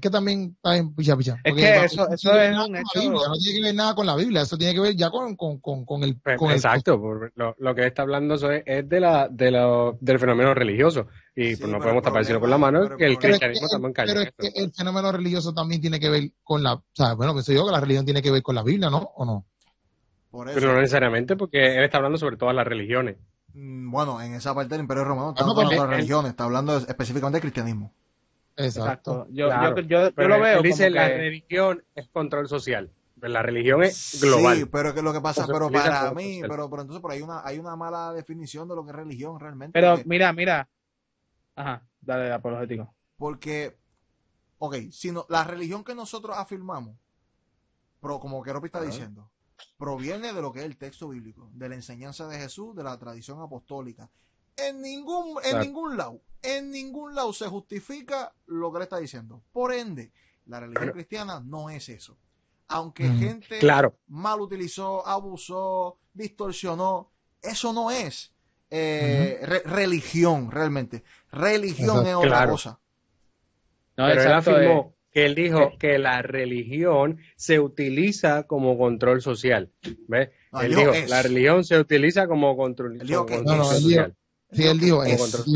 [0.00, 1.36] que también está en picha picha.
[1.44, 3.10] Es que eso, eso es un hecho...
[3.10, 5.60] no tiene que ver nada con la Biblia, eso tiene que ver ya con, con,
[5.60, 6.16] con, el...
[6.20, 7.00] Pues, exacto,
[7.34, 11.06] lo, lo, que está hablando es, es de la, de la, del fenómeno religioso
[11.36, 14.06] y pues no podemos tapar con la mano que el cristianismo también cae.
[14.06, 16.74] Pero es que el fenómeno religioso también tiene que ver con la...
[16.74, 18.98] O sea, bueno, pensé yo que la religión tiene que ver con la Biblia, ¿no?
[19.16, 19.46] ¿O no?
[20.54, 23.16] Pero no necesariamente porque él está hablando sobre todas las religiones.
[23.54, 27.36] Mm, bueno, en esa parte del Imperio Romano está hablando de religiones, está hablando específicamente
[27.36, 27.92] del cristianismo.
[28.56, 29.26] Exacto.
[29.30, 30.62] Yo, yo, yo, lo veo.
[30.62, 32.90] dice la religión es control social.
[33.20, 34.56] La religión es global.
[34.56, 37.46] Sí, pero que lo que pasa, pero para mí, pero, pero entonces por ahí una,
[37.46, 39.72] hay una mala definición de lo que es religión realmente.
[39.72, 40.68] Pero mira, mira.
[41.54, 42.92] Ajá, dale apologético.
[43.16, 43.76] Porque,
[44.58, 46.96] ok, si la religión que nosotros afirmamos,
[48.00, 49.30] pero como que Ropi está diciendo,
[49.78, 52.98] proviene de lo que es el texto bíblico, de la enseñanza de Jesús, de la
[52.98, 54.10] tradición apostólica.
[54.56, 59.42] En ningún, en ningún lado en ningún lado se justifica lo que le está diciendo.
[59.52, 60.12] Por ende,
[60.46, 62.18] la religión cristiana no es eso.
[62.68, 63.60] Aunque mm, gente
[64.08, 67.10] mal utilizó, abusó, distorsionó,
[67.40, 68.32] eso no es
[68.70, 71.04] eh, religión realmente.
[71.30, 72.80] Religión es otra cosa.
[73.94, 79.70] Pero él afirmó que él dijo que la religión se utiliza como control social.
[80.08, 80.30] ¿Ves?
[80.62, 84.14] él dijo, la religión se utiliza como control, social.
[84.50, 85.46] Sí, él dijo es,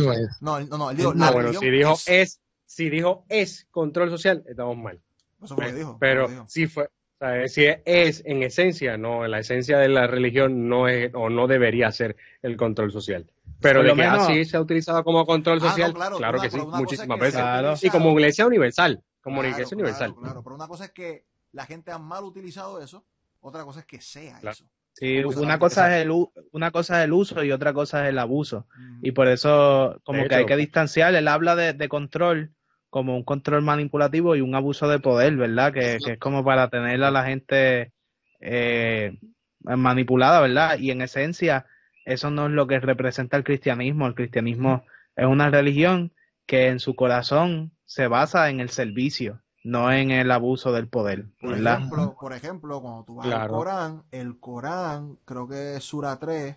[0.41, 2.41] No, no, no, él dijo, ah, bueno, si dijo es.
[2.65, 5.01] si dijo es control social, estamos mal.
[5.43, 5.99] Eso fue dijo.
[6.01, 10.69] Pero si fue, o sea, si es en esencia, no, la esencia de la religión
[10.69, 13.27] no es o no debería ser el control social.
[13.61, 17.19] Pero de que así se ha utilizado como control ah, social, claro, que sí, muchísimas
[17.19, 17.43] veces.
[17.83, 20.15] Y como iglesia universal, como iglesia universal.
[20.15, 23.05] Claro, pero una cosa es que la gente ha mal utilizado eso,
[23.41, 24.65] otra cosa es que sea eso.
[24.93, 26.13] Sí, una cosa, es el,
[26.53, 28.69] una cosa es el uso y otra cosa es el abuso.
[29.03, 31.13] Y por eso, como que hay que distanciar.
[31.17, 32.53] Él habla de, control
[32.89, 35.73] como un control manipulativo y un abuso de poder, ¿verdad?
[35.73, 37.93] Que, es como para tener a la gente
[38.39, 39.19] eh,
[39.59, 40.79] manipulada, ¿verdad?
[40.79, 41.67] Y en esencia,
[42.05, 44.07] eso no es lo que representa el cristianismo.
[44.07, 44.85] El cristianismo
[45.17, 46.13] es una religión
[46.47, 51.27] que en su corazón se basa en el servicio no en el abuso del poder.
[51.41, 56.17] Por ejemplo, por ejemplo, cuando tú vas al Corán, el Corán, creo que es Sura
[56.21, 56.57] 3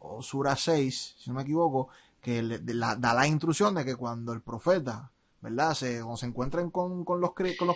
[0.00, 1.88] o Sura 6, si no me equivoco,
[2.20, 5.08] que da la instrucción de que cuando el profeta,
[5.40, 5.74] ¿verdad?
[5.74, 7.30] Se, cuando se encuentren con, los, con, los,
[7.60, 7.68] con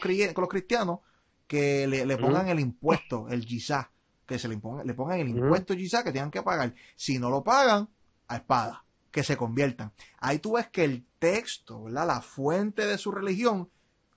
[0.42, 0.98] los cristianos,
[1.46, 3.88] que le, pongan el impuesto, el yizá,
[4.26, 6.74] que se le, pongan, le pongan el impuesto yizá que tengan que pagar.
[6.96, 7.88] Si no lo pagan,
[8.26, 9.92] a espada, que se conviertan.
[10.18, 12.06] Ahí tú ves que el texto, ¿verdad?
[12.06, 13.68] La fuente de su religión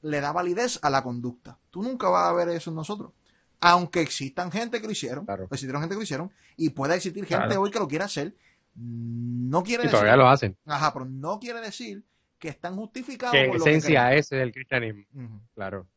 [0.02, 1.60] le da validez a la conducta.
[1.70, 3.12] Tú nunca vas a ver eso en nosotros.
[3.60, 7.58] Aunque existan gente que lo hicieron, existieron gente que lo hicieron, y pueda existir gente
[7.58, 8.36] hoy que lo quiera hacer,
[8.76, 10.00] no quiere y decir.
[10.00, 10.58] todavía lo hacen.
[10.66, 12.04] Ajá, pero no quiere decir
[12.40, 13.34] que están justificados.
[13.34, 15.06] Que en esencia ese es el cristianismo.
[15.54, 15.88] Claro.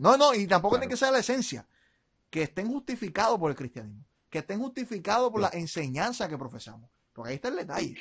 [0.00, 1.66] No, no, y tampoco tiene que ser la esencia.
[2.30, 4.04] Que estén justificados por el cristianismo.
[4.30, 6.90] Que estén justificados por la enseñanza que profesamos.
[7.18, 7.96] Porque ahí está el detalle.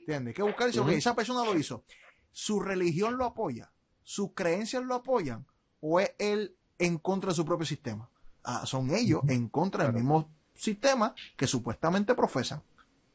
[0.00, 0.34] ¿Entiendes?
[0.34, 0.88] Que buscar eso.
[0.88, 1.84] esa persona lo hizo.
[2.30, 3.70] Su religión lo apoya
[4.02, 5.46] sus creencias lo apoyan
[5.80, 8.08] o es él en contra de su propio sistema.
[8.44, 12.62] Ah, son ellos en contra del mismo sistema que supuestamente profesan.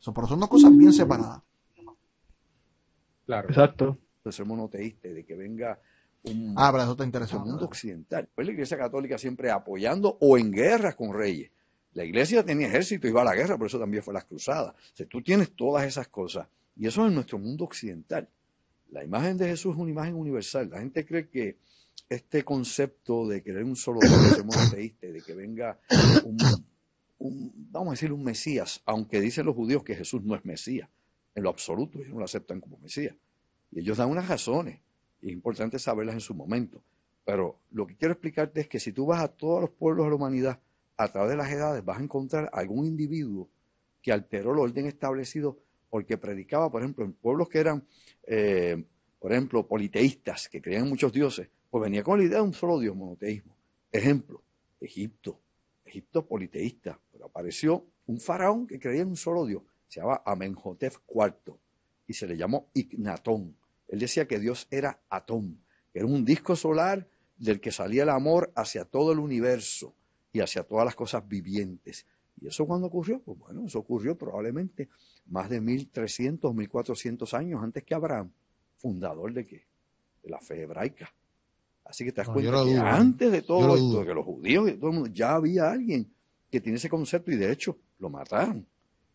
[0.05, 1.41] por eso son dos cosas bien separadas.
[3.25, 3.49] Claro.
[3.49, 3.97] Exacto.
[4.29, 5.79] Ser monoteísta, de que venga
[6.23, 7.49] un, ah, pero eso está interesante.
[7.49, 8.27] mundo occidental.
[8.35, 11.51] Pues la Iglesia Católica siempre apoyando o en guerras con reyes.
[11.97, 14.75] La Iglesia tenía ejército y iba a la guerra, por eso también fue las cruzadas.
[14.99, 16.47] O tú tienes todas esas cosas.
[16.75, 18.29] Y eso es en nuestro mundo occidental.
[18.91, 20.69] La imagen de Jesús es una imagen universal.
[20.69, 21.57] La gente cree que
[22.07, 25.79] este concepto de querer un solo Dios, de que venga
[27.17, 30.87] un, vamos a decir, un Mesías, aunque dicen los judíos que Jesús no es Mesías,
[31.33, 33.15] en lo absoluto, ellos no lo aceptan como Mesías.
[33.71, 34.81] Y ellos dan unas razones,
[35.19, 36.79] y es importante saberlas en su momento.
[37.25, 40.09] Pero lo que quiero explicarte es que si tú vas a todos los pueblos de
[40.11, 40.59] la humanidad,
[40.97, 43.49] a través de las edades, vas a encontrar algún individuo
[44.01, 45.59] que alteró el orden establecido
[45.89, 47.87] porque predicaba, por ejemplo, en pueblos que eran,
[48.25, 48.83] eh,
[49.19, 52.53] por ejemplo, politeístas, que creían en muchos dioses, pues venía con la idea de un
[52.53, 53.55] solo dios, monoteísmo.
[53.91, 54.41] Ejemplo,
[54.81, 55.39] Egipto.
[55.85, 60.93] Egipto politeísta, pero apareció un faraón que creía en un solo dios, se llamaba Amenhotep
[61.07, 61.55] IV
[62.07, 63.55] y se le llamó Ignatón.
[63.87, 65.61] Él decía que Dios era Atón,
[65.93, 67.07] que era un disco solar
[67.37, 69.93] del que salía el amor hacia todo el universo
[70.37, 72.05] y hacia todas las cosas vivientes.
[72.39, 73.19] ¿Y eso cuándo ocurrió?
[73.19, 74.87] Pues bueno, eso ocurrió probablemente
[75.25, 78.31] más de 1300, 1400 años antes que Abraham,
[78.77, 79.65] fundador de qué?
[80.23, 81.11] De la fe hebraica.
[81.83, 84.89] Así que te das cuenta que antes de todo esto, que los judíos y todo
[84.91, 86.07] el mundo, ya había alguien
[86.51, 88.65] que tiene ese concepto y de hecho lo mataron,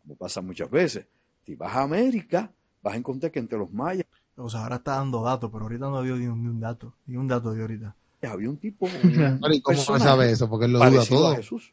[0.03, 1.07] como pasa muchas veces.
[1.45, 2.51] Si vas a América,
[2.83, 4.07] vas a encontrar que entre los mayas.
[4.37, 7.29] O sea, ahora está dando datos, pero ahorita no dio ni un, dato, ni un
[7.29, 7.95] dato de ahorita.
[8.23, 8.89] Había un tipo.
[9.63, 10.49] ¿Cómo sabe eso?
[10.49, 11.37] Porque él lo duda todo.
[11.37, 11.73] Jesús.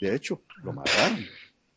[0.00, 1.18] De hecho, lo mataron.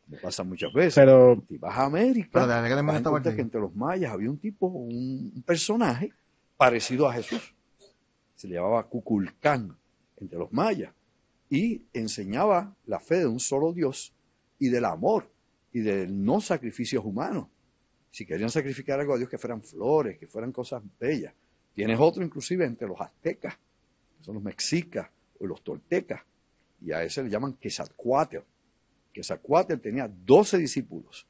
[0.06, 0.94] Como pasa muchas veces.
[0.94, 1.42] Pero.
[1.48, 5.42] Si vas a América, vas a encontrar que entre los mayas había un tipo, un
[5.46, 6.12] personaje
[6.56, 7.54] parecido a Jesús
[8.40, 9.76] se le llamaba Cuculcán
[10.16, 10.94] entre los mayas,
[11.50, 14.14] y enseñaba la fe de un solo Dios
[14.58, 15.30] y del amor
[15.74, 17.48] y del no sacrificios humanos.
[18.10, 21.34] Si querían sacrificar algo a Dios, que fueran flores, que fueran cosas bellas.
[21.74, 23.58] Tienes otro inclusive entre los aztecas, que
[24.20, 26.22] son los mexicas o los toltecas,
[26.80, 28.38] y a ese le llaman Quetzalcoatl.
[29.12, 31.26] Quetzalcoatl tenía doce discípulos.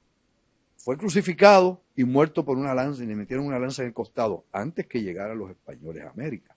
[0.77, 4.45] Fue crucificado y muerto por una lanza y le metieron una lanza en el costado
[4.53, 6.57] antes que llegaran los españoles a América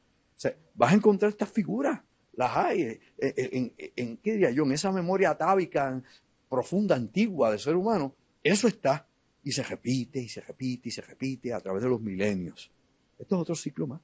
[0.73, 2.01] vas a encontrar estas figuras,
[2.33, 4.63] las hay, eh, eh, en, ¿qué diría yo?
[4.63, 6.01] En esa memoria atávica
[6.49, 9.07] profunda, antigua del ser humano, eso está
[9.43, 12.71] y se repite y se repite y se repite a través de los milenios.
[13.19, 14.01] Esto es otro ciclo más.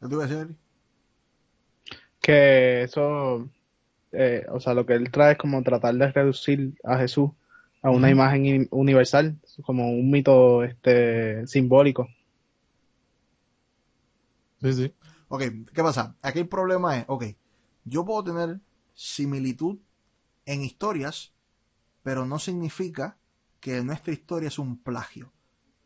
[0.00, 0.56] ¿Qué te iba a decir?
[2.20, 3.48] Que eso,
[4.12, 7.30] eh, o sea, lo que él trae es como tratar de reducir a Jesús
[7.82, 12.08] a una imagen universal, como un mito este simbólico.
[14.60, 14.92] Sí, sí.
[15.28, 15.42] Ok,
[15.72, 16.16] ¿qué pasa?
[16.22, 17.24] Aquí el problema es, ok,
[17.84, 18.60] yo puedo tener
[18.94, 19.78] similitud
[20.46, 21.32] en historias,
[22.02, 23.16] pero no significa
[23.60, 25.32] que nuestra historia es un plagio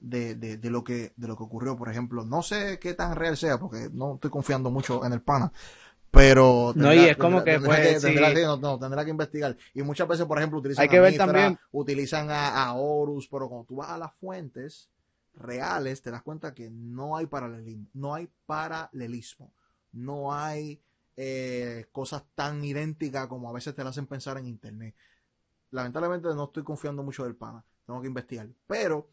[0.03, 2.25] de, de, lo que, de lo que ocurrió, por ejemplo.
[2.25, 5.53] No sé qué tan real sea, porque no estoy confiando mucho en el pana,
[6.11, 10.07] pero no y es como que, pues, tendrá, no, no, tendrá que investigar y muchas
[10.07, 11.59] veces por ejemplo utilizan Hay que ver también.
[11.71, 14.91] utilizan a, a, Horus pero cuando tú vas a las fuentes
[15.35, 19.55] reales, te das cuenta que no hay paralelismo, no hay paralelismo,
[19.93, 20.83] no hay
[21.17, 24.95] eh, cosas tan idénticas como a veces te la hacen pensar en internet.
[25.71, 28.49] Lamentablemente no estoy confiando mucho del pana, tengo que investigar.
[28.67, 29.09] Pero,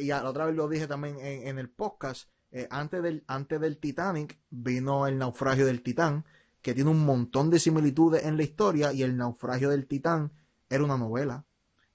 [0.00, 3.78] y la otra vez lo dije también en, el podcast, eh, antes, del, antes del
[3.78, 6.24] Titanic vino el naufragio del Titán,
[6.60, 10.32] que tiene un montón de similitudes en la historia, y el naufragio del Titán
[10.70, 11.44] era una novela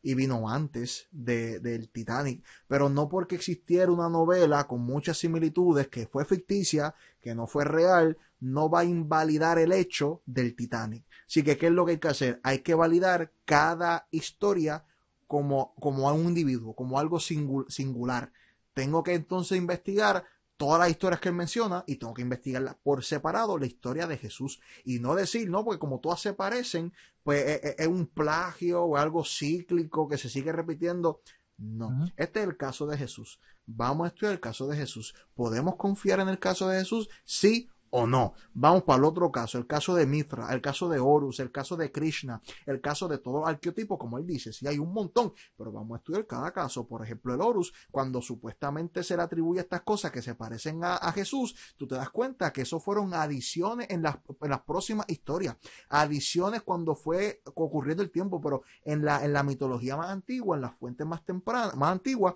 [0.02, 5.88] y vino antes de, del Titanic, pero no porque existiera una novela con muchas similitudes
[5.88, 11.06] que fue ficticia, que no fue real, no va a invalidar el hecho del Titanic.
[11.26, 12.40] Así que, ¿qué es lo que hay que hacer?
[12.44, 14.86] Hay que validar cada historia
[15.28, 18.32] como, como a un individuo, como algo singular.
[18.74, 20.26] Tengo que entonces investigar
[20.58, 24.18] todas las historias que él menciona y tengo que investigarlas por separado la historia de
[24.18, 26.94] Jesús y no decir, no, porque como todas se parecen,
[27.24, 31.22] pues e, e, es, un plagio o algo cíclico que se sigue repitiendo.
[31.58, 33.40] No, este es el caso de Jesús.
[33.66, 35.16] Vamos a estudiar el caso de Jesús.
[35.34, 37.10] ¿Podemos confiar en el caso de Jesús?
[37.26, 38.34] Sí o no.
[38.54, 41.76] Vamos para el otro caso, el caso de Mitra, el caso de Horus, el caso
[41.76, 45.72] de Krishna, el caso de todo arqueotipo, como él dice, sí hay un montón, pero
[45.72, 46.88] vamos a estudiar cada caso.
[46.88, 51.12] Por ejemplo, el Horus, cuando supuestamente se le atribuye estas cosas que se parecen a,
[51.12, 55.56] Jesús, tú te das cuenta que eso fueron adiciones en las, en las próximas historias,
[55.90, 60.62] adiciones cuando fue ocurriendo el tiempo, pero en la, en la mitología más antigua, en
[60.62, 62.36] las fuentes más tempranas, más antiguas,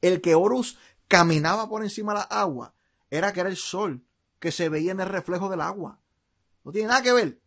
[0.00, 0.78] el que Horus
[1.08, 2.74] caminaba por encima de la agua
[3.10, 4.04] era que era el sol
[4.40, 6.00] que se veía en el reflejo del agua.
[6.64, 7.40] No tiene nada que ver.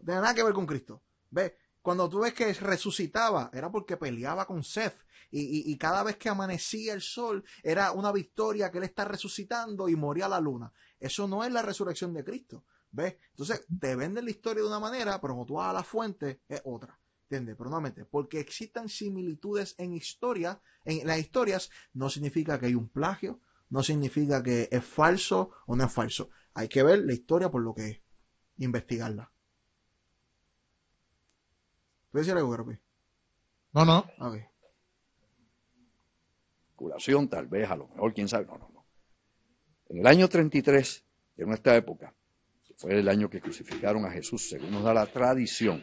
[0.00, 1.02] No tiene nada que ver con Cristo.
[1.30, 1.56] ¿Ve?
[1.80, 4.96] Cuando tú ves que resucitaba, era porque peleaba con Seth.
[5.34, 9.96] Y, cada vez que amanecía el sol, era una victoria que él está resucitando y
[9.96, 10.70] moría la luna.
[11.00, 12.64] Eso no es la resurrección de Cristo.
[12.90, 13.16] ¿Ves?
[13.30, 16.42] Entonces, te venden la historia de una manera, pero cuando tú vas a la fuente,
[16.48, 16.98] es otra.
[17.22, 17.56] ¿Entiendes?
[17.56, 22.90] Pero nuevamente, porque existan similitudes en historia, en las historias, no significa que hay un
[22.90, 23.40] plagio,
[23.72, 26.28] no significa que es falso o no es falso.
[26.52, 28.00] Hay que ver la historia por lo que es,
[28.58, 29.32] investigarla.
[32.10, 32.78] ¿Puedes decir algo, Garopi?
[33.72, 34.04] No, no.
[34.18, 34.50] A ver.
[36.76, 38.44] Curación, tal vez, a lo mejor, quién sabe.
[38.44, 38.86] No, no, no.
[39.88, 41.02] En el año 33
[41.36, 42.14] de nuestra época,
[42.66, 45.82] que fue el año que crucificaron a Jesús, según nos da la tradición,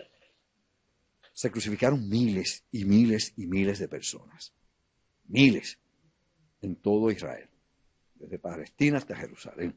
[1.34, 4.53] se crucificaron miles y miles y miles de personas.
[5.26, 5.80] Miles
[6.61, 7.49] en todo Israel,
[8.20, 9.76] desde Palestina hasta Jerusalén.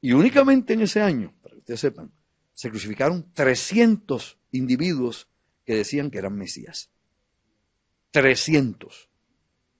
[0.00, 2.12] Y únicamente en ese año, para que ustedes sepan,
[2.52, 5.28] se crucificaron 300 individuos
[5.64, 6.90] que decían que eran Mesías.
[8.10, 9.10] 300.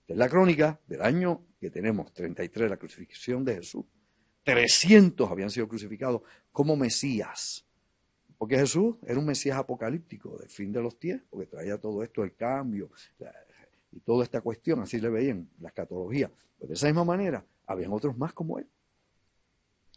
[0.09, 3.85] Es la crónica del año que tenemos, 33, la crucifixión de Jesús.
[4.43, 6.23] 300 habían sido crucificados
[6.53, 7.65] como Mesías.
[8.37, 12.25] Porque Jesús era un Mesías apocalíptico del fin de los tiempos, que traía todo esto,
[12.25, 12.91] el cambio
[13.95, 16.31] y toda esta cuestión, así le veían la escatología.
[16.59, 18.67] Pues de esa misma manera, habían otros más como él.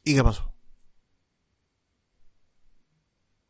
[0.04, 0.54] ¿Y qué pasó?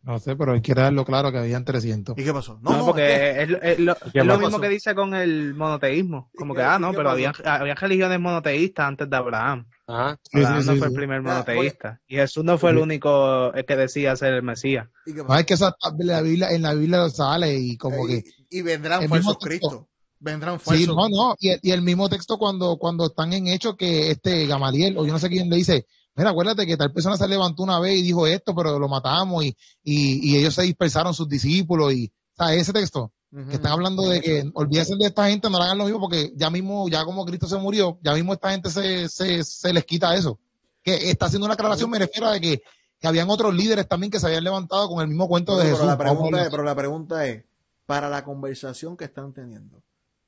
[0.03, 2.18] No sé, pero él quiere darlo claro que habían 300.
[2.18, 2.57] ¿Y qué pasó?
[2.61, 6.32] No, porque es, lo, mismo que dice con el monoteísmo.
[6.34, 9.68] Como que, ah, no, pero había, había religiones monoteístas antes de Abraham.
[9.86, 11.99] Ah, Abraham no fue el primer monoteísta.
[12.07, 14.88] Y Jesús no fue el único que decía ser el Mesías.
[15.07, 18.24] No, es que esa, la Biblia, en la Biblia sale y como que...
[18.49, 19.90] Y vendrán falsos Cristo.
[20.19, 20.85] Vendrán falsos.
[20.85, 21.35] Sí, no, no.
[21.39, 25.14] Y, y, el mismo texto cuando, cuando están en hecho que este Gamaliel, o yo
[25.14, 25.85] no sé quién le dice,
[26.15, 29.45] mira, acuérdate que tal persona se levantó una vez y dijo esto, pero lo matamos
[29.45, 32.61] y, y, ellos se dispersaron sus discípulos y, ¿sabes?
[32.61, 35.99] Ese texto, que están hablando de que olvídense de esta gente, no hagan lo mismo
[35.99, 39.73] porque ya mismo, ya como Cristo se murió, ya mismo esta gente se, se, se
[39.73, 40.39] les quita eso.
[40.81, 42.61] Que está haciendo una aclaración, me refiero a de que,
[42.99, 45.85] que habían otros líderes también que se habían levantado con el mismo cuento de Jesús.
[45.85, 47.44] La pregunta es, pero la pregunta es,
[47.85, 49.81] para la conversación que están teniendo,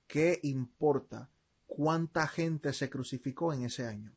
[0.09, 1.29] ¿qué importa
[1.67, 4.11] cuánta gente se crucificó en ese año?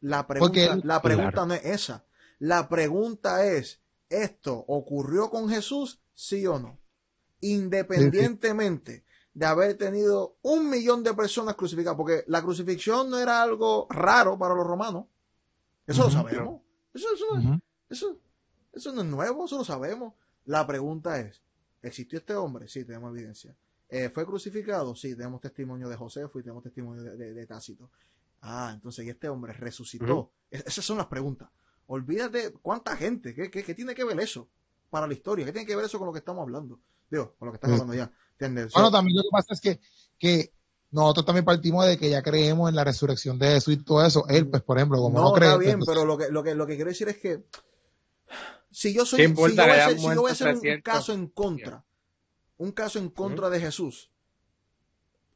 [0.00, 2.06] La pregunta, la pregunta no es esa.
[2.38, 6.00] La pregunta es, ¿esto ocurrió con Jesús?
[6.14, 6.78] Sí o no.
[7.40, 9.04] Independientemente
[9.34, 14.38] de haber tenido un millón de personas crucificadas, porque la crucifixión no era algo raro
[14.38, 15.06] para los romanos.
[15.86, 16.62] Eso lo sabemos.
[16.94, 17.06] Eso,
[17.88, 18.20] eso,
[18.72, 20.14] eso, no es nuevo, eso lo sabemos.
[20.44, 21.42] La pregunta es,
[21.82, 22.68] ¿existió este hombre?
[22.68, 23.56] Sí, tenemos evidencia.
[23.88, 24.94] Eh, ¿Fue crucificado?
[24.94, 27.90] Sí, tenemos testimonio de José, y tenemos testimonio de Tácito.
[28.42, 30.30] Ah, entonces, ¿y este hombre resucitó?
[30.50, 31.48] Esas son las preguntas.
[31.86, 34.48] Olvídate cuánta gente, ¿qué, ¿qué, tiene que ver eso
[34.90, 35.46] para la historia?
[35.46, 36.78] ¿Qué tiene que ver eso con lo que estamos hablando?
[37.10, 38.12] Digo, con lo que estamos hablando ya.
[38.74, 39.80] Bueno, también lo que pasa es que,
[40.18, 40.52] que
[40.90, 44.26] nosotros también partimos de que ya creemos en la resurrección de Jesús y todo eso.
[44.28, 45.48] Él, pues, por ejemplo, como no, no cree.
[45.48, 47.44] Está bien, pero lo que, lo, que, lo que quiero decir es que
[48.70, 51.12] si yo soy, si yo voy a hacer, si yo voy a hacer un caso
[51.12, 51.84] en contra,
[52.58, 54.10] un caso en contra de Jesús,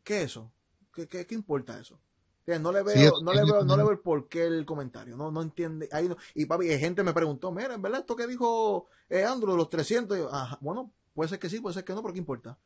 [0.04, 0.52] ¿qué es eso?
[0.92, 1.98] ¿Qué, qué, qué importa eso?
[2.44, 5.42] No le veo, no le veo, no le veo el porqué el comentario, no, no
[5.42, 5.88] entiende.
[5.92, 9.70] Ahí Y papi, gente me preguntó, mira, en verdad esto que dijo eh, Andrew, los
[9.70, 10.28] 300,
[10.60, 12.58] bueno, puede ser que sí, puede ser que no, pero ¿qué importa?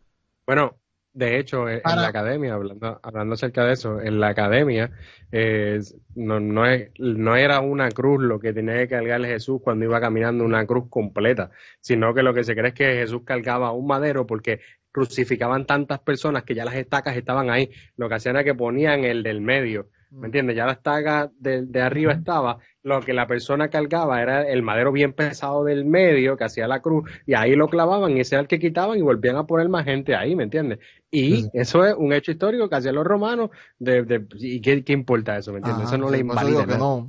[0.46, 0.78] Bueno,
[1.16, 4.90] de hecho, en la academia, hablando, hablando acerca de eso, en la academia
[5.32, 5.80] eh,
[6.14, 9.98] no, no, es, no era una cruz lo que tenía que cargarle Jesús cuando iba
[9.98, 13.86] caminando una cruz completa, sino que lo que se cree es que Jesús cargaba un
[13.86, 14.60] madero porque
[14.92, 17.70] crucificaban tantas personas que ya las estacas estaban ahí.
[17.96, 19.88] Lo que hacían era que ponían el del medio.
[20.10, 20.24] ¿Me mm.
[20.24, 20.56] entiendes?
[20.56, 22.58] Ya la estaca de, arriba estaba.
[22.82, 26.80] Lo que la persona cargaba era el madero bien pesado del medio que hacía la
[26.80, 29.68] cruz y ahí lo clavaban y ese era el que quitaban y volvían a poner
[29.68, 30.78] más gente ahí, ¿me entiendes?
[31.10, 33.50] Y eso es un hecho histórico que hacían los romanos.
[33.78, 35.52] De, ¿Y qué, importa eso?
[35.52, 35.88] ¿Me entiendes?
[35.88, 37.06] eso no le invalida nada.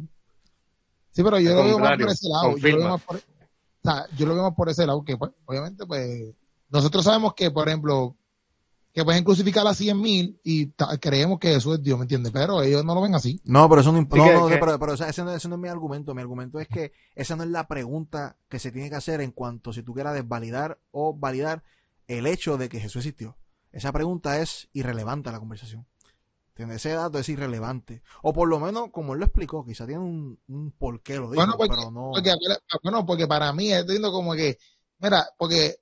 [1.12, 2.58] Sí, pero yo lo veo más por ese lado.
[2.58, 3.20] Yo lo veo más por,
[4.16, 6.36] yo lo veo más por ese lado que, pues, obviamente, pues
[6.70, 8.16] nosotros sabemos que, por ejemplo,
[8.98, 12.32] que pueden crucificar a 100 mil y creemos que eso es Dios, ¿me entiendes?
[12.32, 13.40] Pero ellos no lo ven así.
[13.44, 14.58] No, pero eso no, importa.
[14.80, 16.16] pero, ese, no, es mi argumento.
[16.16, 19.30] Mi argumento es que esa no es la pregunta que se tiene que hacer en
[19.30, 21.62] cuanto si tú quieras desvalidar o validar
[22.08, 23.38] el hecho de que Jesús existió.
[23.72, 25.86] Esa pregunta es irrelevante a la conversación.
[26.56, 26.78] ¿Entiendes?
[26.78, 28.02] Ese dato es irrelevante.
[28.24, 31.46] O por lo menos, como él lo explicó, quizá tiene un, un porqué lo dijo,
[31.46, 32.10] bueno, pero no.
[32.16, 32.34] Porque,
[32.82, 34.58] bueno, porque para mí, entiendo como que,
[34.98, 35.76] mira, porque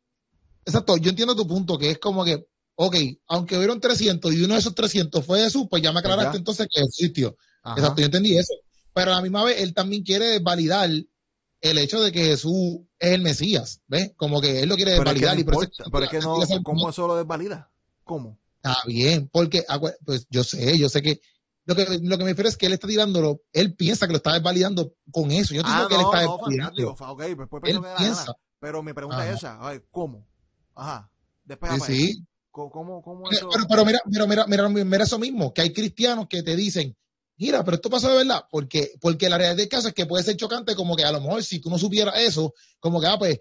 [0.65, 2.95] Exacto, yo entiendo tu punto, que es como que, ok,
[3.27, 6.67] aunque hubieron 300 y uno de esos 300 fue Jesús, pues ya me aclaraste entonces
[6.71, 7.35] que existió.
[7.63, 8.53] Exacto, yo entendí eso.
[8.93, 13.11] Pero a la misma vez, él también quiere validar el hecho de que Jesús es
[13.11, 14.11] el Mesías, ¿ves?
[14.15, 15.37] Como que él lo quiere desvalidar.
[15.39, 17.71] y pero es que no, ¿cómo eso lo desvalida?
[18.03, 18.37] ¿Cómo?
[18.57, 19.63] Está bien, porque
[20.05, 21.21] pues yo sé, yo sé que
[21.65, 24.17] lo que, lo que me refiero es que él está tirándolo, él piensa que lo
[24.17, 25.55] está desvalidando con eso.
[25.55, 28.33] Yo ah, digo que él está no, okay, pues, pues, él piensa.
[28.59, 29.59] Pero mi pregunta es esa,
[29.91, 30.27] ¿cómo?
[30.75, 31.09] Ajá.
[31.43, 32.25] Después sí, sí.
[32.55, 33.49] ¿Cómo, cómo eso?
[33.51, 36.95] Pero, pero, mira, mira, mira, mira, mira eso mismo, que hay cristianos que te dicen,
[37.37, 40.23] mira, pero esto pasó de verdad, porque, porque la realidad del caso es que puede
[40.23, 43.17] ser chocante, como que a lo mejor si tú no supieras eso, como que, ah,
[43.19, 43.39] pues,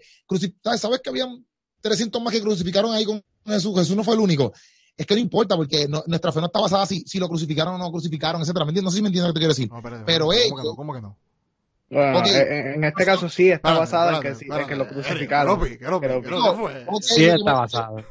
[0.77, 1.45] ¿sabes que habían
[1.79, 3.73] 300 más que crucificaron ahí con Jesús?
[3.79, 4.51] Jesús no fue el único.
[4.97, 7.77] Es que no importa, porque nuestra fe no está basada si, si lo crucificaron o
[7.77, 8.65] no crucificaron, etcétera.
[8.65, 9.69] No sé si me entiendes lo que te quiero decir.
[10.05, 11.17] pero, ¿cómo, ¿cómo que no?
[11.89, 15.61] Bueno, en, este caso sí está basada en, que, que, lo crucificaron.
[17.01, 18.03] sí está basado.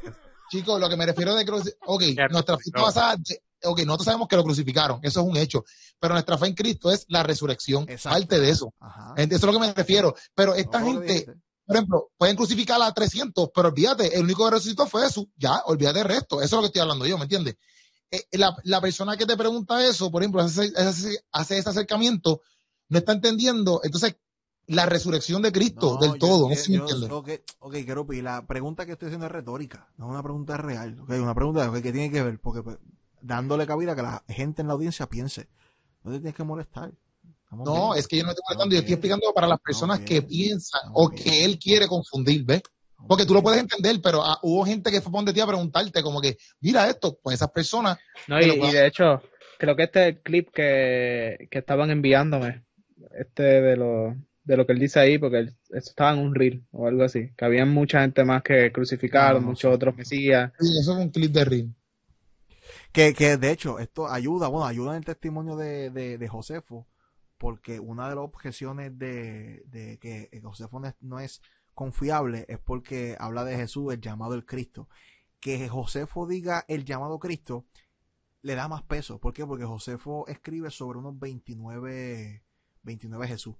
[0.55, 3.17] Chicos, lo que me refiero de crucificar, ok, nuestra fe está basada,
[3.63, 5.65] ok, nosotros sabemos que lo crucificaron, eso es un hecho,
[5.99, 8.73] pero nuestra fe en Cristo es la resurrección, parte de eso.
[9.17, 10.15] Eso es lo que me refiero.
[10.33, 11.25] Pero esta gente,
[11.65, 15.25] por ejemplo, pueden crucificar a 300, pero olvídate, el único que resucitó fue Jesús.
[15.35, 16.41] Ya, olvídate del resto.
[16.41, 17.57] Eso es lo que estoy hablando yo, ¿me entiendes?
[18.11, 22.41] Eh, la, la, persona que te pregunta eso, por ejemplo, hace, hace, ese acercamiento,
[22.87, 24.15] no está entendiendo, entonces,
[24.67, 26.49] la resurrección de Cristo del todo.
[26.49, 27.29] no sé si ok,
[27.59, 30.99] okay la pregunta que estoy haciendo es retórica, no es una pregunta real.
[31.01, 32.77] Okay, una pregunta que tiene que ver, porque pues,
[33.21, 35.47] dándole cabida a que la gente en la audiencia piense,
[36.03, 36.91] no te tienes que molestar.
[37.51, 40.81] No, es que yo no estoy contando, yo estoy explicando para las personas que piensan
[40.93, 42.63] o que él quiere confundir, ¿ves?
[43.07, 46.01] Porque tú lo puedes entender, pero ah, hubo gente que fue donde ti a preguntarte,
[46.01, 47.97] como que, mira esto, pues esas personas.
[48.27, 49.21] No, y, de hecho,
[49.59, 52.65] creo que este es el clip que, que estaban enviándome,
[53.17, 54.15] este de lo,
[54.45, 57.31] de lo que él dice ahí, porque él, estaba en un reel o algo así,
[57.35, 60.51] que había mucha gente más que crucificaron, muchos otros mesías.
[60.59, 61.75] Sí, eso es un clip de reel.
[62.91, 66.87] Que, que de hecho, esto ayuda, bueno, ayuda en el testimonio de, de, de Josefo,
[67.37, 71.41] porque una de las objeciones de, de que Josefo no es,
[71.75, 74.89] confiable es porque habla de Jesús, el llamado el Cristo.
[75.39, 77.67] Que Josefo diga el llamado Cristo
[78.41, 79.19] le da más peso.
[79.19, 79.45] ¿Por qué?
[79.45, 82.43] Porque Josefo escribe sobre unos 29,
[82.81, 83.55] 29 Jesús.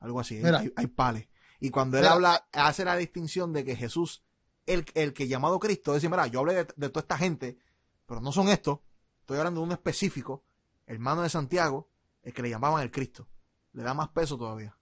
[0.00, 0.40] Algo así.
[0.44, 1.28] Hay, hay, pales.
[1.60, 4.22] Y cuando él habla, hace la distinción de que Jesús,
[4.66, 7.58] el, el que llamado Cristo, dice, mira, yo hablé de, de toda esta gente,
[8.06, 8.80] pero no son estos.
[9.20, 10.44] Estoy hablando de uno específico,
[10.86, 11.90] hermano de Santiago,
[12.22, 13.28] el que le llamaban el Cristo.
[13.72, 14.76] Le da más peso todavía.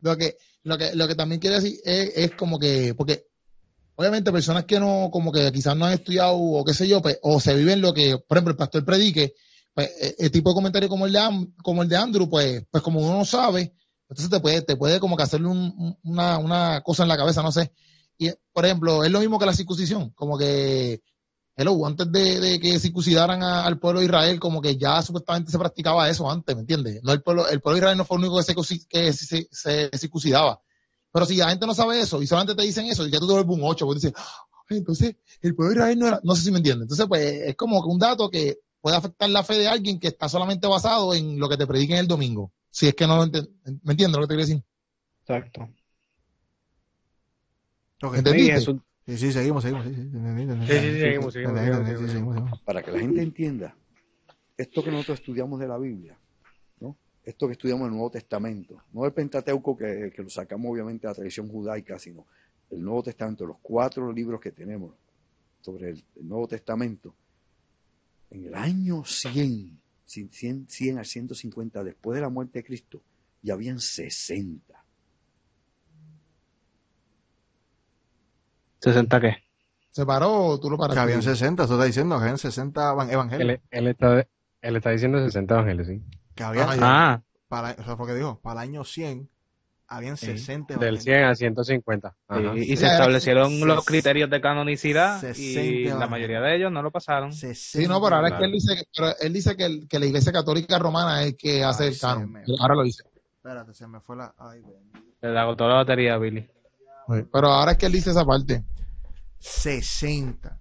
[0.00, 3.26] Lo que, lo que, lo que también quiere decir es, como que, porque
[3.94, 7.18] obviamente personas que no, como que quizás no han estudiado o qué sé yo, pues,
[7.22, 9.34] o se viven lo que, por ejemplo, el pastor predique,
[9.72, 12.82] pues, e, el tipo de comentario como el de, como el de Andrew, pues, pues
[12.82, 13.74] como uno no sabe,
[14.12, 17.52] entonces te puede, te puede como que hacerle una, una cosa en la cabeza, no
[17.52, 17.72] sé.
[18.18, 21.02] Y, por ejemplo, es lo mismo que la circuncisión, como que
[21.56, 26.08] hello, antes de, que circuncidaran al pueblo de Israel, como que ya supuestamente se practicaba
[26.08, 27.02] eso antes, ¿me entiendes?
[27.02, 28.36] No el pueblo, el pueblo de Israel no fue el único
[28.88, 30.60] que se, se, circuncidaba.
[31.12, 33.34] Pero si la gente no sabe eso y solamente te dicen eso, ya tú te
[33.34, 34.12] vuelves un 8, porque dices,
[34.70, 36.84] entonces el pueblo de Israel no era, no sé si me entiendes.
[36.84, 40.28] Entonces, pues es como un dato que puede afectar la fe de alguien que está
[40.28, 42.52] solamente basado en lo que te prediquen el domingo.
[42.72, 44.64] Si es que no lo entiendes, ¿me entiendes lo que te quiero decir?
[45.20, 45.68] Exacto.
[48.14, 48.60] ¿Entendiste?
[49.06, 49.84] Sí, sí, seguimos, seguimos.
[49.84, 51.34] Sí, sí, seguimos,
[52.64, 53.76] Para que la gente entienda,
[54.56, 56.18] esto que nosotros estudiamos de la Biblia,
[56.80, 56.96] ¿no?
[57.22, 61.06] esto que estudiamos en el Nuevo Testamento, no el Pentateuco que, que lo sacamos obviamente
[61.06, 62.26] de la tradición judaica, sino
[62.70, 64.94] el Nuevo Testamento, los cuatro libros que tenemos
[65.60, 67.14] sobre el, Nuevo Testamento,
[68.30, 69.81] en el año 100,
[70.12, 73.02] 100, 100 a 150 después de la muerte de Cristo,
[73.42, 74.82] ya habían 60
[78.82, 79.36] ¿60 qué?
[79.90, 80.96] ¿Se paró o tú lo paraste?
[80.96, 83.60] Que habían 60, eso está diciendo, que habían 60 evangelios.
[83.70, 84.26] Él, está,
[84.60, 86.02] él está diciendo 60 evangelios, sí.
[86.34, 87.22] Que habían, ah.
[87.46, 89.28] para, eso fue lo que dijo, para el año 100
[89.96, 92.16] habían 60 Del 100 a 150.
[92.56, 97.32] y, se establecieron los criterios de canonicidad y la mayoría de ellos no lo pasaron.
[97.32, 100.32] Sí, no, pero ahora es que él dice, pero él dice que, que, la iglesia
[100.32, 102.42] católica romana es que hace el canon.
[102.58, 103.04] Ahora lo dice.
[103.36, 104.34] Espérate, se me fue la...
[104.38, 104.62] Ay,
[105.20, 106.48] se le agotó la batería, Billy.
[107.32, 108.64] Pero ahora es que él dice esa parte.
[109.38, 110.58] 60.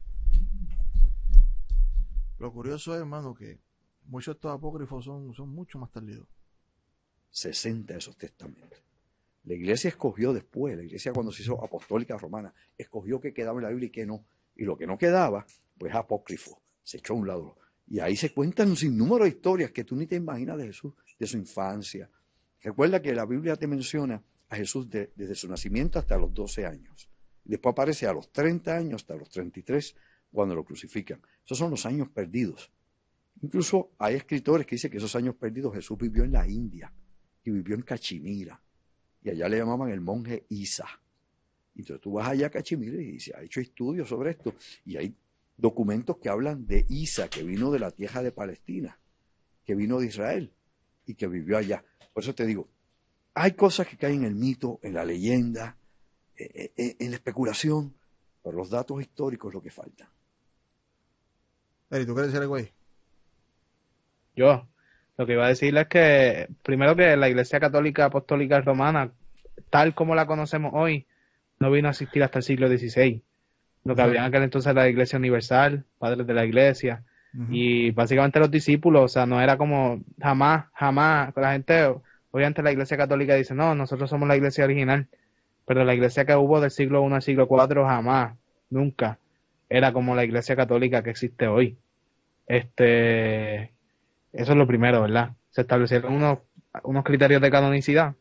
[2.40, 3.60] Lo curioso es, hermano, que
[4.06, 6.28] muchos de estos apócrifos son, son mucho más tardios.
[7.30, 8.80] 60 esos testamentos.
[9.44, 13.64] La iglesia escogió después, la iglesia cuando se hizo apostólica romana, escogió que quedaba en
[13.64, 14.26] la Biblia y que no.
[14.56, 15.46] Y lo que no quedaba,
[15.78, 17.58] pues apócrifo, se echó a un lado.
[17.88, 20.94] Y ahí se cuentan un sinnúmero de historias que tú ni te imaginas de Jesús,
[21.18, 22.10] de su infancia.
[22.62, 27.10] Recuerda que la Biblia te menciona a Jesús desde su nacimiento hasta los 12 años.
[27.44, 29.96] Después aparece a los 30 años hasta los 33
[30.32, 31.22] cuando lo crucifican.
[31.44, 32.72] Esos son los años perdidos.
[33.42, 36.94] Incluso hay escritores que dicen que esos años perdidos Jesús vivió en la India
[37.44, 38.62] y vivió en Cachemira.
[39.24, 40.88] Y allá le llamaban el monje Isa.
[41.76, 44.54] Entonces tú vas allá a Cachimire y se ha hecho estudios sobre esto
[44.86, 45.16] y hay
[45.58, 48.98] documentos que hablan de Isa, que vino de la tierra de Palestina,
[49.66, 50.52] que vino de Israel
[51.06, 51.84] y que vivió allá.
[52.14, 52.68] Por eso te digo,
[53.34, 55.78] hay cosas que caen en el mito, en la leyenda,
[56.36, 57.94] eh, eh, eh, en la especulación,
[58.44, 60.10] pero los datos históricos es lo que falta.
[61.90, 62.72] Eri, ¿tú quieres decir algo ahí?
[64.36, 64.68] Yo,
[65.22, 69.12] lo que iba a decir es que, primero que la Iglesia Católica Apostólica Romana,
[69.70, 71.06] tal como la conocemos hoy,
[71.60, 73.22] no vino a existir hasta el siglo XVI.
[73.84, 77.04] Lo que había en aquel entonces era la Iglesia Universal, padres de la Iglesia,
[77.52, 81.94] y básicamente los discípulos, o sea, no era como jamás, jamás, la gente,
[82.32, 85.08] obviamente la Iglesia Católica dice, no, nosotros somos la Iglesia original,
[85.68, 88.36] pero la Iglesia que hubo del siglo I al siglo IV jamás,
[88.72, 89.20] nunca,
[89.70, 91.78] era como la Iglesia Católica que existe hoy.
[92.48, 93.72] Este,
[94.34, 95.32] eso es lo primero, ¿verdad?
[95.50, 96.40] Se establecieron unos,
[96.84, 98.16] unos criterios de canonicidad,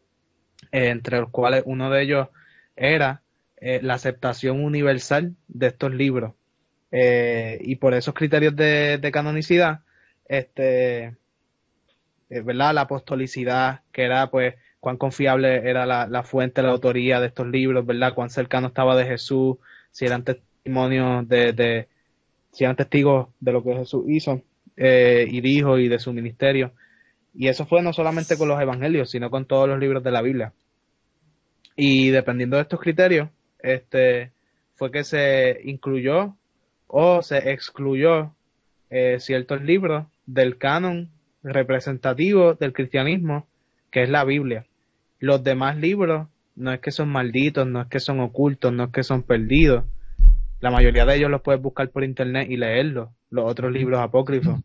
[0.72, 2.28] eh, entre los cuales uno de ellos
[2.76, 3.22] era
[3.56, 6.34] eh, la aceptación universal de estos libros.
[6.92, 9.80] Eh, y por esos criterios de, canonicidad,
[10.26, 11.16] este,
[12.28, 12.74] ¿verdad?
[12.74, 17.86] La apostolicidad, que era pues cuán confiable era la, fuente, la autoría de estos libros,
[17.86, 18.14] ¿verdad?
[18.14, 19.58] Cuán cercano estaba de Jesús,
[19.92, 21.88] si eran testimonios de, de
[22.50, 24.42] si eran testigos de lo que Jesús hizo
[24.82, 26.72] eh, y dijo y de su ministerio.
[27.34, 30.22] Y eso fue no solamente con los evangelios, sino con todos los libros de la
[30.22, 30.54] Biblia.
[31.76, 33.28] Y dependiendo de estos criterios,
[33.58, 34.32] este,
[34.76, 36.34] fue que se incluyó
[36.86, 38.34] o se excluyó
[38.88, 41.10] eh, ciertos libros del canon
[41.42, 43.46] representativo del cristianismo,
[43.90, 44.64] que es la Biblia.
[45.18, 46.26] Los demás libros
[46.56, 49.84] no es que son malditos, no es que son ocultos, no es que son perdidos.
[50.60, 54.60] La mayoría de ellos los puedes buscar por internet y leerlos, los otros libros apócrifos.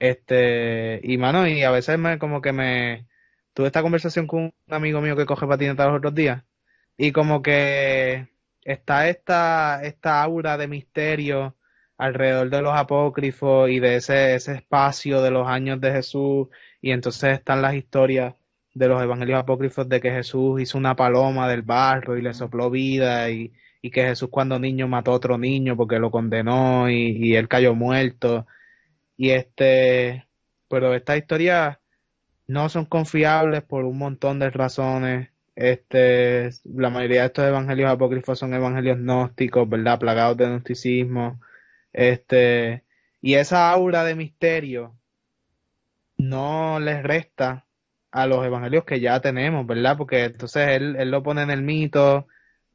[0.00, 3.06] Este, y mano, y a veces me como que me
[3.54, 6.42] tuve esta conversación con un amigo mío que coge patineta los otros días
[6.96, 8.28] y como que
[8.62, 11.56] está esta, esta aura de misterio
[11.98, 16.48] alrededor de los apócrifos y de ese, ese espacio de los años de Jesús
[16.80, 18.34] y entonces están las historias
[18.74, 22.70] de los evangelios apócrifos de que Jesús hizo una paloma del barro y le sopló
[22.70, 23.52] vida y,
[23.82, 27.48] y que Jesús cuando niño mató a otro niño porque lo condenó y, y él
[27.48, 28.46] cayó muerto
[29.20, 30.26] y este,
[30.66, 31.78] pero estas historias
[32.46, 35.28] no son confiables por un montón de razones.
[35.54, 39.98] Este, la mayoría de estos evangelios apócrifos son evangelios gnósticos, ¿verdad?
[39.98, 41.38] Plagados de gnosticismo.
[41.92, 42.84] Este,
[43.20, 44.96] y esa aura de misterio
[46.16, 47.66] no les resta
[48.12, 49.98] a los evangelios que ya tenemos, ¿verdad?
[49.98, 52.26] Porque entonces él, él lo pone en el mito,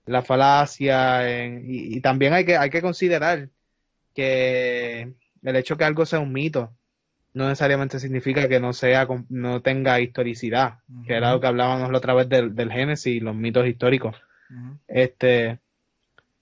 [0.06, 3.50] la falacia, y, y, también hay que, hay que considerar
[4.14, 5.16] que
[5.46, 6.74] el hecho que algo sea un mito
[7.34, 11.98] no necesariamente significa que no sea no tenga historicidad, que era lo que hablábamos la
[11.98, 14.16] otra vez del, del Génesis, los mitos históricos.
[14.88, 15.60] Este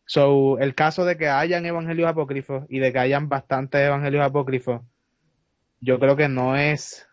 [0.06, 4.82] so el caso de que hayan evangelios apócrifos y de que hayan bastantes evangelios apócrifos,
[5.82, 7.08] yo creo que no es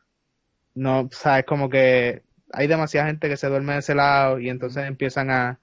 [0.75, 2.23] no, o sea, es como que
[2.53, 5.59] hay demasiada gente que se duerme de ese lado y entonces empiezan a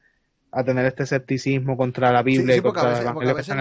[0.51, 3.01] a tener este escepticismo contra la Biblia y contra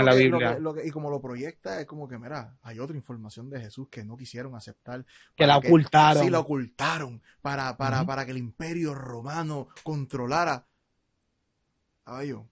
[0.03, 0.59] la Biblia.
[0.85, 4.17] y como lo proyecta es como que, mira, hay otra información de Jesús que no
[4.17, 5.05] quisieron aceptar.
[5.35, 6.23] Que la ocultaron.
[6.23, 10.67] sí, la ocultaron para, para, para que el imperio romano controlara.
[12.05, 12.47] Caballo,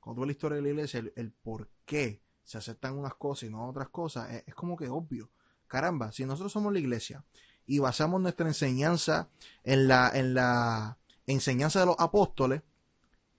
[0.00, 3.52] cuando tú la historia de la iglesia, el, por qué se aceptan unas cosas y
[3.52, 5.30] no otras cosas, es, es como que obvio.
[5.66, 7.24] Caramba, si nosotros somos la iglesia
[7.66, 9.28] y basamos nuestra enseñanza
[9.62, 12.62] en la, en la enseñanza de los apóstoles,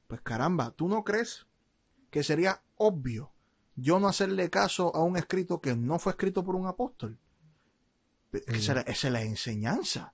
[0.08, 1.48] pues caramba, ¿tú no crees
[2.12, 3.32] que sería obvio
[3.76, 7.20] yo no hacerle caso a un escrito que no fue escrito por un apóstol?
[8.48, 10.14] Esa, es la enseñanza.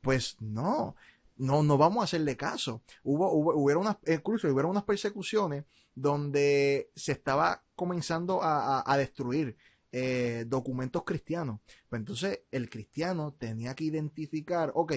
[0.00, 0.96] Pues no,
[1.36, 2.82] no, no vamos a hacerle caso.
[3.02, 5.64] Hubo, hubo unas, incluso hubieron unas persecuciones
[5.94, 9.56] donde se estaba comenzando a, destruir
[9.92, 11.60] eh, documentos cristianos.
[11.88, 14.94] Pues entonces el cristiano tenía que identificar, ok,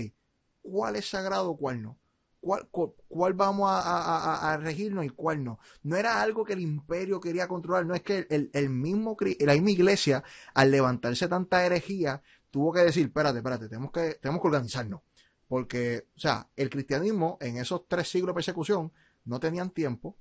[0.61, 1.97] cuál es sagrado, cuál no
[2.41, 2.67] cuál,
[3.07, 5.59] cuál vamos a, regirnos y cuál no.
[5.83, 9.53] No era algo que el imperio quería controlar, no es que el, el mismo, la
[9.53, 10.23] misma iglesia,
[10.53, 15.01] al levantarse tanta herejía, tuvo que decir, espérate, espérate, tenemos que, tenemos que organizarnos.
[15.47, 18.91] Porque, o sea, el cristianismo en esos tres siglos de persecución
[19.25, 20.17] no tenían tiempo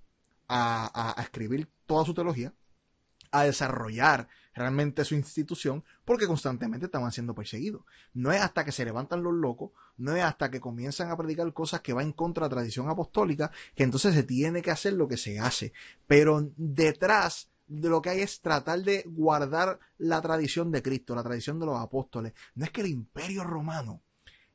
[0.48, 2.52] a, a escribir toda su teología,
[3.30, 7.82] a desarrollar realmente su institución porque constantemente estaban siendo perseguidos.
[8.14, 11.52] No es hasta que se levantan los locos, no es hasta que comienzan a predicar
[11.52, 14.94] cosas que van en contra de la tradición apostólica que entonces se tiene que hacer
[14.94, 15.72] lo que se hace.
[16.06, 21.22] Pero detrás de lo que hay es tratar de guardar la tradición de Cristo, la
[21.22, 22.32] tradición de los apóstoles.
[22.55, 24.02] No es que el imperio romano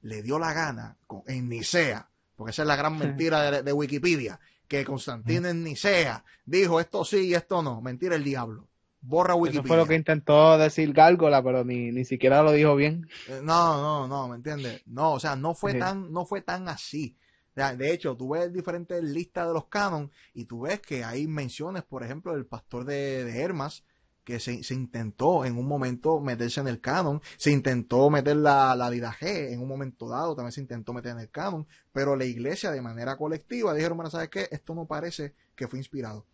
[0.02, 0.98] le dio la gana
[1.28, 6.80] en Nicea porque esa es la gran mentira de, Wikipedia, que Constantino en Nicea dijo
[6.80, 7.82] esto sí y esto no.
[7.82, 8.68] Mentira el diablo.
[9.08, 9.62] Borra Wikipedia.
[9.62, 13.08] Eso fue lo que intentó decir Gárgola, pero ni, ni siquiera lo dijo bien.
[13.28, 14.82] Eh, no, no, no, ¿me entiendes?
[14.86, 17.18] No, o sea, no fue tan, no fue tan así.
[17.56, 21.84] De hecho, tú ves diferentes listas de los canon y tú ves que hay menciones,
[21.84, 23.86] por ejemplo, del pastor de, de Hermas,
[24.26, 28.76] que se, se, intentó en un momento meterse en el canon, se intentó meter la,
[28.76, 32.26] la G en un momento dado, también se intentó meter en el canon, pero la
[32.26, 34.50] iglesia de manera colectiva dijeron, bueno, ¿sabes qué?
[34.52, 36.26] Esto no parece que fue inspirado.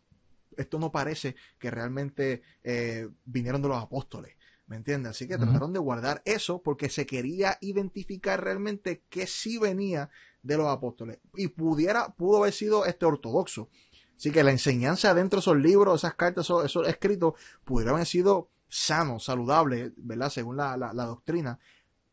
[0.58, 4.36] Esto no parece que realmente eh, vinieron de los apóstoles.
[4.68, 5.10] ¿Me entiendes?
[5.10, 10.10] Así que trataron de guardar eso porque se quería identificar realmente que sí venía
[10.44, 11.20] de los apóstoles.
[11.36, 13.68] Y pudiera, pudo haber sido este ortodoxo.
[14.16, 17.34] Así que la enseñanza dentro de esos libros, esas cartas, esos, escritos,
[17.66, 20.30] pudieran haber sido sanos, saludables, ¿verdad?
[20.30, 21.60] Según la, doctrina.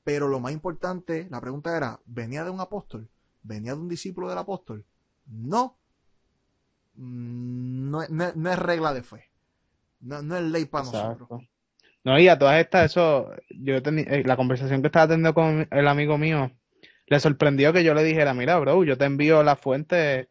[0.02, 3.08] Pero lo más importante, la pregunta era, ¿venía de un apóstol?
[3.42, 4.84] ¿Venía de un discípulo del apóstol?
[5.26, 5.76] No.
[6.98, 9.30] Mm, no, es regla de fe.
[10.00, 11.42] No, es ley para nosotros.
[12.04, 15.88] No, y a todas estas, eso, yo eh, la conversación que estaba teniendo con el
[15.88, 16.50] amigo mío,
[17.06, 20.28] le sorprendió que yo le dijera, mira, bro, yo te envío la fuente,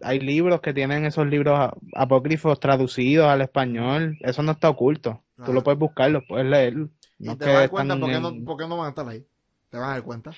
[0.00, 5.52] hay libros que tienen esos libros apócrifos traducidos al español, eso no está oculto, tú
[5.52, 6.76] lo puedes buscar, lo puedes leer.
[6.76, 8.90] No y te vas a dar cuenta por qué, no, por qué no van a
[8.90, 9.26] estar ahí,
[9.70, 10.32] te vas a dar cuenta.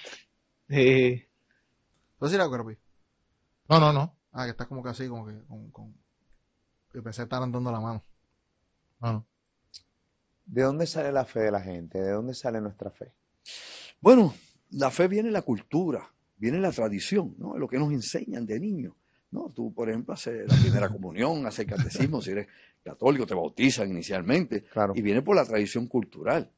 [0.68, 1.24] Sí.
[2.18, 4.17] ¿Tú sí la No, no, no.
[4.38, 5.94] Ah, que estás como que así, como que con, con...
[6.94, 8.04] Y pensé estar andando la mano.
[9.00, 9.26] No.
[10.46, 12.00] ¿De dónde sale la fe de la gente?
[12.00, 13.12] ¿De dónde sale nuestra fe?
[14.00, 14.32] Bueno,
[14.70, 17.58] la fe viene en la cultura, viene en la tradición, ¿no?
[17.58, 18.94] lo que nos enseñan de niños.
[19.32, 19.50] ¿no?
[19.50, 22.46] Tú, por ejemplo, haces la primera comunión, haces catecismo, si eres
[22.84, 26.48] católico, te bautizan inicialmente, y viene por la tradición cultural.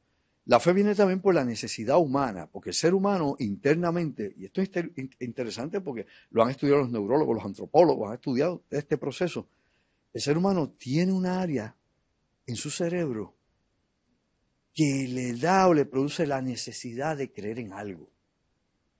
[0.45, 4.61] La fe viene también por la necesidad humana, porque el ser humano internamente, y esto
[4.61, 4.71] es
[5.19, 9.47] interesante porque lo han estudiado los neurólogos, los antropólogos, han estudiado este proceso,
[10.13, 11.75] el ser humano tiene un área
[12.47, 13.35] en su cerebro
[14.73, 18.09] que le da o le produce la necesidad de creer en algo,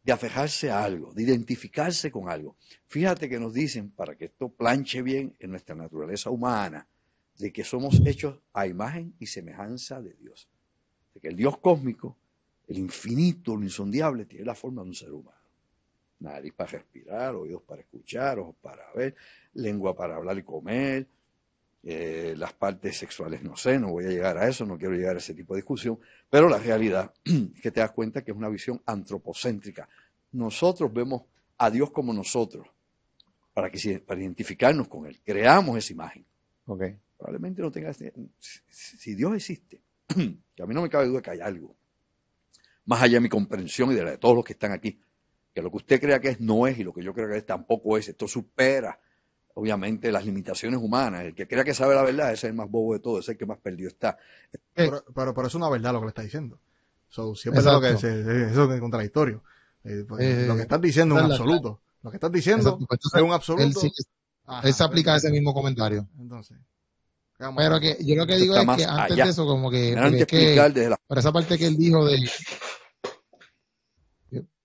[0.04, 2.56] de aferrarse a algo, de identificarse con algo.
[2.88, 6.88] Fíjate que nos dicen, para que esto planche bien en nuestra naturaleza humana,
[7.38, 10.48] de que somos hechos a imagen y semejanza de Dios.
[11.14, 12.18] De que el Dios cósmico,
[12.68, 15.38] el infinito, lo insondiable, tiene la forma de un ser humano.
[16.20, 19.16] Nariz para respirar, oídos para escuchar, ojos para ver,
[19.54, 21.08] lengua para hablar y comer,
[21.84, 25.16] eh, las partes sexuales no sé, no voy a llegar a eso, no quiero llegar
[25.16, 28.38] a ese tipo de discusión, pero la realidad es que te das cuenta que es
[28.38, 29.90] una visión antropocéntrica.
[30.32, 31.24] Nosotros vemos
[31.58, 32.68] a Dios como nosotros,
[33.54, 36.26] para, que, para identificarnos con Él, creamos esa imagen.
[36.68, 36.98] Okay.
[37.18, 39.82] Probablemente no tenga, si Dios existe,
[40.56, 41.76] que a mí no me cabe duda que hay algo,
[42.86, 45.00] más allá de mi comprensión y de la de todos los que están aquí,
[45.54, 47.38] que lo que usted crea que es no es y lo que yo creo que
[47.38, 49.00] es tampoco es, esto supera
[49.54, 51.24] obviamente las limitaciones humanas.
[51.24, 53.32] El que crea que sabe la verdad ese es el más bobo de todo, ese
[53.32, 54.18] es el que más perdido está.
[54.74, 56.60] Pero, pero, es una verdad lo que le está diciendo.
[57.10, 59.44] So, siempre es lo que eso es contradictorio.
[59.84, 61.82] Eh, pues, eh, lo que estás diciendo es un absoluto.
[62.04, 63.82] Lo que estás diciendo pues, es un absoluto.
[64.64, 66.08] Él, se aplica ese mismo comentario.
[66.20, 66.58] Entonces.
[67.56, 69.96] Pero que yo lo que digo es que antes de eso, como que,
[71.08, 72.18] para esa parte que él dijo de,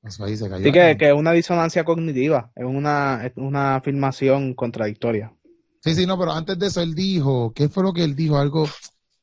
[0.09, 5.35] Sí, que, que, es una disonancia cognitiva, es una, una afirmación contradictoria.
[5.81, 8.39] Sí, sí, no, pero antes de eso él dijo, ¿qué fue lo que él dijo?
[8.39, 8.69] Algo,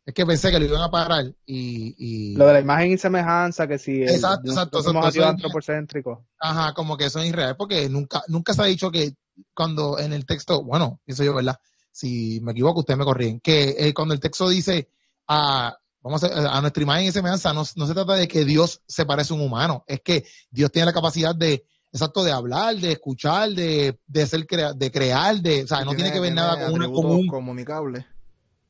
[0.05, 1.95] es que pensé que lo iban a parar y...
[1.97, 2.35] y...
[2.35, 6.19] Lo de la imagen y semejanza, que si exacto, exacto, somos antropocéntricos.
[6.39, 9.13] Ajá, como que eso es irreal, porque nunca, nunca se ha dicho que
[9.53, 11.57] cuando en el texto, bueno, pienso yo, ¿verdad?
[11.93, 14.89] Si me equivoco, ustedes me corrigen, que eh, cuando el texto dice,
[15.29, 18.81] a vamos a, a, nuestra imagen y semejanza, no, no se trata de que Dios
[18.85, 22.75] se parece a un humano, es que Dios tiene la capacidad de, exacto, de hablar,
[22.75, 26.65] de escuchar, de, de ser de crear, de, o sea, no tiene, que ver nada
[26.65, 27.27] con una común.
[27.27, 28.05] comunicable.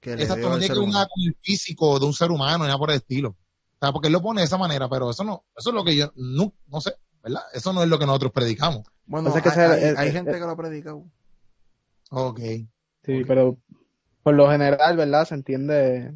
[0.01, 2.91] exacto, no tiene que ver nada con el físico de un ser humano, nada por
[2.91, 3.29] el estilo.
[3.29, 5.83] O sea, porque él lo pone de esa manera, pero eso no, eso es lo
[5.83, 7.41] que yo, no, no sé, ¿verdad?
[7.53, 8.83] Eso no es lo que nosotros predicamos.
[9.05, 10.95] Bueno, hay, hay, gente que lo predica.
[12.11, 12.39] Ok.
[13.03, 13.57] Sí, pero
[14.23, 15.25] por lo general, ¿verdad?
[15.25, 16.13] Se entiende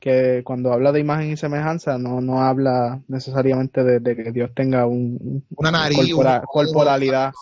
[0.00, 4.86] que cuando habla de imagen y semejanza no, no habla necesariamente de, que Dios tenga
[4.86, 6.14] un, una nariz,
[6.46, 7.32] corporalidad.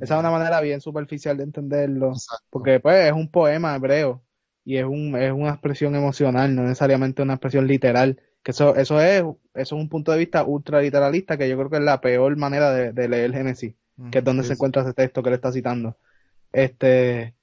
[0.00, 2.12] Esa es una manera bien superficial de entenderlo,
[2.50, 4.22] porque pues es un poema hebreo
[4.62, 8.20] y es, un, es una expresión emocional, no necesariamente una expresión literal.
[8.42, 11.70] Que eso, eso es, eso es un punto de vista ultra literalista que yo creo
[11.70, 13.74] que es la peor manera de, leer Génesis,
[14.10, 15.96] que es donde se encuentra ese texto que le está citando.
[16.52, 17.35] Este,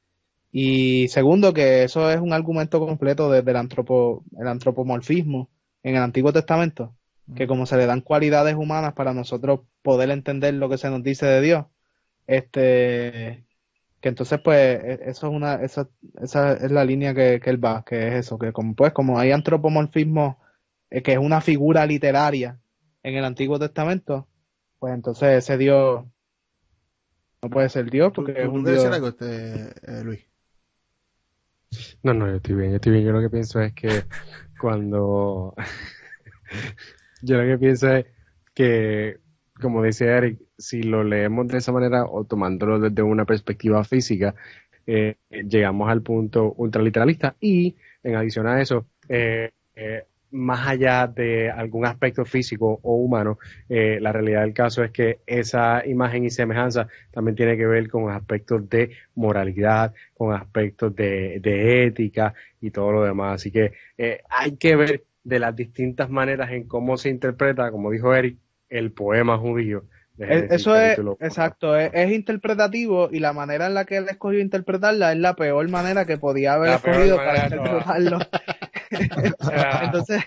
[0.55, 5.49] y segundo, que eso es un argumento completo desde el, antropo, el antropomorfismo
[5.81, 6.95] en el Antiguo Testamento,
[7.35, 11.01] que como se le dan cualidades humanas para nosotros poder entender lo que se nos
[11.01, 11.65] dice de Dios,
[12.27, 13.45] Este,
[13.99, 15.89] que entonces pues e, eso es una, esa,
[16.21, 19.17] esa es la línea que, que él va, que es eso, que como pues como
[19.17, 20.37] hay antropomorfismo,
[20.91, 22.59] eh, que es una figura literaria
[23.01, 24.27] en el Antiguo Testamento,
[24.77, 26.05] pues entonces ese Dios
[27.41, 28.85] no puede ser Dios porque es un Dios.
[28.85, 30.32] algo, este, eh, Luis?
[32.03, 33.05] No, no, yo estoy bien, yo estoy bien.
[33.05, 34.03] Yo lo que pienso es que
[34.59, 35.53] cuando.
[37.21, 38.05] yo lo que pienso es
[38.53, 39.19] que,
[39.59, 44.35] como dice Eric, si lo leemos de esa manera o tomándolo desde una perspectiva física,
[44.85, 51.49] eh, llegamos al punto ultraliteralista y, en adición a eso, eh, eh más allá de
[51.49, 53.39] algún aspecto físico o humano,
[53.69, 57.89] eh, la realidad del caso es que esa imagen y semejanza también tiene que ver
[57.89, 63.35] con aspectos de moralidad, con aspectos de, ética y todo lo demás.
[63.35, 67.91] Así que eh, hay que ver de las distintas maneras en cómo se interpreta, como
[67.91, 68.37] dijo Eric,
[68.69, 69.85] el poema judío
[70.17, 75.17] eso es, exacto, es, interpretativo y la manera en la que él escogió interpretarla es
[75.17, 78.19] la peor manera que podía haber escogido para interpretarlo.
[79.83, 80.23] Entonces,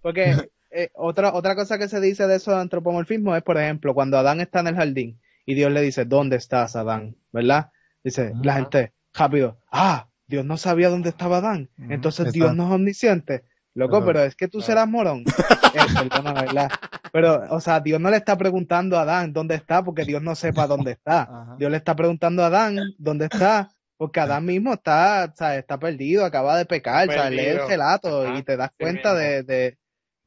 [0.00, 0.36] porque
[0.70, 4.18] eh, otra, otra cosa que se dice de eso de antropomorfismo es, por ejemplo, cuando
[4.18, 7.16] Adán está en el jardín y Dios le dice, ¿dónde estás, Adán?
[7.32, 7.70] ¿Verdad?
[8.04, 12.72] Dice, la gente, rápido, ah, Dios no sabía dónde estaba Adán, entonces Dios no es
[12.72, 13.44] omnisciente.
[13.76, 15.24] Loco, pero es que tú serás morón.
[16.34, 16.70] ¿verdad?
[17.12, 20.34] Pero, o sea, Dios no le está preguntando a Adán dónde está porque Dios no
[20.34, 21.54] sepa dónde está.
[21.58, 25.78] Dios le está preguntando a Adán dónde está porque Adán mismo está, o sea, está
[25.78, 29.78] perdido, acaba de pecar, o sea, lee el relato y te das cuenta de, de,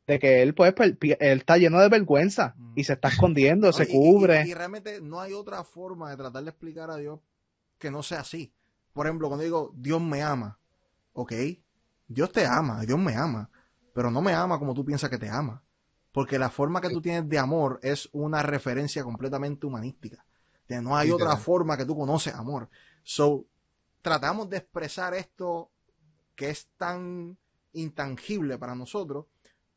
[0.08, 4.48] de, que él, pues, él está lleno de vergüenza y se está escondiendo, se cubre.
[4.48, 7.20] Y, realmente no hay otra forma de tratar de explicar a Dios
[7.78, 8.54] que no sea así.
[8.94, 10.60] Por ejemplo, cuando digo Dios me ama,
[11.14, 11.34] ok,
[12.08, 13.52] Dios te ama, Dios me ama,
[13.94, 15.62] pero no me ama como tú piensas que te ama.
[16.12, 20.26] Porque la forma que tú tienes de amor es una referencia completamente humanística.
[20.68, 22.68] no hay otra forma que tú conoces amor.
[23.04, 23.46] So,
[24.02, 25.72] tratamos de expresar esto
[26.36, 27.38] que es tan
[27.74, 29.26] intangible para nosotros,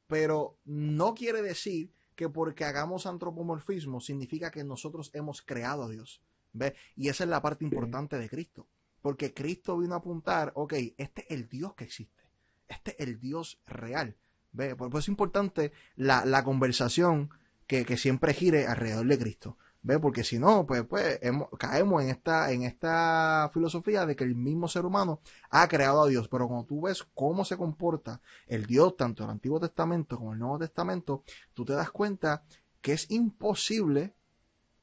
[0.07, 6.23] pero no quiere decir que porque hagamos antropomorfismo significa que nosotros hemos creado a Dios.
[6.53, 6.75] ¿Ves?
[6.97, 8.67] Y esa es la parte importante de Cristo.
[9.01, 12.23] Porque Cristo vino a apuntar, ok, este es el Dios que existe
[12.73, 14.17] este es el Dios real.
[14.53, 14.75] ¿Ve?
[14.77, 17.31] Por, eso es importante la, conversación
[17.67, 19.57] que, siempre gire alrededor de Cristo.
[19.83, 19.99] ¿Ve?
[19.99, 21.19] Porque si no, pues, pues
[21.59, 26.09] caemos en esta, en esta filosofía de que el mismo ser humano ha creado a
[26.09, 26.29] Dios.
[26.29, 30.39] Pero cuando tú ves cómo se comporta el Dios, tanto el Antiguo Testamento como el
[30.39, 32.45] Nuevo Testamento, tú te das cuenta
[32.81, 34.15] que es imposible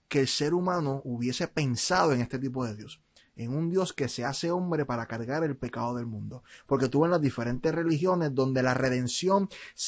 [0.09, 3.01] que el ser humano hubiese pensado en este tipo de Dios
[3.39, 6.43] en un Dios que se hace hombre para cargar el pecado del mundo.
[6.67, 9.47] Porque tú en las diferentes religiones donde la redención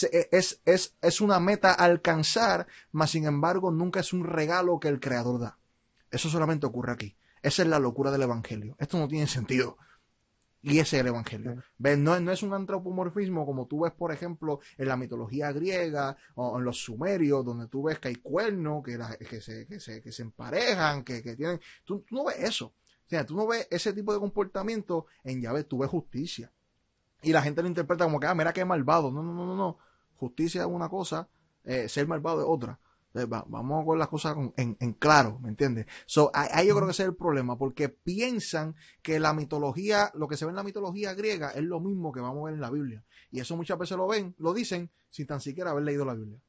[0.10, 4.80] e, es, es, es una meta a alcanzar, mas sin embargo nunca es un regalo
[4.80, 5.57] que el Creador da.
[6.10, 7.15] Eso solamente ocurre aquí.
[7.41, 8.78] Esa es la locura del Evangelio.
[8.80, 9.78] Esto no tiene sentido.
[10.61, 11.61] Y ese es el Evangelio.
[11.78, 16.57] No, no, es un antropomorfismo como tú ves, por ejemplo, en la mitología griega o
[16.57, 18.98] en los sumerios, donde tú ves que hay cuernos, que,
[19.28, 21.60] que, se, que, se, que se emparejan, que, que tienen...
[21.84, 22.73] tú, no ves eso
[23.11, 26.49] sea, tú no ves ese tipo de comportamiento en llave, tú ves justicia.
[27.21, 29.11] Y la gente lo interpreta como que, ah, mira qué malvado.
[29.11, 29.77] No, no, no, no.
[30.15, 31.27] Justicia es una cosa,
[31.65, 32.79] eh, ser malvado es otra.
[33.27, 35.88] vamos con las cosas en, claro, ¿me entiendes?
[36.05, 40.29] So, ahí yo creo que ese es el problema, porque piensan que la mitología, lo
[40.29, 42.61] que se ve en la mitología griega es lo mismo que vamos a ver en
[42.61, 43.03] la Biblia.
[43.29, 46.39] Y eso muchas veces lo ven, lo dicen, sin tan siquiera haber leído la Biblia.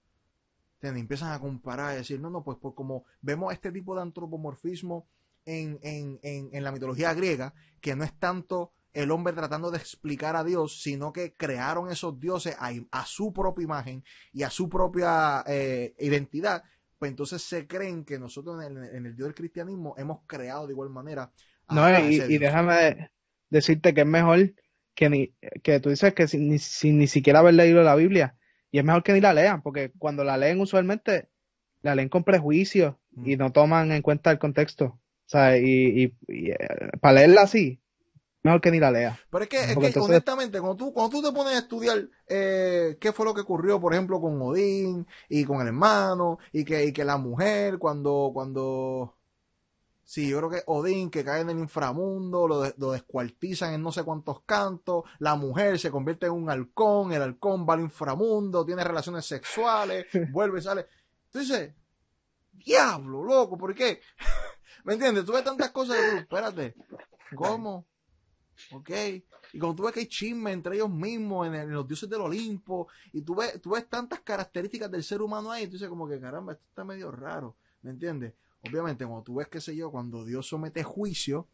[0.74, 1.00] ¿Entiendes?
[1.00, 5.08] Empiezan a comparar y decir, no, no, pues, pues como vemos este tipo de antropomorfismo
[5.44, 10.36] en, en, en, la mitología griega, que no es tanto el hombre tratando de explicar
[10.36, 15.42] a Dios, sino que crearon esos dioses a, su propia imagen y a su propia
[15.46, 16.62] eh, identidad,
[16.98, 20.90] pues entonces se creen que nosotros en el, Dios del cristianismo hemos creado de igual
[20.90, 21.32] manera.
[21.70, 23.10] no, y, déjame
[23.48, 24.54] decirte que es mejor
[24.94, 28.36] que ni, que tú dices que sin, ni siquiera haber leído la Biblia,
[28.70, 31.28] y es mejor que ni la lean, porque cuando la leen usualmente
[31.80, 32.94] la leen con prejuicios
[33.24, 33.38] y mm.
[33.38, 35.01] no toman en cuenta el contexto
[35.32, 36.56] sea, y, y, eh,
[37.00, 37.80] para leerla así,
[38.42, 39.18] mejor que ni la lea.
[39.30, 42.98] Pero es que, es que honestamente, cuando tú, cuando tú te pones a estudiar eh,
[43.00, 46.84] qué fue lo que ocurrió, por ejemplo, con Odín y con el hermano, y que,
[46.84, 49.16] y que la mujer, cuando, cuando,
[50.04, 53.92] sí, yo creo que Odín que cae en el inframundo, lo, lo descuartizan en no
[53.92, 58.66] sé cuántos cantos, la mujer se convierte en un halcón, el halcón va al inframundo,
[58.66, 60.86] tiene relaciones sexuales, vuelve y sale.
[61.26, 61.72] Entonces,
[62.52, 64.00] diablo, loco, ¿por qué?
[64.84, 65.24] ¿Me entiendes?
[65.24, 66.74] Tú ves tantas cosas y tú, espérate,
[67.34, 67.86] ¿cómo?
[68.72, 68.90] ¿Ok?
[69.52, 72.88] Y cuando tú ves que hay chisme entre ellos mismos, en, los dioses del Olimpo,
[73.12, 76.18] y tú ves, tú ves tantas características del ser humano ahí, tú dices como que
[76.18, 78.34] caramba, esto está medio raro, ¿me entiendes?
[78.64, 81.48] obviamente cuando tú ves, qué sé yo, cuando Dios somete juicio,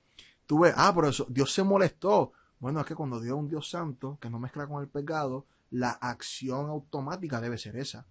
[0.46, 2.32] tú ves, ah, pero eso, Dios se molestó.
[2.60, 5.46] Bueno, es que cuando Dios es un Dios santo, que no mezcla con el pecado,
[5.70, 8.06] la acción automática debe ser esa.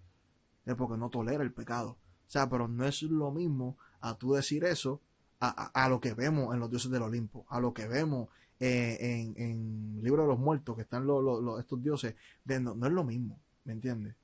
[0.64, 1.90] Es porque no tolera el pecado.
[1.90, 5.00] O sea, pero no es lo mismo a tú decir eso
[5.40, 8.28] a, lo que vemos en los dioses del Olimpo, a lo que vemos
[8.58, 12.92] eh, en, en el libro de los muertos, que están los, estos dioses, no, es
[12.92, 14.14] lo mismo, ¿me entiendes?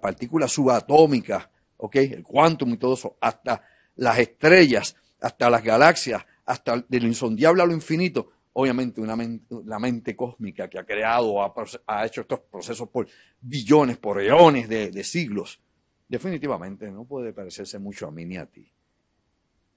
[0.00, 1.96] Partículas subatómicas, ¿ok?
[1.96, 3.62] El quantum y todo eso, hasta
[3.96, 8.30] las estrellas, hasta las galaxias, hasta del insondiable a lo infinito.
[8.54, 9.18] Obviamente una
[9.66, 11.52] la mente cósmica que ha creado, ha,
[11.86, 13.06] ha, hecho estos procesos por
[13.42, 15.60] billones, por eones de siglos
[16.08, 18.70] definitivamente no puede parecerse mucho a mí ni a ti,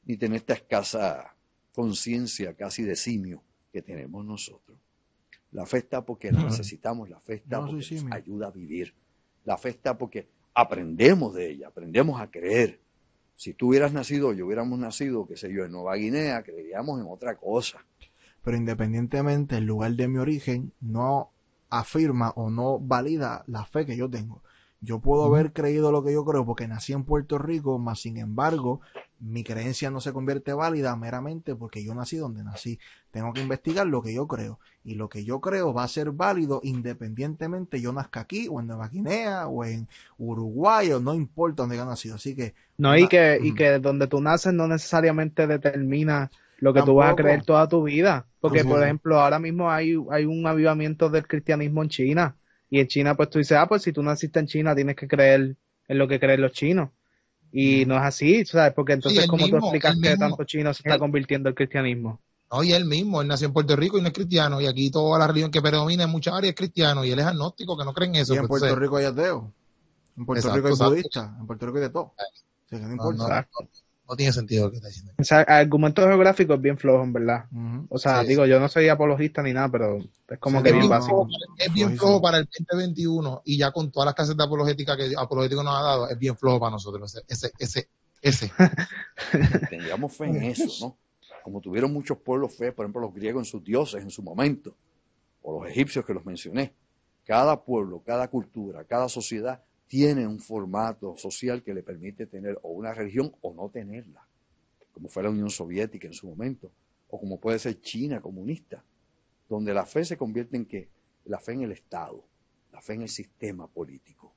[0.05, 1.35] ni tener esta escasa
[1.73, 4.77] conciencia casi de simio que tenemos nosotros.
[5.51, 8.93] La fe está porque la necesitamos, la fe está porque nos ayuda a vivir,
[9.45, 12.79] la fe está porque aprendemos de ella, aprendemos a creer.
[13.35, 17.07] Si tú hubieras nacido, yo hubiéramos nacido, qué sé yo, en Nueva Guinea, creeríamos en
[17.07, 17.83] otra cosa.
[18.43, 21.31] Pero independientemente, el lugar de mi origen no
[21.69, 24.43] afirma o no valida la fe que yo tengo.
[24.81, 28.17] Yo puedo haber creído lo que yo creo porque nací en Puerto Rico, mas sin
[28.17, 28.79] embargo,
[29.19, 32.79] mi creencia no se convierte válida meramente porque yo nací donde nací.
[33.11, 34.59] Tengo que investigar lo que yo creo.
[34.85, 38.67] Y lo que yo creo va a ser válido independientemente yo nazca aquí o en
[38.67, 42.15] Nueva Guinea o en Uruguay o no importa donde haya nacido.
[42.15, 42.53] Así que...
[42.77, 47.11] No, y que, y que donde tú naces no necesariamente determina lo que tú vas
[47.11, 48.25] a creer toda tu vida.
[48.39, 52.35] Porque, por ejemplo, ahora mismo hay, hay un avivamiento del cristianismo en China
[52.69, 55.07] y en China, pues tú dices, ah, pues si tú naciste en China, tienes que
[55.07, 55.55] creer
[55.87, 56.89] en lo que creen los chinos.
[57.51, 58.73] Y no es así, ¿sabes?
[58.73, 62.21] Porque entonces, ¿cómo tú explicas que tanto chino se está convirtiendo el cristianismo?
[62.49, 65.17] Oye, él mismo, él nació en Puerto Rico y no es cristiano, y aquí toda
[65.19, 67.93] la religión que predomina en muchas áreas es cristiano, y él es agnóstico, que no
[67.93, 68.33] creen eso.
[68.33, 69.51] Y en pues, Puerto Rico hay ateo,
[70.17, 72.03] en Puerto Rico hay budista, en Puerto Rico hay de todo.
[72.03, 72.15] O
[72.67, 73.69] sea, no importa no
[74.15, 75.13] tiene sentido lo que está diciendo.
[75.17, 77.45] O sea, el argumento geográfico es bien flojo, en verdad.
[77.89, 81.27] O sea, digo, yo no soy apologista ni nada, pero es como que bien básico.
[81.57, 85.13] Es bien flojo para el 2021 y ya con todas las clases de apologética que
[85.17, 87.21] apologético nos ha dado, es bien flojo para nosotros.
[87.27, 87.89] Ese, ese,
[88.21, 88.51] ese.
[89.69, 90.97] Tengamos fe en eso, ¿no?
[91.43, 94.75] Como tuvieron muchos pueblos fe, por ejemplo, los griegos en sus dioses en su momento,
[95.41, 96.73] o los egipcios que los mencioné.
[97.25, 102.69] Cada pueblo, cada cultura, cada sociedad tiene un formato social que le permite tener o
[102.69, 104.23] una religión o no tenerla,
[104.93, 106.71] como fue la Unión Soviética en su momento,
[107.09, 108.83] o como puede ser China comunista,
[109.49, 110.89] donde la fe se convierte en qué?
[111.25, 112.23] La fe en el Estado,
[112.71, 114.31] la fe en el sistema político.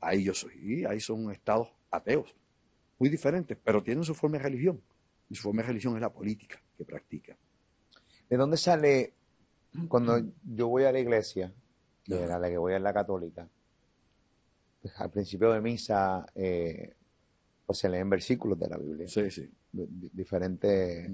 [0.00, 2.34] Ahí yo soy, y ahí son estados ateos,
[2.98, 4.80] muy diferentes, pero tienen su forma de religión,
[5.28, 7.36] y su forma de religión es la política que practica.
[8.30, 9.12] ¿De dónde sale,
[9.86, 11.52] cuando yo voy a la iglesia,
[12.06, 13.50] de la que voy a la católica,
[14.96, 16.94] al principio de misa eh,
[17.66, 19.08] pues se leen versículos de la Biblia.
[19.08, 19.50] Sí, sí.
[19.72, 21.10] diferentes,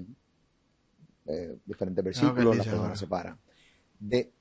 [1.25, 3.37] eh, diferentes versículos, las personas separan.
[3.99, 4.31] De,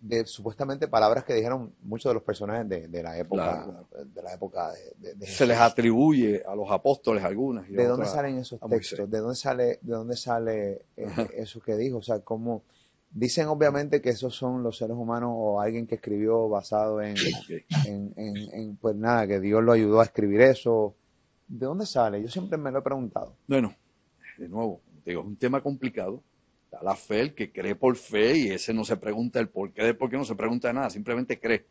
[0.00, 3.84] de supuestamente palabras que dijeron muchos de los personajes de, la época
[4.14, 8.60] de la época de, se les atribuye a los apóstoles algunas de dónde salen esos
[8.60, 12.62] textos de dónde sale de dónde sale eh, eso que dijo o sea cómo
[13.10, 17.16] Dicen obviamente que esos son los seres humanos o alguien que escribió basado en,
[17.86, 20.94] en, pues nada, que Dios lo ayudó a escribir eso.
[21.46, 22.22] ¿De dónde sale?
[22.22, 23.34] Yo siempre me lo he preguntado.
[23.46, 23.74] Bueno,
[24.36, 26.22] de nuevo, digo, es un tema complicado.
[26.64, 29.72] Está la fe, el que cree por fe y ese no se pregunta el por
[29.72, 31.64] qué de por qué no se pregunta nada, simplemente cree.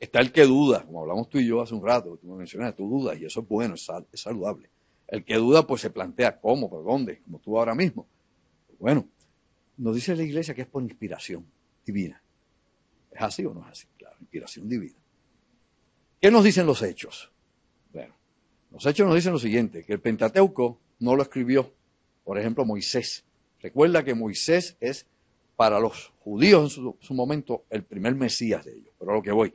[0.00, 2.78] Está el que duda, como hablamos tú y yo hace un rato, tú me mencionaste,
[2.78, 4.70] tú dudas y eso es bueno, es, saludable.
[5.06, 8.06] El que duda pues se plantea cómo, por dónde, como tú ahora mismo.
[8.80, 9.06] Bueno,
[9.76, 11.46] nos dice la iglesia que es por inspiración
[11.84, 12.22] divina.
[13.10, 13.86] ¿Es así o no es así?
[13.98, 14.98] Claro, inspiración divina.
[16.20, 17.30] ¿Qué nos dicen los hechos?
[17.92, 18.14] Bueno,
[18.70, 21.72] los hechos nos dicen lo siguiente, que el Pentateuco no lo escribió,
[22.24, 23.24] por ejemplo, Moisés.
[23.60, 25.06] Recuerda que Moisés es
[25.56, 29.32] para los judíos en su, momento el primer Mesías de ellos, pero a lo que
[29.32, 29.52] voy.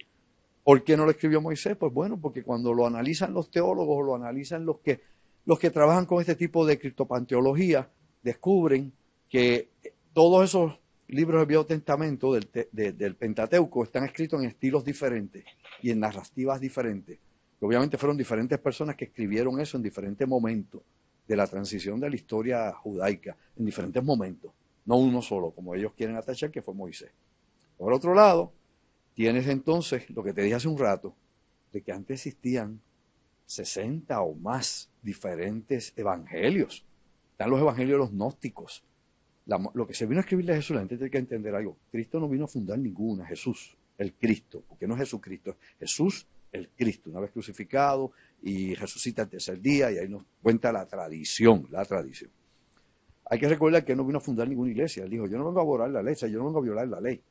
[0.64, 1.78] ¿Por qué no lo escribió Moisés?
[1.78, 5.02] Pues bueno, porque cuando lo analizan los teólogos, lo analizan los que,
[5.46, 7.90] los que trabajan con este tipo de criptopanteología,
[8.22, 8.92] descubren
[9.30, 9.70] que
[10.18, 10.74] todos esos
[11.10, 15.46] libros del Viejo Testamento, del, Pentateuco, están escritos en estilos diferentes
[15.80, 17.20] y en narrativas diferentes.
[17.62, 20.82] obviamente fueron diferentes personas que escribieron eso en diferentes momentos
[21.28, 24.52] de la transición de la historia judaica, en diferentes momentos,
[24.88, 27.12] no uno solo, como ellos quieren atachar, que fue Moisés.
[27.78, 28.52] Por otro lado,
[29.14, 31.14] tienes entonces lo que te dije hace un rato,
[31.72, 32.82] de que antes existían
[33.46, 36.84] 60 o más diferentes evangelios.
[37.34, 38.84] Están los evangelios de los gnósticos,
[39.48, 41.78] lo que se vino a escribirle a Jesús, la gente tiene que entender algo.
[41.92, 46.28] Cristo no vino a fundar ninguna, Jesús, el Cristo, porque no es Jesucristo, es Jesús,
[46.52, 48.12] el Cristo, una vez crucificado,
[48.42, 52.30] y resucita el tercer día, y ahí nos cuenta la tradición, la tradición.
[53.30, 55.04] Hay que recordar que no vino a fundar ninguna iglesia.
[55.04, 57.02] Él dijo, yo no vengo a violar la ley, yo no vengo a violar la
[57.02, 57.22] ley.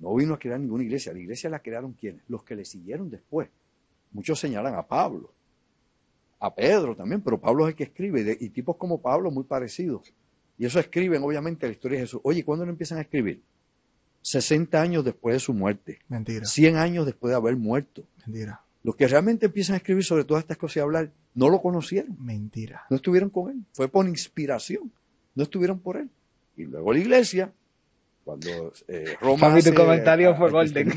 [0.00, 1.12] No vino a crear ninguna iglesia.
[1.12, 2.22] La iglesia la crearon quienes?
[2.28, 3.50] Los que le siguieron después.
[4.12, 5.32] Muchos señalan a Pablo,
[6.40, 10.14] a Pedro también, pero Pablo es el que escribe, y tipos como Pablo muy parecidos.
[10.58, 12.20] Y eso escriben, obviamente, la historia de Jesús.
[12.24, 13.42] Oye, ¿cuándo lo empiezan a escribir?
[14.22, 16.00] 60 años después de su muerte.
[16.08, 16.44] Mentira.
[16.44, 18.04] 100 años después de haber muerto.
[18.26, 18.60] Mentira.
[18.82, 22.16] Los que realmente empiezan a escribir sobre todas estas cosas y hablar, no lo conocieron.
[22.18, 22.84] Mentira.
[22.90, 23.64] No estuvieron con él.
[23.72, 24.92] Fue por inspiración.
[25.34, 26.08] No estuvieron por él.
[26.56, 27.52] Y luego la iglesia,
[28.24, 30.92] cuando eh, Roma hace, comentario fue golden.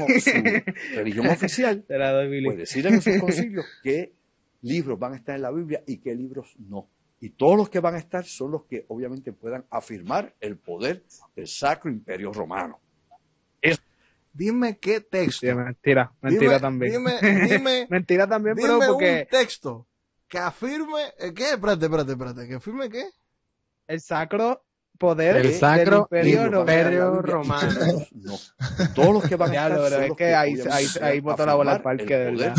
[0.96, 4.12] Religión oficial, pues decir en sus concilios qué
[4.64, 6.88] libros van a estar en la Biblia y qué libros no.
[7.22, 11.06] Y todos los que van a estar son los que obviamente puedan afirmar el poder
[11.35, 12.80] del Sacro Imperio Romano.
[14.34, 15.45] Dime qué texto.
[15.56, 16.93] mentira, mentira también.
[16.93, 17.88] Dime, dime.
[17.89, 19.27] mentira también, dime pero porque.
[19.31, 19.88] un texto
[20.27, 21.14] que afirme.
[21.19, 21.52] Eh, ¿Qué?
[21.52, 22.48] Espérate, espérate, espérate.
[22.48, 23.03] ¿Que afirme qué?
[23.88, 24.64] El sacro
[24.98, 27.72] poder el sacro imperio, romano.
[28.11, 28.38] No.
[28.95, 31.81] Todos los que van a estar es que ahí, ahí, ahí botó la bola al
[31.81, 32.56] parque, de verdad.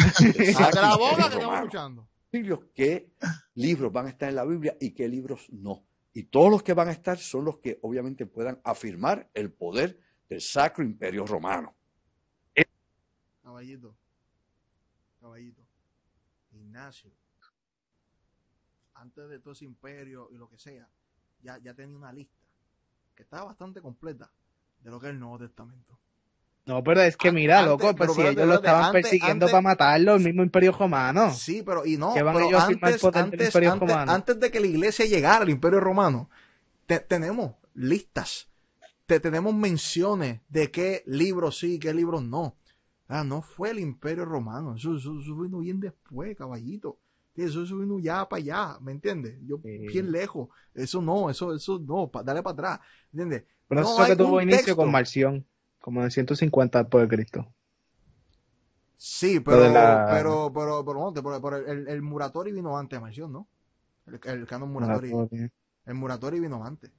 [0.74, 2.08] la bola que estamos escuchando.
[2.32, 3.12] ¿Qué
[3.54, 5.84] libros van a estar en la Biblia y qué libros no?
[6.14, 10.00] Y todos los que van a estar son los que obviamente puedan afirmar el poder
[10.30, 11.74] del Sacro Imperio Romano.
[13.42, 13.94] Caballito,
[15.20, 15.60] caballito,
[16.52, 17.10] Ignacio,
[18.94, 20.88] antes de todo ese imperio y lo que sea,
[21.42, 22.40] ya, ya tenía una lista
[23.14, 24.32] que estaba bastante completa
[24.80, 25.98] de lo que es el Nuevo Testamento.
[26.64, 30.22] No, pero es que mira, loco, pues si ellos lo estaban persiguiendo para matarlo, el
[30.22, 31.32] mismo Imperio Romano.
[31.34, 35.80] Sí, pero y no, pero antes, antes, antes, de que la iglesia llegara al Imperio
[35.80, 36.30] Romano,
[37.08, 38.48] tenemos listas,
[39.06, 42.56] te, tenemos menciones de qué libros sí, qué libros no.
[43.08, 46.98] Ah, no fue el Imperio Romano, eso, eso, vino bien después, caballito.
[47.34, 49.36] Eso, vino ya para allá, ¿me entiendes?
[49.42, 50.48] Yo bien lejos.
[50.74, 52.80] Eso no, eso, eso no, dale para atrás,
[53.10, 53.44] ¿entiendes?
[53.66, 55.44] Pero no eso que tuvo inicio con Marción
[55.82, 57.52] como de 150 después de Cristo.
[58.96, 59.62] Sí, pero,
[60.08, 63.48] pero, pero, pero, el, el, Muratori vino antes Marción, ¿no?
[64.06, 65.12] El, el canon Muratori.
[65.84, 66.92] El Muratori vino antes.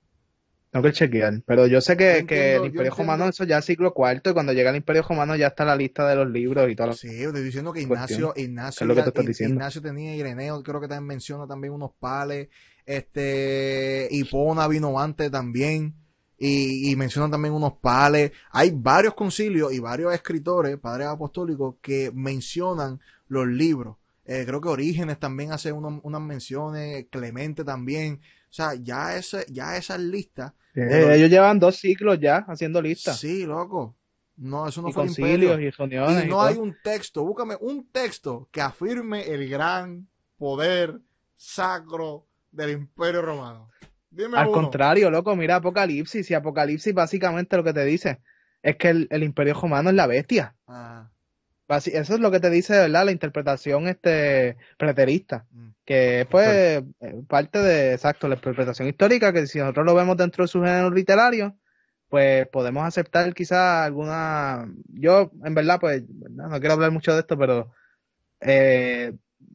[0.70, 3.94] Tengo que chequear, pero yo sé que, que el Imperio Romano eso ya es siglo
[3.94, 6.76] cuarto y cuando llega el Imperio Romano ya está la lista de los libros y
[6.76, 6.94] todo.
[6.94, 9.54] Sí, estoy diciendo que Ignacio, Ignacio, lo que te diciendo?
[9.54, 12.50] Ignacio tenía Ireneo, creo que también menciona también unos pales,
[12.86, 15.94] este, Hipona vino antes también
[16.46, 18.34] y, y mencionan también unos pales.
[18.52, 23.00] Hay varios concilios y varios escritores, padres apostólicos, que mencionan
[23.30, 23.96] los libros.
[24.26, 28.20] Eh, creo que Orígenes también hace unas menciones, Clemente también.
[28.50, 30.52] O sea, ya, ese, ya esas listas.
[30.76, 33.18] Ellos llevan dos ciclos ya haciendo listas.
[33.18, 33.96] Sí, loco.
[34.36, 38.60] No, eso no y concilios y Y no hay un texto, búscame un texto que
[38.60, 40.08] afirme el gran
[40.38, 41.00] poder
[41.38, 43.70] sacro del Imperio Romano.
[44.34, 46.30] Al contrario, loco, mira Apocalipsis.
[46.30, 48.20] Y Apocalipsis básicamente lo que te dice
[48.62, 50.56] es que el, Imperio Romano es la bestia.
[50.68, 51.10] Ah.
[51.68, 53.06] Eso es lo que te dice, ¿verdad?
[53.06, 55.46] La interpretación este preterista.
[55.52, 55.70] Mm.
[55.86, 60.44] Que fue pues, parte de, exacto, la interpretación histórica, que si nosotros lo vemos dentro
[60.44, 61.58] de su género literario,
[62.10, 64.72] pues podemos aceptar quizás alguna...
[64.88, 67.72] Yo, en verdad, pues, no quiero hablar mucho de esto, pero
[68.40, 69.14] eh,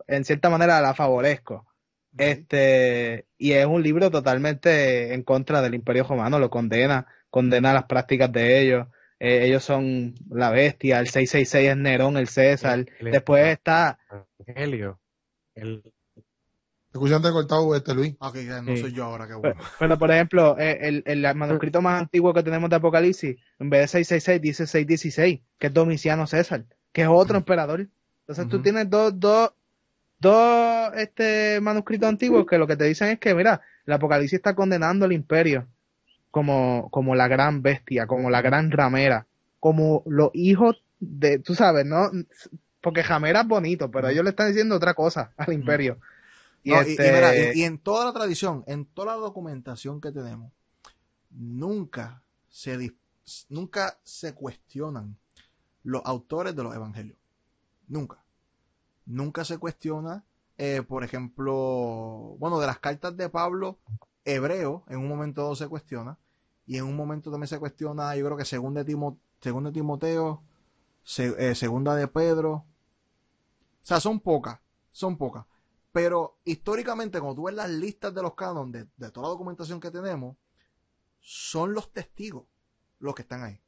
[0.09, 1.68] en cierta manera la favorezco.
[2.16, 7.85] Este, y es un libro totalmente en contra del Imperio Romano, lo condena, condena las
[7.85, 8.89] prácticas de ellos.
[9.20, 12.86] Eh, ellos son la bestia, el 666 es Nerón, el César.
[13.01, 13.98] Después está
[14.47, 15.01] Helio.
[15.55, 15.82] El...
[16.93, 18.14] Escuchante cortado este Luis.
[18.18, 19.60] Ok, no soy yo ahora, bueno.
[19.78, 23.82] Pero, por ejemplo, eh, el, el, manuscrito más antiguo que tenemos de Apocalipsis, en vez
[23.82, 27.89] de 666, dice 616, que es Domiciano César, que es otro emperador.
[28.20, 29.52] Entonces tú tienes dos, dos,
[30.20, 34.55] dos este, manuscritos antiguos que lo que te dicen es que, mira, el Apocalipsis está
[34.55, 35.66] condenando al imperio
[36.31, 39.27] como, como la gran bestia, como la gran ramera,
[39.61, 42.11] como los hijos de, tú sabes, ¿no?
[42.81, 45.99] Porque jamera es bonito, pero ellos le están diciendo otra cosa al imperio.
[46.65, 50.53] Este y, en toda la tradición, en toda la documentación que tenemos,
[51.31, 52.20] nunca
[52.51, 52.93] se,
[53.49, 55.16] nunca se cuestionan
[55.82, 57.16] los autores de los evangelios.
[57.86, 58.19] Nunca
[59.09, 60.24] nunca se cuestiona,
[60.59, 63.78] eh, por ejemplo, bueno, de las cartas de Pablo,
[64.24, 66.18] hebreo, en un momento se cuestiona,
[66.66, 70.43] y en un momento también se cuestiona, yo creo que segunda de, de Timoteo,
[71.18, 72.64] eh, segunda de Pedro, o
[73.82, 74.60] sea, son pocas,
[74.93, 75.47] son pocas.
[75.93, 79.90] Pero históricamente, cuando tú ves las listas de los cánones, de, toda la documentación que
[79.90, 80.36] tenemos,
[81.20, 82.44] son los testigos
[82.98, 83.59] los que están ahí.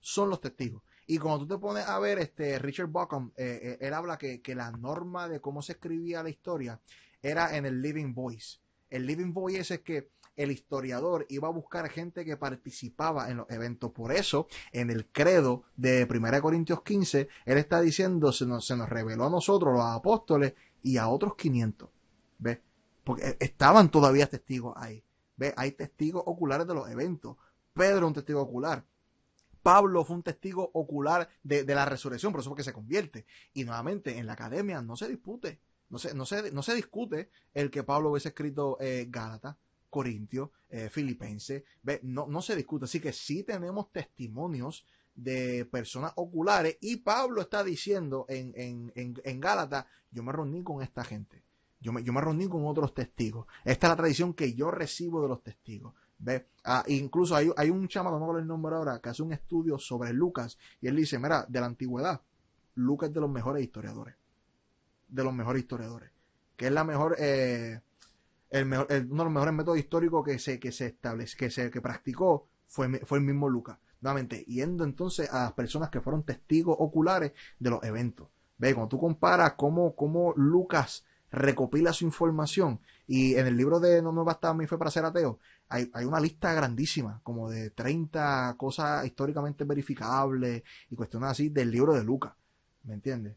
[0.00, 0.82] son los testigos.
[1.06, 4.40] Y cuando tú te pones a ver, este Richard Buckham, eh, eh, él habla que,
[4.42, 6.80] que, la norma de cómo se escribía la historia
[7.22, 8.58] era en el Living Voice.
[8.90, 13.50] El Living Voice es que el historiador iba a buscar gente que participaba en los
[13.50, 13.90] eventos.
[13.92, 18.76] Por eso, en el credo de 1 Corintios 15, él está diciendo, se nos, se
[18.76, 21.88] nos reveló a nosotros, los apóstoles, y a otros 500.
[22.38, 22.60] ¿Ves?
[23.02, 25.02] Porque e, estaban todavía testigos ahí.
[25.36, 25.54] ¿Ves?
[25.56, 27.36] Hay testigos oculares de los eventos.
[27.72, 28.84] Pedro un testigo ocular.
[29.66, 33.26] Pablo fue un testigo ocular de, la resurrección, por eso es que se convierte.
[33.52, 35.58] Y nuevamente, en la academia no se dispute,
[35.90, 39.56] no se, no se, no se discute el que Pablo hubiese escrito eh, Gálatas,
[39.90, 41.64] Corintios, eh, Filipenses,
[42.02, 42.84] no, no se discute.
[42.84, 44.86] Así que sí tenemos testimonios
[45.16, 50.62] de personas oculares y Pablo está diciendo en, en, en, en Gálatas, yo me reuní
[50.62, 51.42] con esta gente,
[51.80, 53.48] yo me, yo me reuní con otros testigos.
[53.64, 55.92] Esta es la tradición que yo recibo de los testigos.
[56.18, 56.46] ¿Ve?
[56.64, 59.78] Ah, incluso hay, hay un chama, no me el nombre ahora, que hace un estudio
[59.78, 62.20] sobre Lucas y él dice, mira, de la antigüedad,
[62.74, 64.14] Lucas es de los mejores historiadores.
[65.08, 66.10] De los mejores historiadores.
[66.56, 67.80] Que es la mejor, eh,
[68.50, 71.70] el mejor uno de los mejores métodos históricos que se, que se establece, que se
[71.70, 73.78] que practicó fue, fue el mismo Lucas.
[74.00, 78.28] Nuevamente, yendo entonces a las personas que fueron testigos oculares de los eventos.
[78.58, 84.00] Ve, cuando tú comparas cómo, cómo Lucas recopila su información y en el libro de
[84.00, 85.38] No me bastaba mi fe para ser ateo,
[85.68, 91.94] hay, una lista grandísima, como de 30 cosas históricamente verificables y cuestiones así del libro
[91.94, 92.34] de Lucas.
[92.84, 93.36] ¿Me entiendes?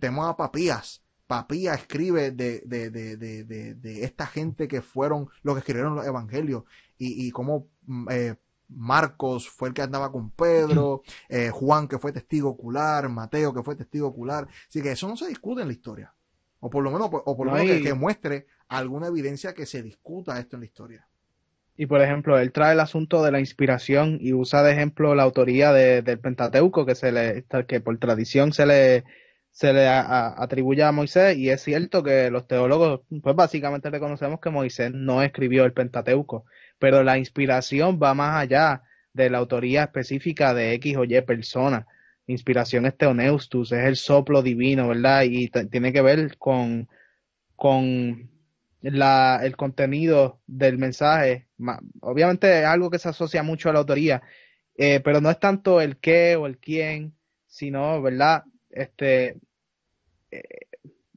[0.00, 1.02] Tenemos a Papías.
[1.26, 6.64] Papías escribe de, de, de, de, esta gente que fueron los que escribieron los evangelios
[6.98, 8.36] y, y cómo mm, eh,
[8.68, 13.62] Marcos fue el que andaba con Pedro, eh, Juan que fue testigo ocular, Mateo que
[13.62, 14.48] fue testigo ocular.
[14.68, 16.14] Así que eso no se discute en la historia.
[16.60, 20.38] O por lo menos, o por lo menos que, muestre alguna evidencia que se discuta
[20.38, 21.05] esto en la historia.
[21.76, 25.24] Y por ejemplo, él trae el asunto de la inspiración y usa de ejemplo la
[25.24, 29.04] autoría del Pentateuco que se le, que por tradición se le,
[29.50, 34.50] se le atribuye a Moisés y es cierto que los teólogos pues básicamente reconocemos que
[34.50, 36.46] Moisés no escribió el Pentateuco,
[36.78, 38.82] pero la inspiración va más allá
[39.12, 41.86] de la autoría específica de X o Y persona.
[42.26, 45.24] Inspiración es Teoneustus, es el soplo divino, ¿verdad?
[45.24, 46.88] Y tiene que ver con,
[47.54, 48.30] con
[48.86, 51.48] el contenido del mensaje.
[52.00, 54.22] Obviamente es algo que se asocia mucho a la autoría,
[54.76, 58.44] eh, pero no es tanto el qué o el quién, sino, ¿verdad?
[58.70, 59.38] Este,
[60.30, 60.42] eh,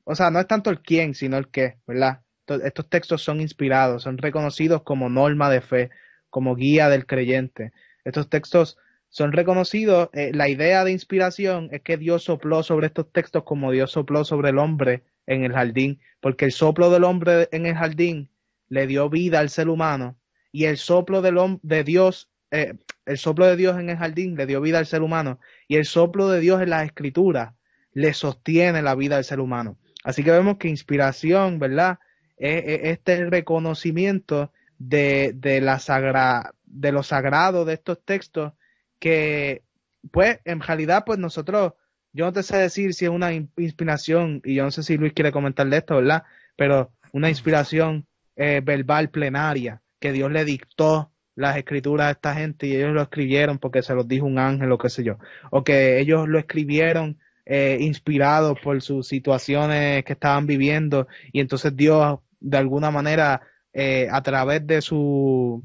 [0.04, 2.22] o sea, no es tanto el quién, sino el qué, ¿verdad?
[2.48, 5.90] Estos textos son inspirados, son reconocidos como norma de fe,
[6.32, 7.74] como guía del creyente.
[8.04, 8.78] Estos textos
[9.10, 13.72] son reconocidos, eh, la idea de inspiración es que Dios sopló sobre estos textos como
[13.72, 17.76] Dios sopló sobre el hombre en el jardín, porque el soplo del hombre en el
[17.76, 18.32] jardín
[18.68, 20.18] le dio vida al ser humano
[20.52, 22.74] y el soplo del de Dios, eh,
[23.06, 25.86] el soplo de Dios en el jardín le dio vida al ser humano y el
[25.86, 27.54] soplo de Dios en las escrituras
[27.94, 29.78] le sostiene la vida al ser humano.
[30.04, 32.00] Así que vemos que inspiración, ¿verdad?
[32.36, 38.54] Es, este reconocimiento de, de, la sagra, de lo sagrado de estos textos
[38.98, 39.64] que,
[40.12, 41.74] pues, en realidad, pues nosotros
[42.14, 45.14] yo no te sé decir si es una inspiración, y yo no sé si Luis
[45.14, 46.24] quiere comentarle esto, ¿verdad?
[46.56, 52.68] Pero una inspiración eh, verbal plenaria, que Dios le dictó las escrituras a esta gente
[52.68, 55.18] y ellos lo escribieron porque se los dijo un ángel o qué sé yo,
[55.52, 61.76] o que ellos lo escribieron eh, inspirados por sus situaciones que estaban viviendo y entonces
[61.76, 63.42] Dios de alguna manera
[63.74, 65.64] eh, a través de su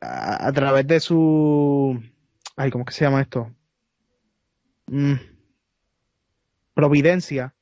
[0.00, 1.98] a, través de su
[2.56, 3.50] ay cómo que se llama esto
[4.86, 5.33] mm
[6.74, 7.54] Providencia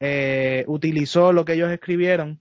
[0.00, 2.40] eh, utilizó lo que ellos escribieron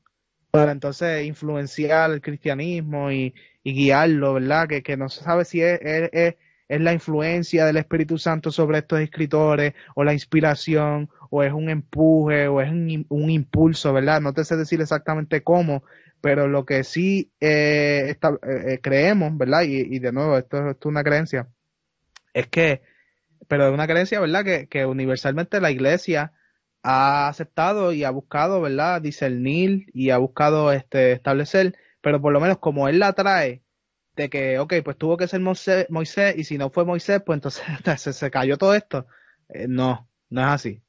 [0.51, 3.33] para entonces influenciar el cristianismo y,
[3.63, 4.67] guiarlo, ¿verdad?
[4.67, 6.35] Que, que, no se sabe si es,
[6.67, 12.47] la influencia del Espíritu Santo sobre estos escritores o la inspiración o es un empuje
[12.47, 14.21] o es un, un impulso, ¿verdad?
[14.21, 15.83] No te sé decir exactamente cómo,
[16.25, 19.61] pero lo que sí eh, eh, creemos, ¿verdad?
[19.61, 21.47] Y, de nuevo, esto, es una creencia,
[22.33, 22.81] es que
[23.47, 24.43] pero es una creencia, ¿verdad?
[24.69, 26.33] Que, universalmente la iglesia
[26.83, 29.01] ha aceptado y ha buscado, ¿verdad?
[29.01, 33.63] Discernir y ha buscado este, establecer, pero por lo menos como él la trae,
[34.15, 37.37] de que, ok, pues tuvo que ser Moisés, Moisés y si no fue Moisés, pues
[37.37, 37.63] entonces
[38.01, 39.07] se, se cayó todo esto.
[39.49, 40.81] Eh, no, no es así.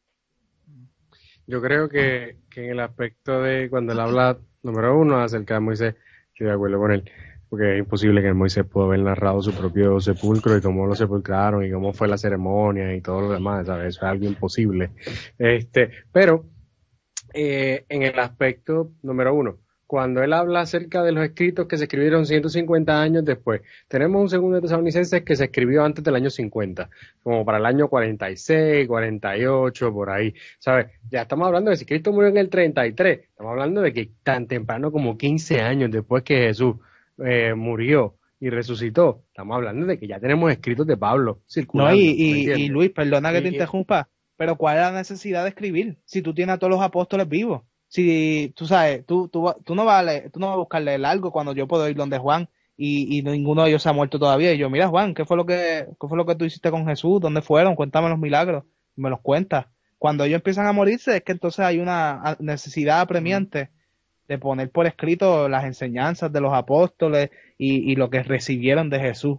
[1.47, 5.61] Yo creo que, que en el aspecto de cuando él habla, número uno, acerca de
[5.61, 5.95] Moisés,
[6.33, 7.11] estoy de acuerdo con él
[7.49, 11.65] porque es imposible que Moisés pudo haber narrado su propio sepulcro y cómo lo sepulcraron
[11.65, 13.89] y cómo fue la ceremonia y todo lo demás, ¿sabes?
[13.89, 14.91] Eso es algo imposible.
[15.39, 16.45] Este, pero
[17.33, 21.85] eh, en el aspecto número uno, cuando él habla acerca de los escritos que se
[21.85, 23.63] escribieron 150 años después.
[23.89, 26.91] Tenemos un segundo de Tesalonicenses que se escribió antes del año 50,
[27.23, 30.35] como para el año 46, 48, por ahí.
[30.59, 30.89] ¿Sabes?
[31.09, 34.49] Ya estamos hablando de si Cristo murió en el 33, estamos hablando de que tan
[34.49, 36.77] temprano como 15 años después que Jesús
[37.25, 41.95] eh, murió y resucitó, estamos hablando de que ya tenemos escritos de Pablo circulando.
[41.95, 46.23] No, y, Luis, perdona que te interrumpa, pero ¿cuál es la necesidad de escribir si
[46.23, 47.63] tú tienes a todos los apóstoles vivos?
[47.89, 51.31] si tú sabes, tú, tú, tú no vas a tú no vas a buscarle algo
[51.31, 54.53] cuando yo puedo ir donde Juan y, y ninguno de ellos se ha muerto todavía.
[54.53, 56.87] Y yo, mira Juan, ¿qué fue lo que, qué fue lo que tú hiciste con
[56.87, 57.21] Jesús?
[57.21, 57.75] ¿Dónde fueron?
[57.75, 58.65] Cuéntame los milagros.
[58.97, 59.67] me los cuentas.
[59.99, 63.71] Cuando ellos empiezan a morirse es que entonces hay una necesidad apremiante
[64.29, 69.01] de poner por escrito las enseñanzas de los apóstoles y, y lo que recibieron de
[69.01, 69.39] Jesús.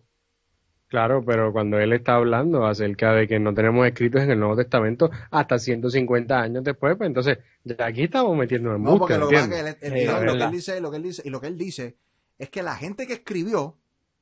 [0.88, 4.56] Claro, pero cuando él está hablando acerca de que no tenemos escritos en el Nuevo
[4.56, 9.28] Testamento hasta 150 años después, pues entonces ya aquí estamos metiendo en No, porque lo,
[9.28, 11.98] que él, dice, lo que él dice, y lo que él dice
[12.38, 13.78] es que la gente que escribió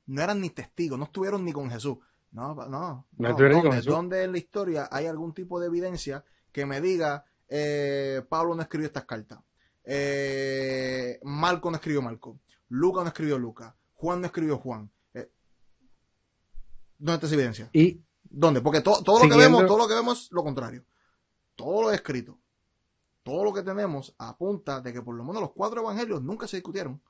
[0.08, 1.98] no eran ni testigos, no estuvieron ni con Jesús.
[2.32, 3.08] No, no, no.
[3.12, 8.56] ¿Dónde, ¿Dónde en la historia hay algún tipo de evidencia que me diga eh, Pablo
[8.56, 9.40] no escribió estas cartas?
[9.86, 12.40] Eh, Marco no escribió Marco.
[12.70, 13.74] Lucas no escribió Lucas.
[13.94, 14.92] Juan no escribió Juan.
[16.98, 17.70] ¿Dónde está esa evidencia?
[17.74, 18.02] ¿Y?
[18.24, 18.62] ¿Dónde?
[18.62, 20.84] Porque todo lo que vemos, todo lo que vemos es lo contrario.
[21.56, 22.38] Todo lo escrito,
[23.24, 26.58] todo lo que tenemos apunta de que por lo menos los cuatro evangelios nunca se
[26.58, 27.02] discutieron.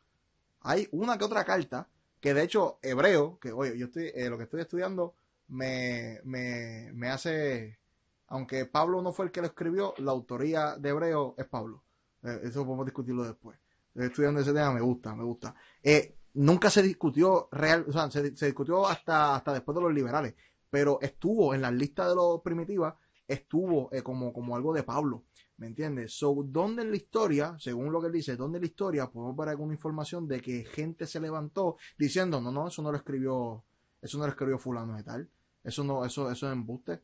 [0.62, 1.88] Hay una que otra carta
[2.20, 5.16] que de hecho hebreo, que oye, yo estoy, eh, lo que estoy estudiando
[5.48, 7.80] me, me, me hace,
[8.28, 11.84] aunque Pablo no fue el que lo escribió, la autoría de hebreo es Pablo.
[12.26, 13.58] Eh, eso podemos discutirlo después.
[13.94, 15.56] Estudiando ese tema, me gusta, me gusta.
[15.82, 20.36] Eh, nunca se discutió real, o sea, se, discutió hasta, hasta después de los liberales,
[20.70, 22.96] pero estuvo en la lista de los primitivas,
[23.28, 25.24] estuvo eh, como, como algo de Pablo,
[25.58, 26.18] ¿me entiendes?
[26.18, 29.38] So, ¿dónde en la historia, según lo que él dice, dónde en la historia podemos
[29.38, 33.64] ver alguna información de que gente se levantó diciendo, no, no, eso no lo escribió,
[34.02, 35.30] eso no lo escribió fulano de tal,
[35.64, 37.02] eso no, eso, eso es embuste?